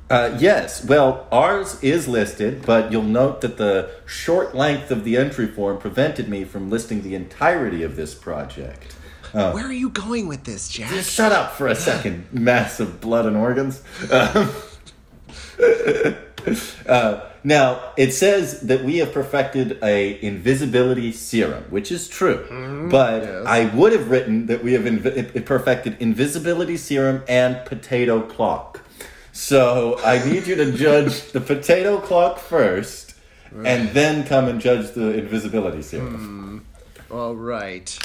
[0.09, 0.83] Uh, yes.
[0.83, 5.77] Well, ours is listed, but you'll note that the short length of the entry form
[5.77, 8.95] prevented me from listing the entirety of this project.
[9.31, 10.91] Where are you going with this, Jack?
[10.91, 13.81] Just shut up for a second, mass of blood and organs.
[16.85, 22.87] Uh, now, it says that we have perfected a invisibility serum, which is true.
[22.91, 23.45] but yes.
[23.47, 28.81] I would have written that we have invi- perfected invisibility serum and potato clock.
[29.31, 33.15] So I need you to judge the potato clock first,
[33.63, 36.65] and then come and judge the invisibility serum.
[37.09, 37.97] All right.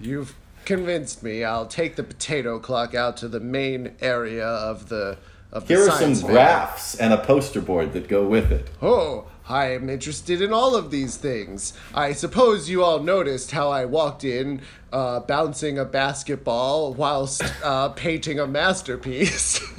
[0.00, 0.34] You've
[0.64, 1.44] convinced me.
[1.44, 5.18] I'll take the potato clock out to the main area of the
[5.52, 6.30] of the Here are some science fair.
[6.30, 8.68] graphs and a poster board that go with it.
[8.80, 11.74] Oh, I am interested in all of these things.
[11.94, 14.62] I suppose you all noticed how I walked in,
[14.92, 19.60] uh, bouncing a basketball whilst uh, painting a masterpiece.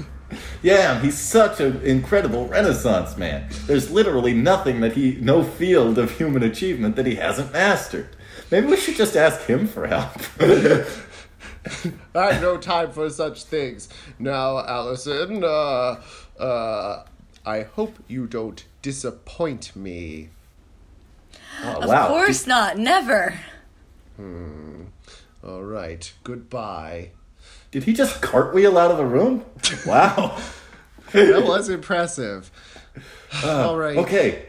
[0.63, 3.49] Yeah, he's such an incredible Renaissance man.
[3.67, 8.07] There's literally nothing that he, no field of human achievement that he hasn't mastered.
[8.49, 10.13] Maybe we should just ask him for help.
[12.15, 13.89] I have no time for such things.
[14.19, 16.01] Now, Allison, uh,
[16.39, 17.03] uh,
[17.45, 20.29] I hope you don't disappoint me.
[21.63, 22.07] Oh, Of wow.
[22.09, 22.77] course not.
[22.77, 23.39] Never.
[24.17, 24.83] Hmm.
[25.43, 27.11] All right, goodbye.
[27.71, 29.45] Did he just cartwheel out of the room?
[29.85, 30.39] Wow.
[31.11, 32.49] That was impressive.
[33.43, 33.97] All right.
[33.97, 34.47] Okay,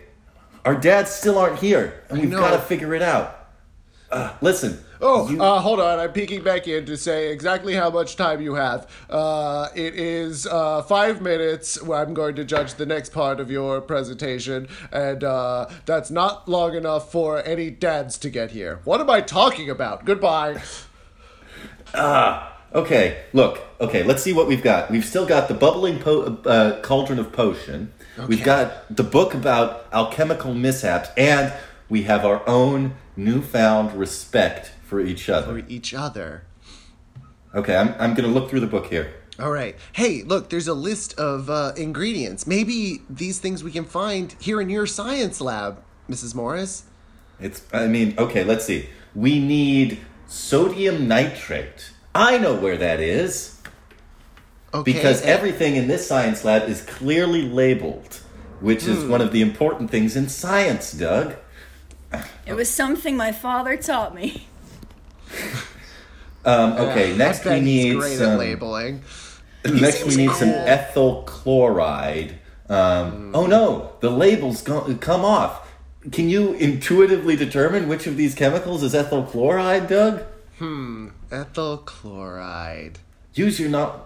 [0.65, 3.51] our dads still aren't here, and we've got to figure it out.
[4.11, 5.99] Uh, listen, Oh, You- uh, hold on.
[6.01, 8.87] I'm peeking back in to say exactly how much time you have.
[9.11, 11.77] Uh, it is uh, five minutes.
[11.83, 16.75] I'm going to judge the next part of your presentation, and uh, that's not long
[16.75, 18.81] enough for any dads to get here.
[18.85, 20.07] What am I talking about?
[20.07, 20.63] Goodbye.
[21.95, 22.51] Ah.
[22.75, 23.61] Okay, look.
[23.81, 24.91] Okay, let's see what we've got.
[24.91, 27.93] We've still got the bubbling po- uh, cauldron of potion.
[28.19, 28.27] Okay.
[28.27, 31.53] We've got the book about alchemical mishaps, and
[31.89, 35.61] we have our own newfound respect for each other.
[35.63, 36.45] For each other.
[37.55, 39.15] Okay, I'm, I'm gonna look through the book here.
[39.39, 39.77] All right.
[39.93, 42.47] Hey, look, there's a list of uh, ingredients.
[42.47, 46.35] Maybe these things we can find here in your science lab, Mrs.
[46.37, 46.85] Morris.
[47.41, 48.89] It's, I mean, okay, let's see.
[49.15, 49.99] We need
[50.29, 51.91] sodium nitrate.
[52.15, 53.61] I know where that is
[54.73, 54.93] Okay.
[54.93, 58.21] because and- everything in this science lab is clearly labeled,
[58.61, 61.35] which is one of the important things in science, Doug.
[62.47, 64.47] It was something my father taught me.
[66.47, 68.39] Um, okay, I next we need some.
[68.39, 69.03] labeling.
[69.65, 72.39] Next, we need some ethyl chloride.
[72.69, 75.67] Um, Oh no, the labels go- come off.
[76.13, 80.23] Can you intuitively determine which of these chemicals is ethyl chloride, Doug?
[80.59, 82.99] Hmm, ethyl chloride.
[83.33, 84.03] Use your no-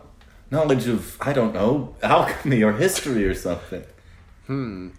[0.53, 3.83] knowledge of, I don't know, alchemy or history or something.
[4.47, 4.91] Hmm.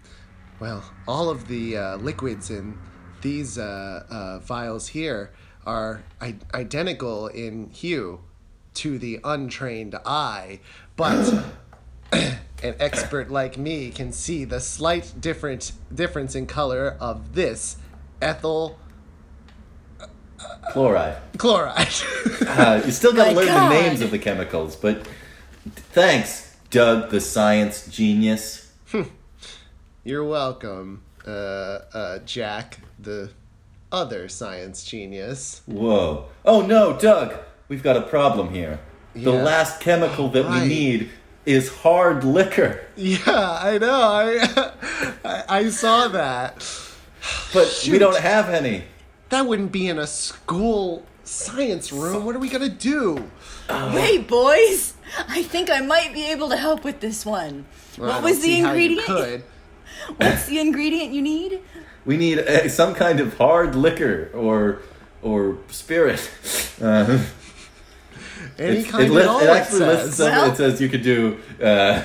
[0.60, 2.76] Well, all of the uh, liquids in
[3.22, 5.30] these uh, uh, vials here
[5.70, 8.20] are I- identical in hue
[8.74, 10.58] to the untrained eye,
[10.96, 11.44] but
[12.12, 17.76] an expert like me can see the slight different difference in color of this
[18.20, 18.78] ethyl
[20.72, 21.16] Chloride.
[21.38, 21.88] chloride.
[22.46, 23.70] Uh, you still gotta My learn God.
[23.70, 25.06] the names of the chemicals, but
[25.92, 28.72] thanks, Doug, the science genius.
[30.04, 33.30] You're welcome, uh, uh, Jack, the
[33.92, 35.62] other science genius.
[35.66, 36.26] Whoa.
[36.44, 37.34] Oh no, Doug,
[37.68, 38.80] we've got a problem here.
[39.14, 39.42] The Yeah.
[39.42, 40.62] last chemical that Right.
[40.62, 41.10] we need
[41.46, 42.80] is hard liquor.
[42.96, 44.00] Yeah, I know.
[44.02, 44.72] I
[45.24, 46.64] I, I saw that.
[47.52, 48.84] But we don't have any.
[49.30, 52.24] That wouldn't be in a school science room.
[52.24, 53.30] What are we gonna do?
[53.68, 53.94] Oh.
[53.94, 54.94] Wait, boys!
[55.28, 57.66] I think I might be able to help with this one.
[57.98, 59.44] Well, what was the see how you ingredient?
[60.08, 60.16] Could.
[60.18, 61.60] What's the ingredient you need?
[62.04, 64.80] We need uh, some kind of hard liquor or
[65.22, 66.30] or spirit.
[66.80, 67.18] Uh,
[68.58, 70.04] Any it's- kind it, of lists- all it it actually says.
[70.04, 70.32] lists some.
[70.32, 72.04] Well- it says you could do uh,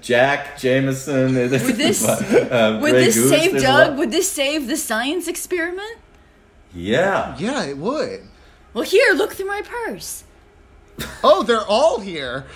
[0.00, 1.34] Jack Jameson.
[1.34, 3.96] Would this uh, would Grey this Goose, save Doug?
[3.98, 5.98] Would this save the science experiment?
[6.74, 7.36] Yeah.
[7.38, 8.22] yeah, it would.
[8.74, 10.24] Well, here, look through my purse.
[11.22, 12.46] Oh, they're all here.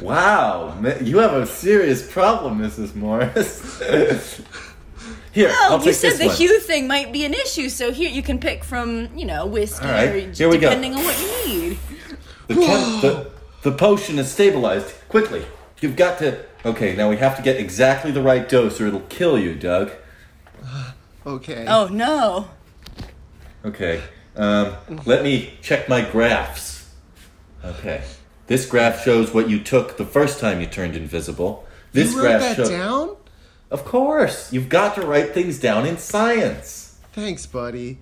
[0.00, 2.94] Wow, you have a serious problem, Mrs.
[2.94, 3.80] Morris.
[5.32, 6.36] Here, I'll you said this the one.
[6.36, 9.86] hue thing might be an issue, so here you can pick from, you know, whiskey
[9.86, 10.68] All right, or here we go.
[10.68, 11.78] depending on what you need.
[12.48, 13.30] The, chem- the,
[13.62, 14.92] the potion is stabilized.
[15.08, 15.46] Quickly.
[15.80, 16.44] You've got to.
[16.66, 19.90] Okay, now we have to get exactly the right dose or it'll kill you, Doug.
[21.24, 21.64] Okay.
[21.68, 22.50] Oh no.
[23.64, 24.02] Okay.
[24.34, 24.74] Um,
[25.06, 26.90] let me check my graphs.
[27.64, 28.02] Okay.
[28.52, 31.66] This graph shows what you took the first time you turned invisible.
[31.92, 32.68] This you wrote graph that shows.
[32.68, 33.16] down?
[33.70, 36.98] Of course, you've got to write things down in science.
[37.14, 37.96] Thanks, buddy.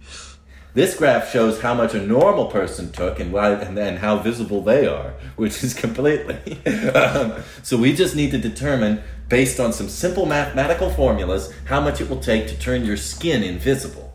[0.75, 4.61] This graph shows how much a normal person took and why, and then how visible
[4.61, 6.59] they are, which is completely.
[6.97, 12.01] um, so we just need to determine, based on some simple mathematical formulas, how much
[12.01, 14.13] it will take to turn your skin invisible.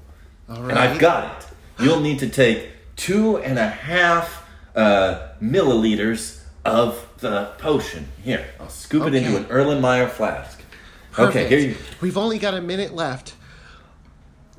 [0.50, 0.72] All right.
[0.72, 1.48] And I've got it.
[1.82, 4.45] You'll need to take two and a half
[4.76, 8.08] uh, milliliters of the potion.
[8.24, 10.62] Here, I'll scoop it into an Erlenmeyer flask.
[11.12, 11.38] Perfect.
[11.38, 11.78] Okay, here you.
[12.02, 13.36] We've only got a minute left.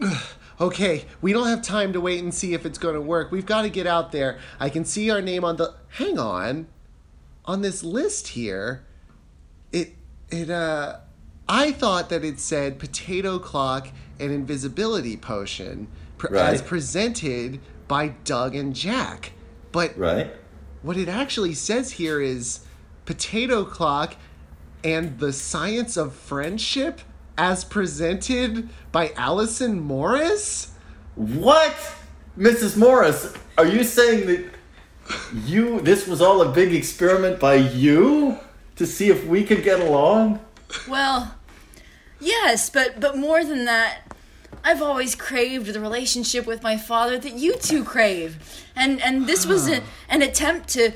[0.61, 3.31] okay, we don't have time to wait and see if it's going to work.
[3.31, 4.39] We've got to get out there.
[4.59, 5.75] I can see our name on the.
[5.91, 6.69] Hang on.
[7.45, 8.85] On this list here,
[9.71, 9.95] it
[10.31, 10.99] it uh
[11.49, 13.89] I thought that it said potato clock
[14.19, 15.87] and invisibility potion
[16.19, 19.33] pr- as presented by Doug and Jack.
[19.77, 20.35] But Right?
[20.81, 22.61] what it actually says here is
[23.05, 24.17] potato clock
[24.83, 27.03] and the science of friendship
[27.37, 30.73] as presented by Allison Morris?
[31.15, 31.75] What?
[32.39, 32.79] Mrs.
[32.79, 34.47] Morris, are you saying that
[35.45, 38.39] you this was all a big experiment by you
[38.77, 40.41] to see if we could get along?
[40.89, 41.35] Well,
[42.19, 44.16] yes, but but more than that,
[44.67, 49.47] I've always craved the relationship with my father that you two crave, and and this
[49.47, 50.91] was a, an attempt to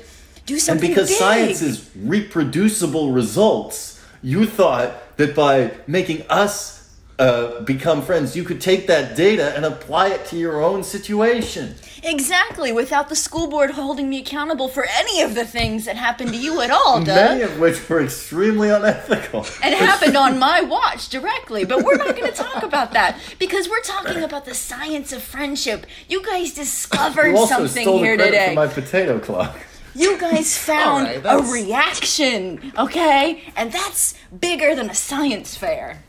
[0.45, 0.89] do something.
[0.89, 1.17] And because big.
[1.17, 6.80] science is reproducible results, you thought that by making us
[7.21, 11.75] uh, become friends, you could take that data and apply it to your own situation.
[12.01, 16.31] Exactly, without the school board holding me accountable for any of the things that happened
[16.31, 19.45] to you at all, Many of which were extremely unethical.
[19.61, 23.19] And it happened on my watch directly, but we're not going to talk about that
[23.37, 25.85] because we're talking about the science of friendship.
[26.09, 28.49] You guys discovered You also something stole here today.
[28.49, 29.55] for my potato clock.
[29.93, 33.43] You guys found right, a reaction, okay?
[33.55, 36.01] And that's bigger than a science fair.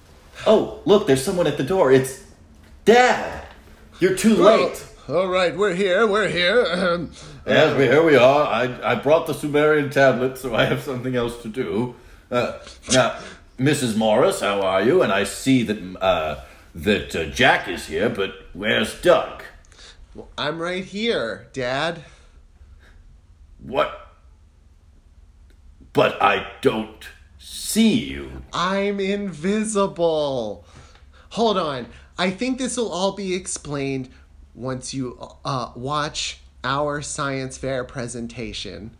[0.47, 1.93] Oh, look, there's someone at the door.
[1.93, 2.25] It's
[2.85, 3.47] Dad.
[4.01, 4.85] You're too late.
[5.09, 6.07] All right, we're here.
[6.07, 7.09] We're here.
[7.47, 8.47] Yes, we, here we are.
[8.47, 11.95] I, I brought the Sumerian tablet, so I have something else to do.
[12.31, 12.59] Uh,
[12.93, 13.19] now,
[13.59, 13.97] Mrs.
[13.97, 15.03] Morris, how are you?
[15.03, 16.41] And I see that uh,
[16.75, 19.43] that uh, Jack is here, but where's Doug?
[20.39, 22.05] I'm right here, Dad.
[23.61, 24.09] What?
[25.93, 27.07] But I don't
[27.43, 28.43] see you.
[28.53, 30.65] I'm invisible.
[31.31, 31.87] Hold on.
[32.17, 34.09] I think this will all be explained
[34.55, 38.93] once you uh, watch our science fair presentation.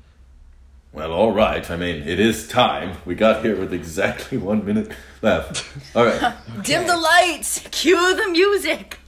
[0.93, 1.71] Well, all right.
[1.71, 2.97] I mean, it is time.
[3.07, 4.93] We got here with exactly one minute
[5.23, 5.65] left.
[5.95, 6.35] All right.
[6.63, 8.99] Dim the lights, cue the music.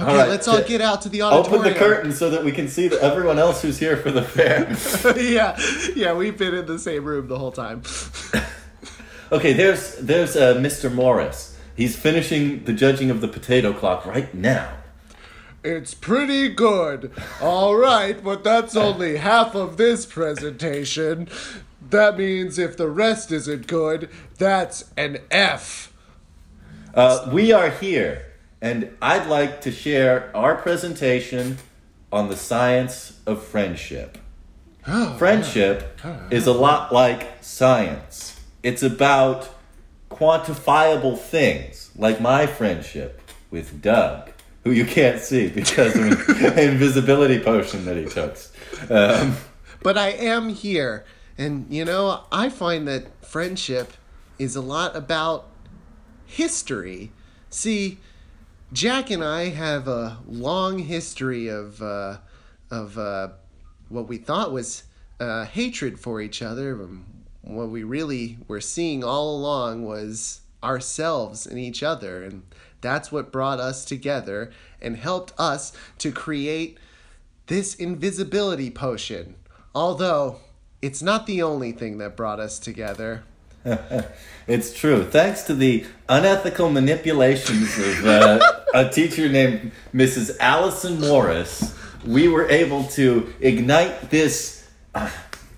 [0.00, 1.60] Okay, right, let's all get out to the auditorium.
[1.60, 4.22] Open the curtain so that we can see the, everyone else who's here for the
[4.22, 4.70] fair.
[5.20, 5.58] yeah,
[5.96, 7.82] yeah, we've been in the same room the whole time.
[9.34, 10.94] Okay, there's there's uh, Mr.
[10.94, 11.58] Morris.
[11.74, 14.74] He's finishing the judging of the potato clock right now.
[15.64, 17.10] It's pretty good.
[17.42, 21.26] All right, but that's only half of this presentation.
[21.90, 24.08] That means if the rest isn't good,
[24.38, 25.92] that's an F.
[26.94, 28.26] Uh, we are here,
[28.62, 31.58] and I'd like to share our presentation
[32.12, 34.16] on the science of friendship.
[35.18, 35.98] friendship
[36.30, 38.33] is a lot like science.
[38.64, 39.50] It's about
[40.10, 43.20] quantifiable things, like my friendship
[43.50, 44.30] with Doug,
[44.64, 48.38] who you can't see because of an invisibility potion that he took.
[48.90, 49.36] Um,
[49.82, 51.04] But I am here.
[51.36, 53.92] And, you know, I find that friendship
[54.38, 55.46] is a lot about
[56.24, 57.12] history.
[57.50, 57.98] See,
[58.72, 62.16] Jack and I have a long history of, uh,
[62.70, 63.28] of uh,
[63.90, 64.84] what we thought was
[65.20, 66.74] uh, hatred for each other.
[67.44, 72.22] What we really were seeing all along was ourselves and each other.
[72.22, 72.42] And
[72.80, 74.50] that's what brought us together
[74.80, 76.78] and helped us to create
[77.46, 79.34] this invisibility potion.
[79.74, 80.40] Although,
[80.80, 83.24] it's not the only thing that brought us together.
[84.46, 85.04] It's true.
[85.04, 88.40] Thanks to the unethical manipulations of uh,
[88.74, 90.36] a teacher named Mrs.
[90.38, 95.08] Allison Morris, we were able to ignite this uh,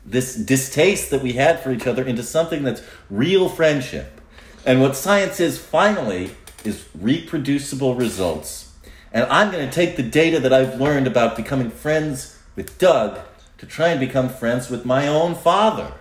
[0.07, 4.21] this distaste that we had for each other into something that's real friendship.
[4.65, 6.31] And what science is finally
[6.65, 8.73] is reproducible results.
[9.13, 13.19] And I'm going to take the data that I've learned about becoming friends with Doug
[13.59, 15.93] to try and become friends with my own father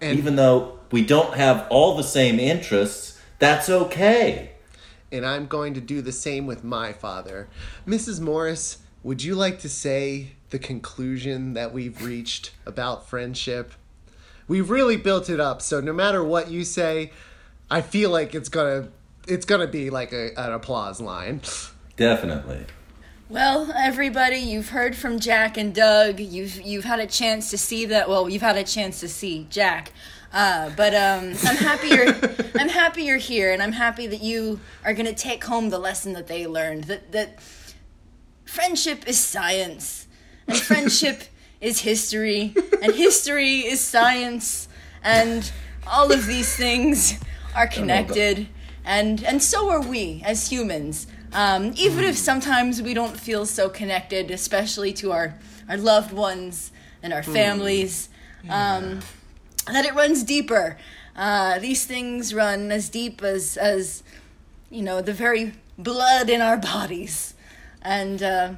[0.00, 4.52] And, even though we don't have all the same interests, that's okay.
[5.10, 7.48] and I'm going to do the same with my father.
[7.86, 8.20] Mrs.
[8.20, 13.72] Morris, would you like to say the conclusion that we've reached about friendship?
[14.46, 17.10] We've really built it up, so no matter what you say,
[17.70, 18.88] I feel like it's gonna
[19.26, 21.40] it's gonna be like a, an applause line.
[21.96, 22.66] Definitely.
[23.28, 26.20] Well, everybody, you've heard from Jack and Doug.
[26.20, 28.08] You've you've had a chance to see that.
[28.08, 29.92] Well, you've had a chance to see Jack.
[30.34, 32.08] Uh, but um, I'm happy you're
[32.60, 36.12] I'm happy you're here, and I'm happy that you are gonna take home the lesson
[36.12, 36.84] that they learned.
[36.84, 37.38] That that
[38.44, 40.06] friendship is science,
[40.48, 41.22] and friendship
[41.60, 44.68] is history, and history is science,
[45.02, 45.50] and
[45.86, 47.14] all of these things
[47.54, 48.48] are connected,
[48.84, 51.06] and and so are we as humans.
[51.32, 55.34] Um, even if sometimes we don't feel so connected, especially to our
[55.68, 58.08] our loved ones and our families,
[58.50, 59.00] um,
[59.66, 60.76] that it runs deeper.
[61.14, 64.02] Uh, these things run as deep as as
[64.70, 67.31] you know the very blood in our bodies.
[67.84, 68.54] And uh,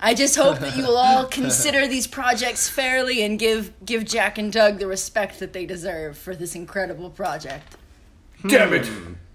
[0.00, 4.38] I just hope that you will all consider these projects fairly and give give Jack
[4.38, 7.76] and Doug the respect that they deserve for this incredible project.
[8.46, 8.90] Damn it!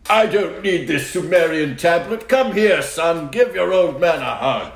[0.10, 2.28] I don't need this Sumerian tablet.
[2.28, 3.30] Come here, son.
[3.30, 4.74] Give your old man a hug.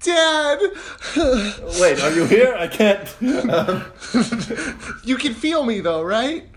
[0.00, 0.60] Dad,
[1.80, 2.54] Wait, are you here?
[2.58, 3.14] I can't.
[5.04, 6.48] you can feel me though, right?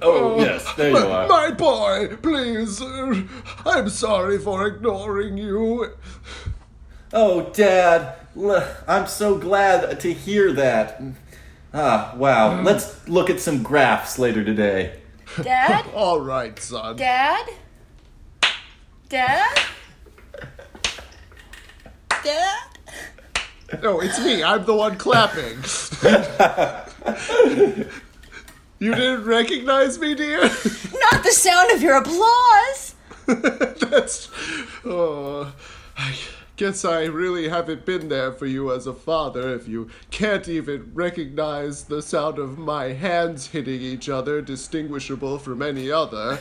[0.00, 1.28] Oh, yes, there you my, are.
[1.28, 2.80] My boy, please.
[2.80, 5.92] I'm sorry for ignoring you.
[7.12, 8.16] Oh, Dad,
[8.86, 11.02] I'm so glad to hear that.
[11.72, 12.60] Ah, wow.
[12.62, 15.00] Let's look at some graphs later today.
[15.42, 16.96] Dad, All right, son.
[16.96, 17.48] Dad,
[19.08, 19.58] Dad?
[22.22, 22.58] Dad?
[23.82, 24.42] No, it's me.
[24.42, 25.58] I'm the one clapping.
[28.78, 30.40] you didn't recognize me, dear?
[30.40, 32.94] Not the sound of your applause.
[33.26, 34.30] That's.
[34.84, 35.52] Oh,
[35.96, 36.16] I
[36.58, 40.90] guess I really haven't been there for you as a father if you can't even
[40.92, 46.40] recognize the sound of my hands hitting each other, distinguishable from any other.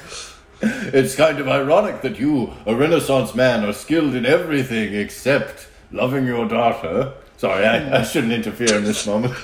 [0.59, 6.25] It's kind of ironic that you, a Renaissance man, are skilled in everything except loving
[6.25, 7.13] your daughter.
[7.37, 9.35] Sorry, I, I shouldn't interfere in this moment.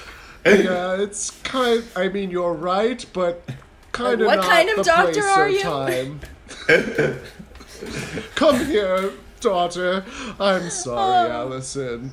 [0.44, 1.84] Yeah, it's kind.
[1.96, 3.48] I mean, you're right, but
[3.92, 5.62] kind of What not kind of the doctor place are or you?
[5.62, 6.20] Time.
[8.36, 9.12] Come here,
[9.44, 10.04] daughter.
[10.40, 11.32] I'm sorry, Oh.
[11.32, 12.12] Allison.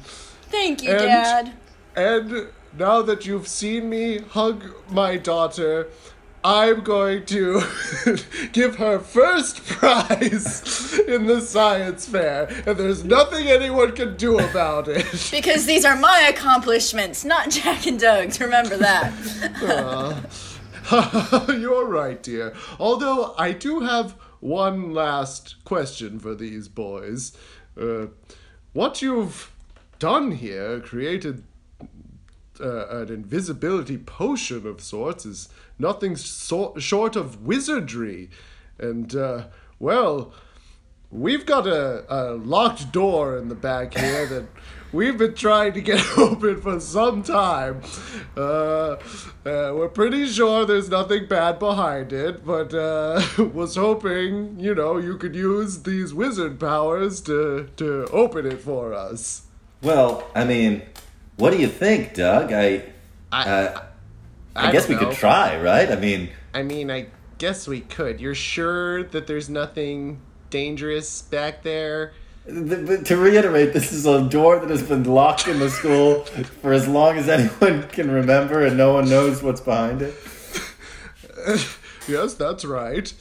[0.51, 1.53] Thank you, And- Dad.
[1.97, 2.49] And
[2.79, 5.89] now that you've seen me hug my daughter,
[6.43, 7.63] I'm going to
[8.53, 14.89] give her first prize in the science fair, and there's nothing anyone can do about
[14.89, 15.05] it.
[15.31, 18.41] Because these are my accomplishments, not Jack and Doug's.
[18.41, 19.13] Remember that.
[21.61, 22.55] You're right, dear.
[22.79, 27.37] Although I do have one last question for these boys.
[27.81, 28.07] Uh,
[28.73, 29.53] what you've
[29.99, 31.45] done here, created
[32.61, 35.49] uh, an invisibility potion of sorts, is
[35.79, 38.31] nothing so- short of wizardry.
[38.79, 39.47] And, uh,
[39.79, 40.33] well,
[41.11, 44.45] we've got a, a locked door in the back here that
[44.93, 47.83] we've been trying to get open for some time.
[48.37, 48.41] Uh,
[48.91, 48.97] uh,
[49.45, 53.23] we're pretty sure there's nothing bad behind it, but uh,
[53.53, 58.93] was hoping, you know, you could use these wizard powers to, to open it for
[58.95, 59.43] us.
[59.83, 60.83] Well, I mean,
[61.37, 62.53] what do you think, Doug?
[62.53, 62.85] I,
[63.33, 63.83] I- uh,
[64.57, 65.91] I, I guess we don't could try, right?
[65.91, 67.07] I mean, I mean, I
[67.39, 68.21] guess we could.
[68.21, 72.13] You're sure that there's nothing dangerous back there?
[72.47, 76.25] Th- th- to reiterate, this is a door that has been locked in the school
[76.63, 80.15] for as long as anyone can remember, and no one knows what's behind it.
[82.09, 83.13] yes, that's right.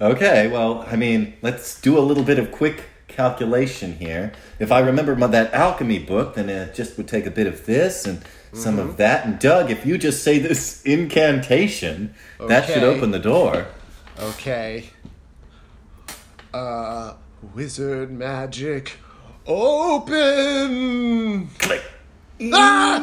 [0.00, 4.32] Okay, well, I mean, let's do a little bit of quick calculation here.
[4.60, 7.66] If I remember my, that alchemy book, then it just would take a bit of
[7.66, 8.22] this and
[8.52, 8.88] some Mm-hmm.
[8.88, 9.26] of that.
[9.26, 13.66] And Doug, if you just say this incantation, that should open the door.
[14.18, 14.88] Okay.
[16.54, 17.12] Uh,
[17.54, 18.98] wizard magic,
[19.46, 20.68] open!
[21.58, 21.82] Click.
[22.52, 22.98] Ah!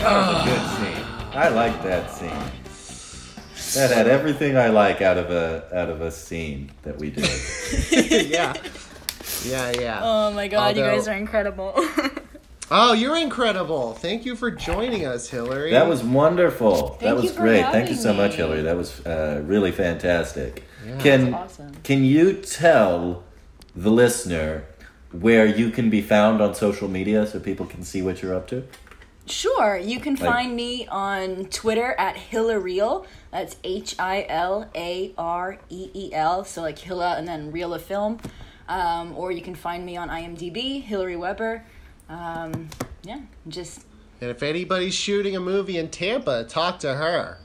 [0.00, 1.04] That was a good scene.
[1.34, 2.49] I like that scene.
[3.74, 7.28] That had everything I like out of a out of a scene that we did.
[8.30, 8.54] yeah.
[9.44, 10.00] Yeah, yeah.
[10.02, 11.72] Oh my god, you guys are incredible.
[12.72, 13.94] Oh, you're incredible.
[13.94, 15.72] Thank you for joining us, Hilary.
[15.72, 16.90] That was wonderful.
[16.90, 17.62] that Thank was you for great.
[17.62, 18.36] Thank you having so much, me.
[18.38, 18.62] Hilary.
[18.62, 20.64] That was uh, really fantastic.
[20.86, 20.98] Yeah.
[20.98, 21.74] can That's awesome.
[21.82, 23.24] can you tell
[23.74, 24.64] the listener
[25.12, 28.46] where you can be found on social media so people can see what you're up
[28.48, 28.64] to?
[29.26, 33.04] Sure, you can Like- find me on Twitter at Hilareel.
[33.30, 36.44] That's H I L A R E E L.
[36.44, 38.18] So like Hilla and then Reel of Film.
[38.68, 41.64] Um, or you can find me on IMDb, Hilary Webber.
[42.08, 42.68] Um,
[43.02, 43.84] yeah, just
[44.20, 47.38] and if anybody's shooting a movie in Tampa, talk to her.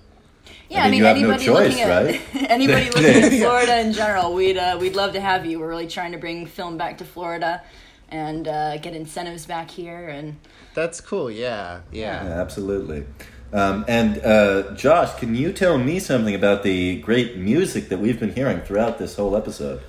[0.69, 0.83] yeah.
[0.83, 2.21] I I mean, mean, you have no anybody choice, looking at right?
[2.51, 5.59] anybody looking at Florida in general, we'd uh, we'd love to have you.
[5.59, 7.63] We're really trying to bring film back to Florida
[8.09, 10.35] and uh, get incentives back here and
[10.75, 11.31] That's cool.
[11.31, 12.39] Yeah, Yeah, yeah.
[12.41, 13.05] absolutely.
[13.55, 18.19] Um, and uh, Josh, can you tell me something about the great music that we've
[18.19, 19.81] been hearing throughout this whole episode?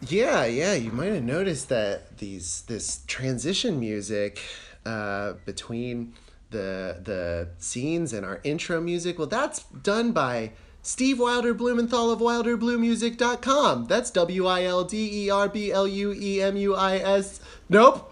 [0.00, 0.72] Yeah, yeah.
[0.72, 4.40] You might have noticed that these this transition music
[4.86, 6.14] uh, between
[6.50, 9.18] the the scenes and our intro music.
[9.18, 13.84] Well, that's done by Steve Wilder Blumenthal of WilderBlueMusic.com.
[13.84, 17.40] That's W I L D E R B L U E M U I S.
[17.68, 18.09] Nope.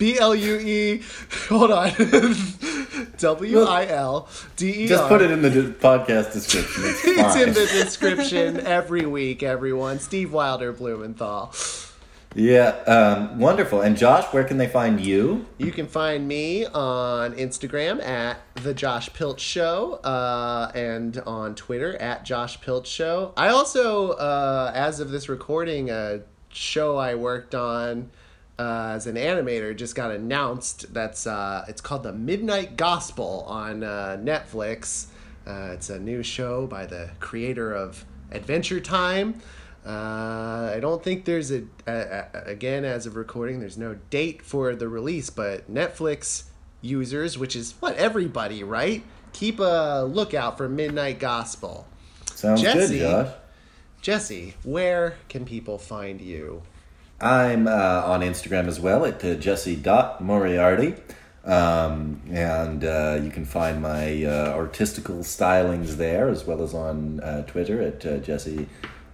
[0.00, 1.02] B L U E.
[1.50, 1.90] Hold on.
[3.18, 4.88] W I L D E R.
[4.88, 6.84] Just put it in the d- podcast description.
[6.86, 9.98] It's, It's in the description every week, everyone.
[9.98, 11.52] Steve Wilder Blumenthal.
[12.34, 13.82] Yeah, um, wonderful.
[13.82, 15.44] And Josh, where can they find you?
[15.58, 21.94] You can find me on Instagram at the Josh Pilch Show, uh, and on Twitter
[22.00, 23.34] at Josh Pilch Show.
[23.36, 28.10] I also, uh, as of this recording, a show I worked on
[28.60, 30.92] uh, as an animator just got announced.
[30.92, 35.06] That's uh, it's called the Midnight Gospel on uh, Netflix.
[35.46, 39.40] Uh, it's a new show by the creator of Adventure Time.
[39.84, 43.60] Uh, I don't think there's a, a, a again as of recording.
[43.60, 46.44] There's no date for the release, but Netflix
[46.82, 49.02] users, which is what everybody, right?
[49.32, 51.86] Keep a lookout for Midnight Gospel.
[52.34, 52.98] Sounds Jesse.
[52.98, 53.34] good, Josh.
[54.02, 56.62] Jesse, where can people find you?
[57.20, 57.70] I'm uh,
[58.04, 60.94] on Instagram as well at uh, jesse.moriarty.
[61.44, 67.20] Um, and uh, you can find my uh, artistical stylings there as well as on
[67.20, 68.68] uh, Twitter at uh, Jesse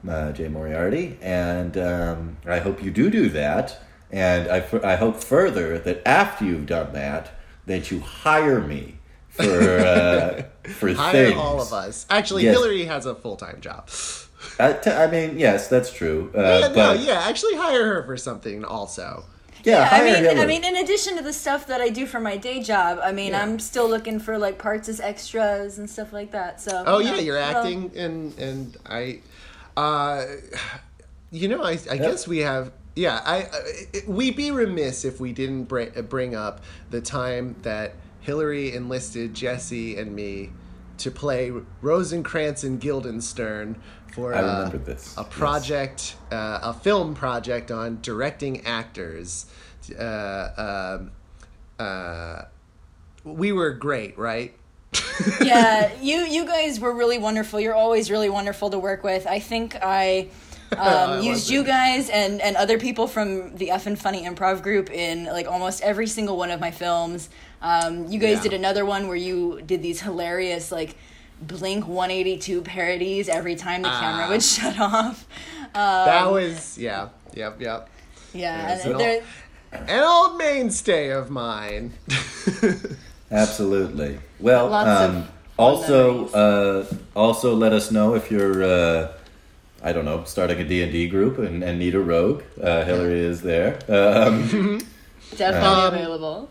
[0.09, 0.49] uh, J.
[0.49, 1.19] Moriarty.
[1.23, 3.81] And um, I hope you do do that.
[4.11, 7.33] And I, f- I hope further that after you've done that,
[7.67, 11.37] that you hire me for, uh, for Hire things.
[11.39, 12.07] all of us.
[12.11, 12.57] Actually, Yes.
[12.57, 13.89] Hilary has a full time job.
[14.59, 16.31] I, t- I mean, yes, that's true.
[16.35, 19.25] Uh, Yeah, no, yeah, actually hire her for something also.
[19.65, 20.41] yeah, I mean, Hilary.
[20.41, 23.13] I mean, in addition to the stuff that I do for my day job, I
[23.13, 23.43] mean, Yeah.
[23.43, 26.61] I'm still looking for like parts as extras and stuff like that.
[26.61, 26.85] So.
[26.87, 29.21] Oh you yeah, you're well, acting, and and I,
[29.77, 30.25] uh,
[31.31, 32.73] you know, I I guess we have.
[32.95, 37.95] Yeah, I, I we'd be remiss if we didn't bring bring up the time that
[38.21, 40.51] Hilary enlisted Jesse and me
[40.99, 41.53] to play
[41.83, 43.77] Rosencrantz and Guildenstern
[44.13, 45.29] for I remember this, a yes.
[45.31, 49.47] project, uh, a film project on directing actors.
[49.99, 51.11] Uh, um,
[51.79, 52.43] uh,
[53.25, 54.55] we were great, right?
[55.43, 57.61] yeah, you you guys were really wonderful.
[57.61, 59.27] You're always really wonderful to work with.
[59.27, 60.29] I think I
[60.79, 64.91] um, used you guys and and other people from the F and Funny Improv group
[64.91, 67.29] in like almost every single one of my films.
[67.63, 68.43] Um, you guys Yeah.
[68.45, 70.97] did another one where you did these hilarious like
[71.41, 74.01] Blink 182 parodies every time the Ah.
[74.01, 75.27] camera would shut off.
[75.75, 77.89] that was yeah, yep, yep.
[78.33, 79.25] Yeah, Yes, and it
[79.73, 81.93] An old mainstay of mine.
[83.31, 84.19] Absolutely.
[84.39, 89.13] Well, Lots um, fun also, uh, also let us know if you're, uh,
[89.83, 92.43] I don't know, starting a D and D group and, and need a rogue.
[92.63, 93.79] Uh, Hilary is there.
[93.89, 94.81] Um,
[95.37, 96.49] definitely Um, available.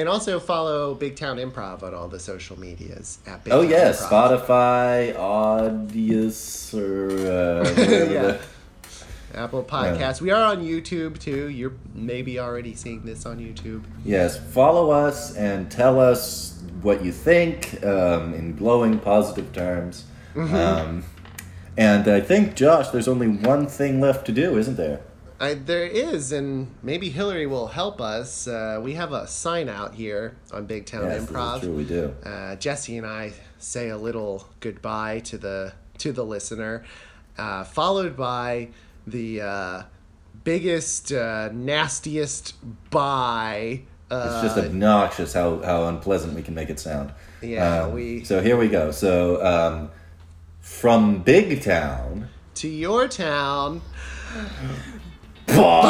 [0.00, 3.70] And also follow Big Town Improv on all the social medias at Big oh Town
[3.70, 4.40] yes, Improv.
[4.46, 8.38] Spotify, Audius, or uh, Yeah.
[9.34, 10.20] Apple Podcasts.
[10.20, 11.48] We are on YouTube too.
[11.50, 13.84] You're maybe already seeing this on YouTube.
[14.04, 14.36] yes.
[14.52, 20.06] Follow us and tell us what you think um, in glowing positive terms.
[20.34, 20.54] Mm-hmm.
[20.54, 21.04] Um,
[21.76, 25.00] and I think, Josh, there's only one thing left to do, isn't there?
[25.40, 28.46] I, there is, and maybe Hilary will help us.
[28.46, 31.60] Uh, we have a sign out here on Big Town Yes, Improv.
[31.60, 32.14] true, we do.
[32.24, 36.84] uh, Jesse and I say a little goodbye to the to the listener,
[37.38, 38.68] uh, followed by
[39.06, 39.82] the uh,
[40.44, 42.54] biggest, uh, nastiest
[42.90, 43.82] bye.
[44.10, 47.12] Uh, It's just obnoxious how, how unpleasant we can make it sound.
[47.42, 48.90] Yeah, Um, we- So here we go.
[48.90, 49.90] So um,
[50.60, 52.28] from Big Town.
[52.56, 53.80] to your town.
[55.54, 55.80] Pô!